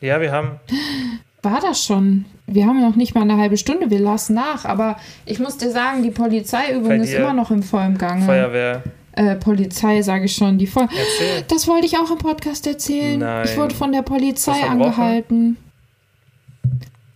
Ja, 0.00 0.20
wir 0.20 0.32
haben. 0.32 0.58
War 1.42 1.60
das 1.60 1.84
schon? 1.84 2.26
Wir 2.46 2.66
haben 2.66 2.80
noch 2.80 2.96
nicht 2.96 3.14
mal 3.14 3.22
eine 3.22 3.36
halbe 3.36 3.56
Stunde, 3.56 3.90
wir 3.90 4.00
lassen 4.00 4.34
nach. 4.34 4.64
Aber 4.64 4.96
ich 5.24 5.38
muss 5.38 5.56
dir 5.56 5.70
sagen, 5.70 6.02
die 6.02 6.10
Polizeiübung 6.10 6.88
Bei 6.88 6.96
ist 6.96 7.12
dir 7.12 7.20
immer 7.20 7.32
noch 7.32 7.50
im 7.50 7.62
vollen 7.62 7.96
Gange. 7.96 8.24
Feuerwehr. 8.24 8.82
Äh, 9.12 9.36
Polizei, 9.36 10.02
sage 10.02 10.26
ich 10.26 10.34
schon. 10.34 10.58
Die 10.58 10.66
Voll 10.66 10.84
Erzähl. 10.84 11.44
das 11.48 11.66
wollte 11.66 11.86
ich 11.86 11.98
auch 11.98 12.10
im 12.10 12.18
Podcast 12.18 12.66
erzählen. 12.66 13.20
Nein. 13.20 13.46
Ich 13.46 13.56
wurde 13.56 13.74
von 13.74 13.92
der 13.92 14.02
Polizei 14.02 14.62
angehalten. 14.62 15.56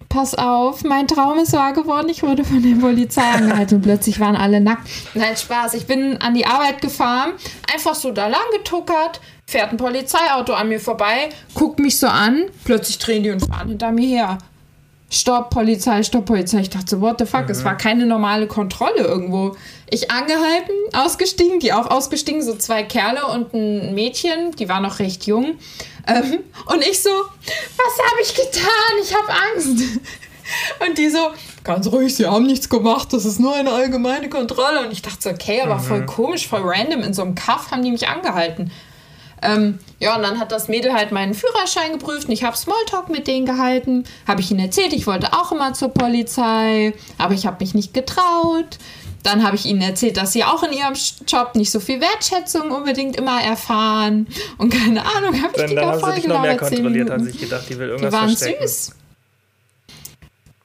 Pass 0.08 0.34
auf, 0.36 0.84
mein 0.84 1.08
Traum 1.08 1.38
ist 1.40 1.52
wahr 1.54 1.72
geworden. 1.72 2.08
Ich 2.08 2.22
wurde 2.22 2.44
von 2.44 2.62
der 2.62 2.76
Polizei 2.76 3.22
angehalten 3.22 3.76
und 3.76 3.82
plötzlich 3.82 4.20
waren 4.20 4.36
alle 4.36 4.60
nackt. 4.60 4.88
Nein, 5.14 5.36
Spaß. 5.36 5.74
Ich 5.74 5.86
bin 5.86 6.16
an 6.18 6.34
die 6.34 6.46
Arbeit 6.46 6.80
gefahren, 6.80 7.32
einfach 7.72 7.96
so 7.96 8.12
da 8.12 8.28
lang 8.28 8.44
getuckert, 8.56 9.20
fährt 9.46 9.70
ein 9.70 9.76
Polizeiauto 9.76 10.52
an 10.52 10.68
mir 10.68 10.80
vorbei, 10.80 11.28
guckt 11.54 11.78
mich 11.78 11.98
so 11.98 12.06
an, 12.06 12.44
plötzlich 12.64 12.98
drehen 12.98 13.22
die 13.22 13.30
und 13.30 13.40
fahren 13.40 13.68
hinter 13.68 13.92
mir 13.92 14.08
her. 14.08 14.38
Stopp, 15.10 15.50
Polizei, 15.50 16.02
Stopp, 16.02 16.24
Polizei. 16.24 16.60
Ich 16.60 16.70
dachte 16.70 16.88
so, 16.88 17.00
what 17.00 17.20
the 17.20 17.26
fuck? 17.26 17.48
Es 17.48 17.64
war 17.64 17.76
keine 17.76 18.04
normale 18.04 18.48
Kontrolle 18.48 18.98
irgendwo. 18.98 19.54
Ich 19.88 20.10
angehalten, 20.10 20.74
ausgestiegen, 20.92 21.60
die 21.60 21.72
auch 21.72 21.88
ausgestiegen, 21.88 22.42
so 22.42 22.56
zwei 22.56 22.82
Kerle 22.82 23.24
und 23.26 23.54
ein 23.54 23.94
Mädchen, 23.94 24.50
die 24.58 24.68
war 24.68 24.80
noch 24.80 24.98
recht 24.98 25.26
jung. 25.26 25.56
Ähm, 26.08 26.40
und 26.66 26.82
ich 26.82 27.00
so, 27.00 27.10
was 27.10 28.10
habe 28.10 28.22
ich 28.22 28.34
getan? 28.34 28.94
Ich 29.02 29.14
habe 29.14 29.28
Angst. 29.28 30.00
Und 30.86 30.98
die 30.98 31.08
so, 31.08 31.30
ganz 31.62 31.86
ruhig, 31.86 32.14
sie 32.14 32.26
haben 32.26 32.46
nichts 32.46 32.68
gemacht, 32.68 33.12
das 33.12 33.24
ist 33.24 33.40
nur 33.40 33.54
eine 33.54 33.70
allgemeine 33.70 34.28
Kontrolle. 34.28 34.84
Und 34.84 34.92
ich 34.92 35.00
dachte 35.00 35.18
so, 35.20 35.30
okay, 35.30 35.62
aber 35.62 35.78
voll 35.78 36.04
komisch, 36.06 36.48
voll 36.48 36.62
random, 36.64 37.02
in 37.02 37.14
so 37.14 37.22
einem 37.22 37.34
Kaff 37.34 37.70
haben 37.70 37.82
die 37.82 37.90
mich 37.90 38.08
angehalten. 38.08 38.70
Ähm, 39.44 39.78
ja, 40.00 40.16
und 40.16 40.22
dann 40.22 40.40
hat 40.40 40.50
das 40.52 40.68
Mädel 40.68 40.92
halt 40.92 41.12
meinen 41.12 41.34
Führerschein 41.34 41.92
geprüft 41.92 42.26
und 42.26 42.32
ich 42.32 42.44
habe 42.44 42.56
Smalltalk 42.56 43.08
mit 43.10 43.26
denen 43.26 43.46
gehalten. 43.46 44.04
Habe 44.26 44.40
ich 44.40 44.50
ihnen 44.50 44.60
erzählt, 44.60 44.92
ich 44.92 45.06
wollte 45.06 45.32
auch 45.32 45.52
immer 45.52 45.72
zur 45.74 45.90
Polizei, 45.90 46.94
aber 47.18 47.34
ich 47.34 47.46
habe 47.46 47.58
mich 47.60 47.74
nicht 47.74 47.94
getraut. 47.94 48.78
Dann 49.22 49.42
habe 49.42 49.56
ich 49.56 49.64
ihnen 49.64 49.80
erzählt, 49.80 50.16
dass 50.18 50.32
sie 50.32 50.44
auch 50.44 50.62
in 50.64 50.72
ihrem 50.72 50.92
Job 51.26 51.54
nicht 51.54 51.70
so 51.70 51.80
viel 51.80 52.00
Wertschätzung 52.00 52.70
unbedingt 52.70 53.16
immer 53.16 53.40
erfahren. 53.42 54.26
Und 54.58 54.70
keine 54.70 55.00
Ahnung, 55.00 55.40
habe 55.42 55.52
ich 55.54 55.60
Dann, 55.60 55.68
die 55.70 55.74
dann 55.76 55.84
da 55.84 55.90
haben 55.92 55.98
sie 55.98 56.04
voll 56.04 56.14
dich 56.14 56.26
noch 56.26 56.42
mehr 56.42 56.56
kontrolliert, 56.58 57.10
haben 57.10 57.22
Minuten. 57.22 57.32
sich 57.32 57.40
gedacht, 57.40 57.64
die 57.70 57.78
will 57.78 57.86
Die 57.86 57.92
irgendwas 57.92 58.12
waren 58.12 58.28
verstecken. 58.28 58.66
süß. 58.68 58.90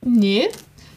Nee, 0.01 0.49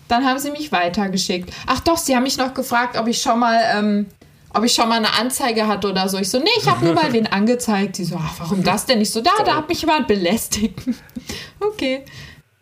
dann 0.09 0.25
haben 0.25 0.39
sie 0.39 0.51
mich 0.51 0.73
weitergeschickt. 0.73 1.53
Ach 1.67 1.81
doch, 1.81 1.97
sie 1.97 2.15
haben 2.17 2.23
mich 2.25 2.37
noch 2.37 2.55
gefragt, 2.55 2.97
ob 2.99 3.07
ich 3.09 3.21
schon 3.23 3.39
mal, 3.39 3.61
ähm, 3.77 4.07
ob 4.55 4.65
ich 4.65 4.73
schon 4.75 4.89
mal 4.89 4.97
eine 4.97 5.13
Anzeige 5.15 5.67
hatte 5.67 5.89
oder 5.91 6.09
so. 6.09 6.19
Ich 6.19 6.29
so, 6.31 6.39
nee, 6.39 6.49
ich 6.59 6.67
habe 6.69 6.85
nur 6.85 6.95
mal 6.95 7.13
wen 7.13 7.27
angezeigt. 7.33 7.97
Sie 7.97 8.05
so, 8.05 8.17
ach, 8.21 8.35
warum 8.39 8.63
das 8.63 8.87
denn? 8.87 9.01
Ich 9.01 9.11
so, 9.11 9.21
da, 9.21 9.31
da 9.45 9.57
hat 9.57 9.69
mich 9.69 9.81
jemand 9.81 10.07
belästigt. 10.09 10.79
okay. 11.61 12.05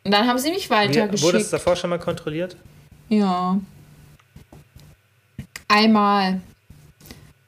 Und 0.04 0.12
dann 0.12 0.26
haben 0.26 0.38
sie 0.38 0.50
mich 0.50 0.70
Wie, 0.70 0.74
wurde 0.74 0.88
es 0.88 0.96
weitergeschickt. 0.96 1.52
davor 1.52 1.76
schon 1.76 1.90
mal 1.90 1.98
kontrolliert? 1.98 2.56
Ja. 3.08 3.58
Einmal. 5.68 6.40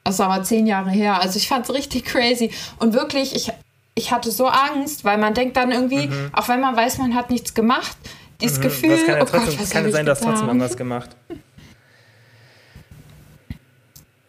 Das 0.03 0.15
ist 0.15 0.21
aber 0.21 0.43
zehn 0.43 0.67
Jahre 0.67 0.91
her. 0.91 1.21
Also 1.21 1.37
ich 1.37 1.47
fand 1.47 1.67
es 1.67 1.73
richtig 1.73 2.05
crazy. 2.05 2.51
Und 2.79 2.93
wirklich, 2.93 3.35
ich, 3.35 3.51
ich 3.95 4.11
hatte 4.11 4.31
so 4.31 4.47
Angst, 4.47 5.05
weil 5.05 5.17
man 5.17 5.33
denkt 5.33 5.55
dann 5.57 5.71
irgendwie, 5.71 6.09
auch 6.33 6.47
wenn 6.49 6.59
man 6.59 6.75
weiß, 6.75 6.97
man 6.97 7.15
hat 7.15 7.29
nichts 7.29 7.53
gemacht, 7.53 7.95
dieses 8.41 8.59
Gefühl, 8.59 8.89
Mhm. 8.89 8.93
das 8.93 9.05
kann 9.05 9.15
ja 9.15 9.21
oh 9.21 9.25
trotzdem, 9.25 9.49
Gott, 9.51 9.61
was 9.61 9.69
kann 9.69 9.91
sein, 9.91 10.05
dass 10.05 10.19
trotzdem 10.19 10.47
irgendwas 10.47 10.75
gemacht. 10.77 11.09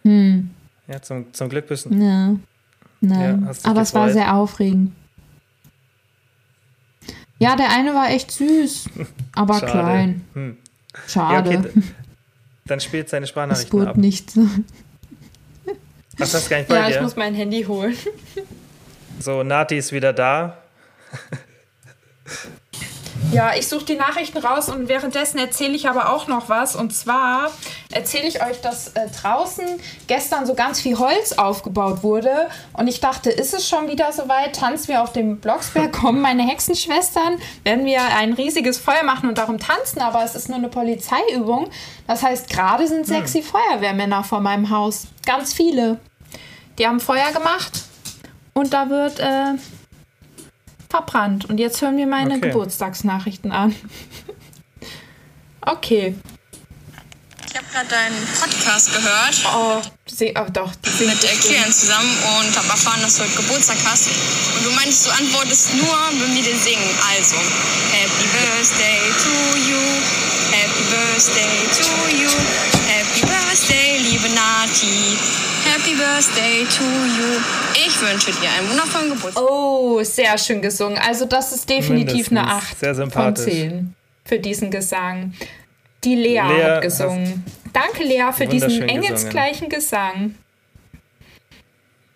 Hm. 0.04 0.50
Ja, 0.86 1.00
zum, 1.02 1.32
zum 1.32 1.48
Glück 1.48 1.66
bist 1.66 1.86
du. 1.86 1.90
Ja. 1.94 2.34
Nein. 3.00 3.48
Ja, 3.62 3.70
aber 3.70 3.82
es 3.82 3.94
war 3.94 4.10
sehr 4.10 4.34
aufregend. 4.34 4.92
Ja, 7.38 7.56
der 7.56 7.70
eine 7.70 7.94
war 7.94 8.10
echt 8.10 8.30
süß, 8.30 8.88
aber 9.34 9.54
Schade. 9.54 9.72
klein. 9.72 10.24
Hm. 10.34 10.56
Ja, 10.94 11.00
Schade. 11.08 11.58
okay. 11.58 11.82
Dann 12.66 12.80
spielt 12.80 13.10
seine 13.10 13.24
es 13.24 13.30
Sprachnachrichten 13.30 13.78
wurde 13.78 13.90
ab. 13.90 13.96
nicht. 13.96 14.32
Ach, 14.36 15.70
das 16.16 16.32
ist 16.34 16.48
gar 16.48 16.58
nicht 16.58 16.68
bei 16.68 16.76
Ja, 16.76 16.88
ich 16.88 16.96
dir. 16.96 17.02
muss 17.02 17.16
mein 17.16 17.34
Handy 17.34 17.62
holen. 17.64 17.94
So, 19.18 19.42
Nati 19.42 19.76
ist 19.76 19.92
wieder 19.92 20.12
da. 20.14 20.58
Ja, 23.34 23.52
ich 23.56 23.66
suche 23.66 23.84
die 23.84 23.96
Nachrichten 23.96 24.38
raus 24.38 24.68
und 24.68 24.88
währenddessen 24.88 25.38
erzähle 25.38 25.74
ich 25.74 25.88
aber 25.88 26.12
auch 26.12 26.28
noch 26.28 26.48
was. 26.48 26.76
Und 26.76 26.94
zwar 26.94 27.50
erzähle 27.90 28.28
ich 28.28 28.40
euch, 28.40 28.60
dass 28.60 28.92
äh, 28.92 29.08
draußen 29.08 29.64
gestern 30.06 30.46
so 30.46 30.54
ganz 30.54 30.80
viel 30.80 30.96
Holz 31.00 31.32
aufgebaut 31.32 32.04
wurde. 32.04 32.30
Und 32.74 32.86
ich 32.86 33.00
dachte, 33.00 33.30
ist 33.30 33.52
es 33.52 33.68
schon 33.68 33.88
wieder 33.88 34.12
soweit? 34.12 34.54
Tanzen 34.54 34.86
wir 34.86 35.02
auf 35.02 35.10
dem 35.10 35.40
Blocksberg, 35.40 35.92
kommen 36.00 36.20
meine 36.20 36.46
Hexenschwestern, 36.46 37.40
werden 37.64 37.84
wir 37.84 38.02
ein 38.16 38.34
riesiges 38.34 38.78
Feuer 38.78 39.02
machen 39.02 39.28
und 39.28 39.36
darum 39.36 39.58
tanzen. 39.58 40.00
Aber 40.00 40.22
es 40.22 40.36
ist 40.36 40.48
nur 40.48 40.58
eine 40.58 40.68
Polizeiübung. 40.68 41.70
Das 42.06 42.22
heißt, 42.22 42.48
gerade 42.48 42.86
sind 42.86 43.04
sexy 43.04 43.42
Feuerwehrmänner 43.42 44.22
vor 44.22 44.38
meinem 44.38 44.70
Haus. 44.70 45.08
Ganz 45.26 45.52
viele. 45.52 45.98
Die 46.78 46.86
haben 46.86 47.00
Feuer 47.00 47.32
gemacht 47.32 47.82
und 48.52 48.72
da 48.72 48.88
wird 48.90 49.18
äh, 49.18 49.54
verbrannt. 50.94 51.44
Und 51.50 51.58
jetzt 51.58 51.82
hören 51.82 51.96
wir 51.96 52.06
meine 52.06 52.36
Okay. 52.36 52.48
Geburtstagsnachrichten 52.50 53.50
an. 53.50 53.74
okay. 55.66 56.14
Ich 57.50 57.56
habe 57.56 57.66
gerade 57.72 57.88
deinen 57.88 58.18
Podcast 58.40 58.92
gehört 58.94 59.36
Oh, 59.54 59.80
sie, 60.06 60.34
oh 60.38 60.46
doch. 60.52 60.70
Die 60.74 61.04
mit 61.06 61.22
der 61.22 61.28
bestimmt. 61.30 61.40
Kilian 61.42 61.72
zusammen 61.72 62.10
und 62.38 62.50
habe 62.56 62.68
erfahren, 62.68 63.00
dass 63.02 63.16
du 63.16 63.22
heute 63.22 63.36
Geburtstag 63.36 63.76
hast. 63.86 64.06
Und 64.06 64.66
du 64.66 64.70
meintest, 64.74 65.06
du 65.06 65.10
antwortest 65.10 65.74
nur, 65.74 65.94
wenn 66.18 66.34
wir 66.34 66.42
den 66.42 66.58
singen. 66.58 66.90
Also, 67.10 67.36
Happy 67.94 68.26
Birthday 68.34 68.98
to 69.22 69.34
you, 69.70 69.82
Happy 70.50 70.82
Birthday 70.90 71.54
to 71.78 71.90
you, 72.22 72.30
Happy 72.90 73.20
Birthday, 73.22 73.98
liebe 73.98 74.28
Nati, 74.34 75.16
Happy 75.74 75.94
Birthday 75.96 76.64
to 76.64 76.84
you. 76.84 77.40
Ich 77.74 78.00
wünsche 78.00 78.30
dir 78.40 78.48
einen 78.50 78.70
wundervollen 78.70 79.10
Geburtstag. 79.10 79.42
Oh, 79.42 80.02
sehr 80.04 80.38
schön 80.38 80.62
gesungen. 80.62 80.98
Also 80.98 81.24
das 81.24 81.52
ist 81.52 81.68
definitiv 81.68 82.30
eine 82.30 82.42
Mindestens. 82.42 82.70
8 82.70 82.78
Sehr 82.78 82.94
von 82.94 83.04
sympathisch. 83.04 83.44
10 83.54 83.94
für 84.24 84.38
diesen 84.38 84.70
Gesang. 84.70 85.34
Die 86.04 86.14
Lea, 86.14 86.40
Lea, 86.42 86.62
hat 86.64 86.82
gesungen. 86.82 87.44
Danke, 87.72 88.04
Lea, 88.04 88.30
für 88.32 88.46
diesen 88.46 88.82
engelsgleichen 88.88 89.68
Gesang. 89.68 90.36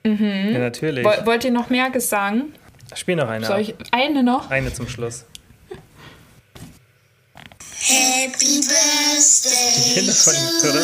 Ja, 0.04 0.12
natürlich. 0.58 1.04
Woll- 1.04 1.26
Wollt 1.26 1.44
ihr 1.44 1.50
noch 1.50 1.68
mehr 1.68 1.90
Gesang? 1.90 2.52
Spiel 2.94 3.16
noch 3.16 3.28
eine. 3.28 3.44
Soll 3.44 3.60
ich 3.60 3.74
eine 3.90 4.22
noch? 4.22 4.50
Eine 4.50 4.72
zum 4.72 4.88
Schluss. 4.88 5.24
Happy 7.80 8.60
birthday 8.60 10.12
von 10.12 10.34
oder? 10.70 10.82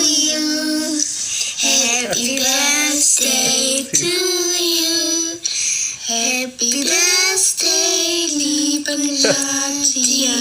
Happy 1.57 2.39
birthday 2.39 3.85
to 3.93 4.07
you. 4.59 5.39
Happy 6.07 6.85
birthday, 6.85 8.27
liebe 8.37 8.91
Nadja. 9.23 10.35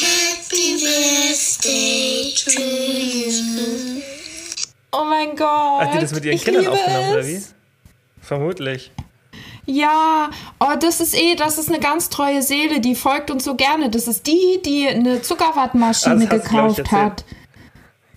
Happy 0.00 0.76
birthday 0.84 2.32
to 2.36 2.62
you. 2.62 4.02
Oh 4.92 5.04
mein 5.04 5.34
Gott. 5.34 5.82
Hat 5.82 5.94
die 5.94 5.98
das 5.98 6.12
mit 6.12 6.24
ihren 6.24 6.36
ich 6.36 6.44
Kindern 6.44 6.66
aufgenommen, 6.66 7.10
oder 7.10 7.20
es. 7.20 7.26
wie? 7.26 7.42
Vermutlich. 8.20 8.90
Ja, 9.66 10.30
oh, 10.58 10.74
das 10.78 11.00
ist 11.00 11.14
eh, 11.14 11.36
das 11.36 11.58
ist 11.58 11.68
eine 11.68 11.80
ganz 11.80 12.08
treue 12.10 12.42
Seele, 12.42 12.80
die 12.80 12.94
folgt 12.94 13.30
uns 13.30 13.44
so 13.44 13.54
gerne. 13.54 13.88
Das 13.88 14.08
ist 14.08 14.26
die, 14.26 14.60
die 14.64 14.88
eine 14.88 15.22
Zuckerwattmaschine 15.22 16.24
ich, 16.24 16.30
gekauft 16.30 16.80
erzählt. 16.80 17.02
hat. 17.02 17.24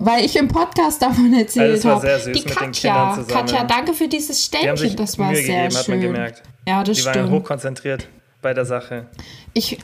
Weil 0.06 0.26
ich 0.26 0.36
im 0.36 0.48
Podcast 0.50 1.02
davon 1.02 1.34
erzählt 1.38 1.84
habe. 1.86 2.02
sehr 2.02 2.20
süß 2.20 2.34
Die 2.38 2.44
Katja. 2.44 3.24
Katja, 3.28 3.64
danke 3.64 3.94
für 3.94 4.08
dieses 4.08 4.38
Die 4.38 4.58
Ständchen. 4.58 4.96
Das 4.98 5.18
war 5.18 5.28
Mühe 5.32 5.38
sehr 5.44 5.64
gegeben, 5.64 5.78
hat 5.80 5.88
man 5.88 6.02
schön. 6.02 6.02
gemerkt. 6.14 6.44
Ja, 6.68 6.84
das 6.84 6.98
Die 6.98 7.06
waren 7.06 7.14
stimmt. 7.14 7.32
hochkonzentriert 7.32 8.08
bei 8.42 8.54
der 8.54 8.66
Sache. 8.66 9.08
Ich, 9.54 9.78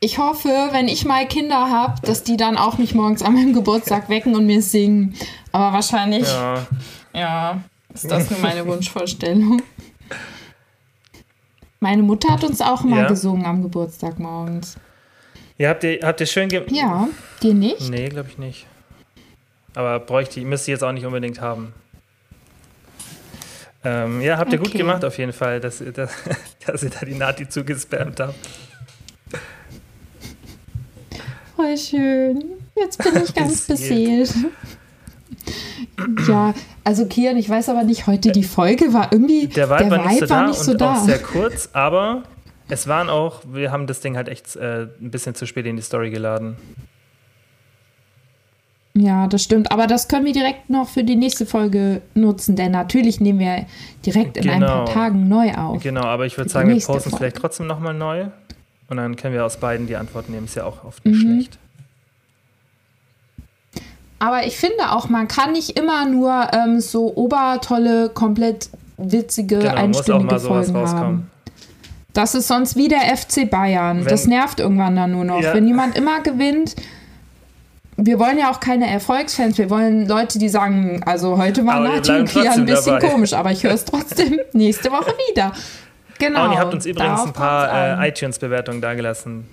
ich 0.00 0.18
hoffe, 0.18 0.48
wenn 0.72 0.88
ich 0.88 1.04
mal 1.06 1.26
Kinder 1.26 1.70
habe, 1.70 1.94
dass 2.02 2.24
die 2.24 2.36
dann 2.36 2.58
auch 2.58 2.76
mich 2.78 2.94
morgens 2.94 3.22
an 3.22 3.32
meinem 3.34 3.54
Geburtstag 3.54 4.08
wecken 4.10 4.34
und 4.34 4.44
mir 4.46 4.60
singen. 4.60 5.14
Aber 5.52 5.72
wahrscheinlich, 5.72 6.26
ja, 6.28 6.66
Ja. 7.14 7.60
ist 7.94 8.10
das 8.10 8.30
nur 8.30 8.40
meine 8.40 8.66
Wunschvorstellung. 8.66 9.62
Meine 11.80 12.02
Mutter 12.02 12.30
hat 12.32 12.44
uns 12.44 12.60
auch 12.60 12.82
mal 12.84 13.02
Ja. 13.02 13.08
gesungen 13.08 13.46
am 13.46 13.62
Geburtstag 13.62 14.18
morgens. 14.18 14.76
ja 15.58 15.70
habt, 15.70 15.84
ihr, 15.84 16.00
habt 16.02 16.20
ihr 16.20 16.26
schön 16.26 16.48
ge 16.48 16.62
Ja, 16.70 17.08
dir 17.42 17.54
nicht? 17.54 17.88
Nee, 17.90 18.08
glaube 18.08 18.28
ich 18.30 18.38
nicht. 18.38 18.66
Aber 19.76 20.00
bräuchte 20.00 20.40
ich, 20.40 20.46
müsst 20.46 20.66
ihr 20.66 20.72
jetzt 20.72 20.82
auch 20.82 20.90
nicht 20.90 21.04
unbedingt 21.06 21.40
haben. 21.40 21.72
Ähm, 23.84 24.20
ja, 24.22 24.38
habt 24.38 24.50
ihr 24.52 24.58
gut 24.58 24.68
Okay. 24.68 24.78
gemacht 24.78 25.04
auf 25.04 25.16
jeden 25.18 25.32
Fall, 25.32 25.60
dass, 25.60 25.80
ihr- 25.80 25.92
dass, 25.92 26.10
dass 26.66 26.82
ihr 26.82 26.90
da 26.90 27.04
die 27.06 27.14
Nati 27.14 27.48
zugespammt 27.48 28.18
habt. 28.18 28.34
Voll 31.54 31.76
schön. 31.78 32.44
Jetzt 32.74 32.98
bin 33.02 33.22
ich 33.22 33.34
ganz 33.34 33.66
Beseelt. 33.66 34.34
Ja, 36.26 36.54
also 36.84 37.06
Kian, 37.06 37.36
ich 37.36 37.48
weiß 37.48 37.68
aber 37.68 37.84
nicht, 37.84 38.06
heute 38.06 38.32
die 38.32 38.44
Folge 38.44 38.92
war 38.92 39.12
irgendwie, 39.12 39.46
Der 39.48 39.70
Vibe 39.70 39.90
war 39.90 40.06
nicht 40.08 40.20
so 40.20 40.26
da 40.26 40.46
nicht 40.46 40.58
so 40.58 40.72
und 40.72 40.80
da. 40.80 40.94
auch 40.94 41.04
sehr 41.04 41.18
kurz, 41.22 41.68
aber 41.72 42.24
es 42.68 42.86
waren 42.86 43.08
auch, 43.08 43.42
wir 43.46 43.70
haben 43.72 43.86
das 43.86 44.00
Ding 44.00 44.16
halt 44.16 44.28
echt 44.28 44.56
äh, 44.56 44.82
ein 45.00 45.10
bisschen 45.10 45.34
zu 45.34 45.46
spät 45.46 45.66
in 45.66 45.76
die 45.76 45.82
Story 45.82 46.10
geladen. 46.10 46.56
Ja, 48.98 49.26
das 49.26 49.42
stimmt. 49.42 49.70
Aber 49.72 49.86
das 49.86 50.08
können 50.08 50.24
wir 50.24 50.32
direkt 50.32 50.70
noch 50.70 50.88
für 50.88 51.04
die 51.04 51.16
nächste 51.16 51.44
Folge 51.44 52.00
nutzen, 52.14 52.56
denn 52.56 52.72
natürlich 52.72 53.20
nehmen 53.20 53.38
wir 53.40 53.66
direkt 54.06 54.38
in 54.38 54.48
ein 54.48 54.60
paar 54.60 54.84
Genau. 54.86 54.92
Tagen 54.92 55.28
neu 55.28 55.52
auf. 55.54 55.82
Genau, 55.82 56.02
aber 56.04 56.24
ich 56.24 56.36
würde 56.38 56.48
sagen, 56.48 56.70
wir 56.70 56.80
posten 56.80 57.10
es 57.10 57.16
vielleicht 57.16 57.36
trotzdem 57.36 57.66
nochmal 57.66 57.92
neu 57.92 58.26
und 58.88 58.96
dann 58.96 59.14
können 59.16 59.34
wir 59.34 59.44
aus 59.44 59.58
beiden 59.58 59.86
die 59.86 59.96
Antwort 59.96 60.30
nehmen. 60.30 60.46
Ist 60.46 60.54
ja 60.54 60.64
auch 60.64 60.82
oft 60.84 61.04
nicht 61.04 61.22
Mhm. 61.22 61.32
schlecht. 61.34 61.58
Aber 64.18 64.46
ich 64.46 64.56
finde 64.56 64.92
auch, 64.92 65.08
man 65.10 65.28
kann 65.28 65.52
nicht 65.52 65.78
immer 65.78 66.06
nur 66.08 66.48
ähm, 66.54 66.80
so 66.80 67.14
obertolle, 67.14 68.08
komplett 68.08 68.70
witzige, 68.96 69.58
Genau, 69.58 69.74
einstündige 69.74 70.40
Folgen 70.40 70.74
haben. 70.74 71.30
Das 72.14 72.34
ist 72.34 72.48
sonst 72.48 72.76
wie 72.76 72.88
der 72.88 73.14
FC 73.14 73.44
Bayern. 73.44 73.98
Wenn- 73.98 74.06
das 74.06 74.26
nervt 74.26 74.58
irgendwann 74.58 74.96
dann 74.96 75.12
nur 75.12 75.24
noch. 75.26 75.42
Ja. 75.42 75.52
Wenn 75.52 75.66
jemand 75.66 75.98
immer 75.98 76.20
gewinnt, 76.22 76.74
wir 77.96 78.18
wollen 78.18 78.38
ja 78.38 78.50
auch 78.50 78.60
keine 78.60 78.88
Erfolgsfans, 78.90 79.56
wir 79.58 79.70
wollen 79.70 80.06
Leute, 80.06 80.38
die 80.38 80.48
sagen, 80.48 81.02
also 81.04 81.38
heute 81.38 81.64
war 81.66 81.80
bleiben 81.80 82.26
Kian 82.26 82.46
ein 82.60 82.66
bisschen 82.66 82.94
dabei. 82.94 83.08
komisch, 83.08 83.32
aber 83.32 83.52
ich 83.52 83.62
höre 83.64 83.72
es 83.72 83.84
trotzdem 83.84 84.38
nächste 84.52 84.90
Woche 84.90 85.14
wieder. 85.30 85.52
Genau. 86.18 86.42
Oh, 86.42 86.44
und 86.46 86.52
ihr 86.52 86.58
habt 86.58 86.74
uns 86.74 86.86
übrigens 86.86 87.22
ein 87.24 87.32
paar 87.32 88.02
äh, 88.02 88.08
iTunes-Bewertungen 88.08 88.80
dagelassen. 88.80 89.48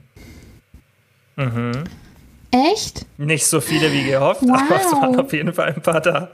Mhm. 1.36 1.84
Echt? 2.52 3.06
Nicht 3.18 3.48
so 3.48 3.60
viele 3.62 3.92
wie 3.92 4.04
gehofft, 4.04 4.44
aber 4.44 4.76
es 4.76 4.92
Wow. 4.92 5.02
waren 5.02 5.20
auf 5.20 5.34
jeden 5.34 5.54
Fall 5.54 5.74
ein 5.76 5.82
paar 5.82 6.02
da. 6.02 6.30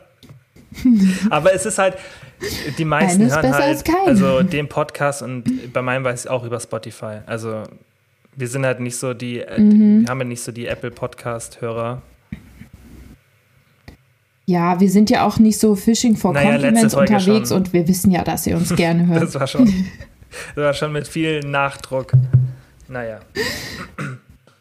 aber 1.30 1.54
es 1.54 1.66
ist 1.66 1.78
halt, 1.78 1.96
die 2.78 2.86
meisten 2.86 3.30
hören 3.30 3.54
halt, 3.54 3.84
also 4.06 4.44
den 4.44 4.68
Podcast 4.68 5.22
und 5.22 5.72
bei 5.74 5.82
meinem 5.82 6.04
weiß 6.04 6.26
ich 6.26 6.30
auch 6.30 6.44
über 6.44 6.60
Spotify. 6.60 7.20
Also 7.26 7.64
wir 8.36 8.48
sind 8.48 8.66
halt 8.66 8.80
nicht 8.80 8.96
so 8.98 9.14
die, 9.14 9.44
Mhm. 9.58 10.02
wir 10.04 10.10
haben 10.10 10.20
ja 10.20 10.26
nicht 10.26 10.42
so 10.42 10.52
die 10.52 10.68
Apple 10.68 10.92
Podcast-Hörer. 10.92 12.02
Ja, 14.46 14.80
wir 14.80 14.90
sind 14.90 15.10
ja 15.12 15.28
auch 15.28 15.38
nicht 15.38 15.60
so 15.60 15.76
Fishing 15.76 16.16
for 16.16 16.34
Naja, 16.34 16.52
Compliments 16.54 16.96
unterwegs 16.96 17.50
schon. 17.50 17.58
und 17.58 17.74
wir 17.74 17.88
wissen 17.88 18.10
ja, 18.12 18.24
dass 18.24 18.48
ihr 18.48 18.56
uns 18.58 18.76
gerne 18.76 19.06
hört. 19.08 19.22
Das 19.22 19.36
war 19.40 19.46
schon, 19.48 19.66
das 20.56 20.64
war 20.64 20.74
schon 20.74 20.92
mit 20.92 21.08
viel 21.08 21.42
Nachdruck. 21.42 22.12
Naja. 22.88 23.20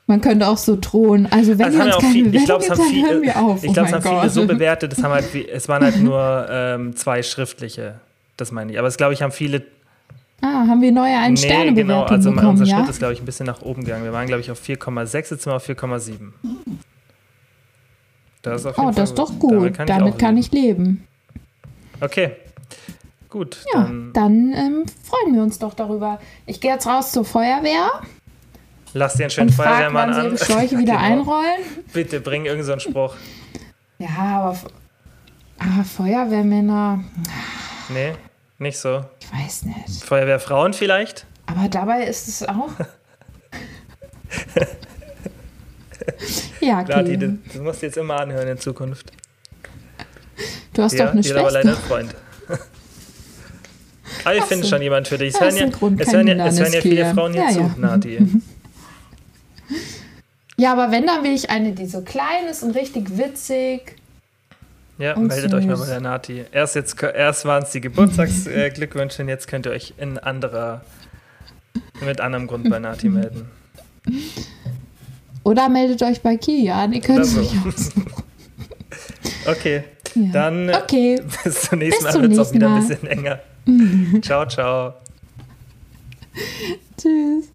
Man 0.07 0.21
könnte 0.21 0.47
auch 0.47 0.59
so 0.59 0.77
drohen. 0.81 1.27
Also 1.31 1.59
wenn 1.59 1.67
Also 1.67 1.79
ihr 1.79 1.85
uns 1.87 1.97
keine 1.99 2.13
viel, 2.13 2.27
ich 2.27 2.33
Bewertung 2.33 2.47
glaube, 2.47 2.65
es 2.65 2.69
gibt, 2.69 2.79
haben 2.81 2.89
dann 2.93 3.03
hören 3.03 3.21
viele, 3.21 3.23
wir 3.23 3.37
auf. 3.43 3.65
ich 3.65 3.71
oh 3.71 3.73
glaube, 3.73 3.87
es 3.89 3.93
mein 3.93 4.05
haben 4.05 4.21
viele 4.21 4.31
so 4.31 4.47
bewertet, 4.47 4.93
das 4.93 5.03
haben 5.03 5.13
halt, 5.13 5.35
es 5.35 5.69
waren 5.69 5.83
halt 5.85 6.03
nur 6.03 6.47
ähm, 6.51 6.97
zwei 6.97 7.23
schriftliche. 7.23 7.95
Das 8.37 8.53
meine 8.53 8.73
ich. 8.73 8.79
Aber 8.79 8.89
es 8.89 8.97
glaube 8.99 9.15
ich 9.15 9.23
haben 9.23 9.33
viele. 9.33 9.65
Ah, 10.43 10.67
haben 10.67 10.81
wir 10.81 10.93
neue 10.93 11.17
ein 11.19 11.33
Nee, 11.35 11.37
Sterne 11.39 11.75
genau. 11.75 12.03
Also 12.05 12.31
bekommen, 12.31 12.51
unser 12.51 12.65
ja? 12.65 12.79
Schritt 12.79 12.89
ist 12.91 12.99
glaube 12.99 13.15
ich 13.15 13.21
ein 13.21 13.25
bisschen 13.27 13.47
nach 13.47 13.63
oben 13.63 13.85
gegangen. 13.85 14.05
Wir 14.05 14.13
waren 14.13 14.27
glaube 14.27 14.41
ich 14.41 14.51
auf 14.51 14.61
4,6, 14.63 15.15
jetzt 15.15 15.29
sind 15.29 15.47
wir 15.47 15.57
auf 15.57 15.69
4,7. 15.69 16.33
Das 18.43 18.61
ist 18.65 18.67
Oh, 18.67 18.73
Fall 18.73 18.95
das 18.95 19.11
ist 19.11 19.19
doch 19.19 19.39
gut. 19.39 19.79
Damit 19.87 20.19
kann 20.19 20.37
ich, 20.37 20.53
leben. 20.53 20.77
leben. 20.85 21.09
Okay. 22.01 22.33
Gut. 23.29 23.59
Ja, 23.75 23.83
Dann 23.83 24.13
dann 24.15 24.53
ähm, 24.55 24.85
freuen 25.03 25.35
wir 25.35 25.43
uns 25.43 25.59
doch 25.59 25.75
darüber. 25.75 26.19
Ich 26.47 26.61
gehe 26.61 26.73
jetzt 26.73 26.87
raus 26.87 27.13
zur 27.13 27.25
Feuerwehr 27.25 27.91
lass 28.95 29.15
dir 29.15 29.25
einen 29.25 29.31
schönen 29.31 29.49
und 29.49 29.55
Feuerwehrmann 29.55 30.09
wann 30.11 30.15
sie 30.15 30.21
an. 30.21 30.27
ihre 30.29 30.39
Schläuche 30.45 30.79
wieder 30.79 30.95
Genau. 30.95 31.05
einrollen. 31.05 31.61
Bitte 31.93 32.21
bring 32.21 32.47
irgendeinen 32.47 32.65
so 32.65 32.73
einen 32.73 32.81
Spruch. 32.81 33.15
Ja, 33.99 34.09
aber, 34.17 34.57
aber 35.59 35.85
Feuerwehrmänner, 35.85 37.05
Nee, 37.93 38.13
nicht 38.59 38.79
so. 38.79 39.05
ich 39.21 39.33
weiß 39.33 39.65
nicht. 39.65 40.05
Feuerwehrfrauen 40.05 40.73
vielleicht? 40.73 41.27
Aber 41.47 41.69
dabei 41.69 42.05
ist 42.05 42.29
es 42.29 42.43
auch. 42.47 42.71
Ja, 46.61 46.81
okay. 46.81 47.17
du, 47.17 47.39
du 47.53 47.63
musst 47.63 47.83
jetzt 47.83 47.97
immer 47.97 48.21
anhören 48.21 48.49
in 48.49 48.59
Zukunft. 48.59 49.13
Du 50.73 50.83
hast 50.83 50.93
ja, 50.93 51.07
doch 51.07 51.13
eine 51.13 51.23
hat 51.23 51.37
aber 51.37 51.51
leider 51.51 51.71
Schwester. 51.71 51.87
Freund. 51.87 52.15
Aber 54.25 54.35
ich 54.35 54.43
Ach 54.43 54.47
finde 54.47 54.65
so. 54.65 54.71
schon 54.71 54.83
jemand 54.83 55.07
für 55.07 55.19
dich. 55.19 55.35
Es 55.35 55.39
Das 55.39 55.55
hören 55.55 55.57
ja, 55.57 55.69
Grund, 55.69 56.01
es 56.01 56.13
hören 56.13 56.27
ja, 56.27 56.47
es 56.47 56.59
hören 56.59 56.73
ja 56.73 56.81
viele 56.81 57.15
Frauen 57.15 57.33
hier 57.33 57.43
ja, 57.43 57.51
zu, 57.51 57.61
ja. 57.61 57.75
Nati. 57.77 58.19
Ja, 60.61 60.73
aber 60.73 60.91
wenn, 60.91 61.07
dann 61.07 61.23
will 61.23 61.33
ich 61.33 61.51
eine, 61.51 61.71
die 61.71 61.87
so 61.87 62.01
klein 62.01 62.47
ist 62.51 62.65
und 62.65 62.73
richtig 62.73 63.17
witzig. 63.17 63.95
Ja, 64.99 65.15
Und 65.15 65.29
meldet 65.29 65.55
euch 65.55 65.65
mal 65.67 65.77
süß. 65.77 65.87
bei 65.87 65.93
der 65.93 66.01
Nati. 66.01 66.45
Erst, 66.51 66.75
jetzt, 66.75 67.01
erst 67.03 67.45
waren 67.45 67.63
es 67.63 67.71
die 67.71 67.81
Geburtstagsglückwünsche 67.81 69.23
und 69.23 69.29
jetzt 69.29 69.47
könnt 69.47 69.67
ihr 69.67 69.73
euch 69.73 69.95
in 69.97 70.19
anderer, 70.19 70.81
mit 72.05 72.21
anderem 72.21 72.47
Grund 72.49 72.69
bei 72.69 72.79
Nati 72.81 73.09
melden. 73.09 73.49
Oder 75.45 75.69
meldet 75.69 76.03
euch 76.03 76.21
bei 76.21 76.37
Kilian. 76.37 76.93
Ihr 76.93 77.01
könnt 77.01 77.21
es 77.21 77.35
so. 77.35 77.43
Okay, 79.47 79.85
Ja. 80.15 80.31
dann 80.33 80.69
äh, 80.69 80.77
Okay. 80.77 81.23
bis 81.45 81.63
zum 81.63 81.79
nächsten 81.79 82.05
Bis 82.05 82.15
Mal 82.15 82.23
wird 82.23 82.33
es 82.33 82.39
auch 82.39 82.53
wieder 82.53 82.69
ein 82.75 82.87
bisschen 82.87 83.07
länger. 83.09 83.41
ciao, 84.21 84.47
ciao. 84.47 84.95
Tschüss. 87.01 87.51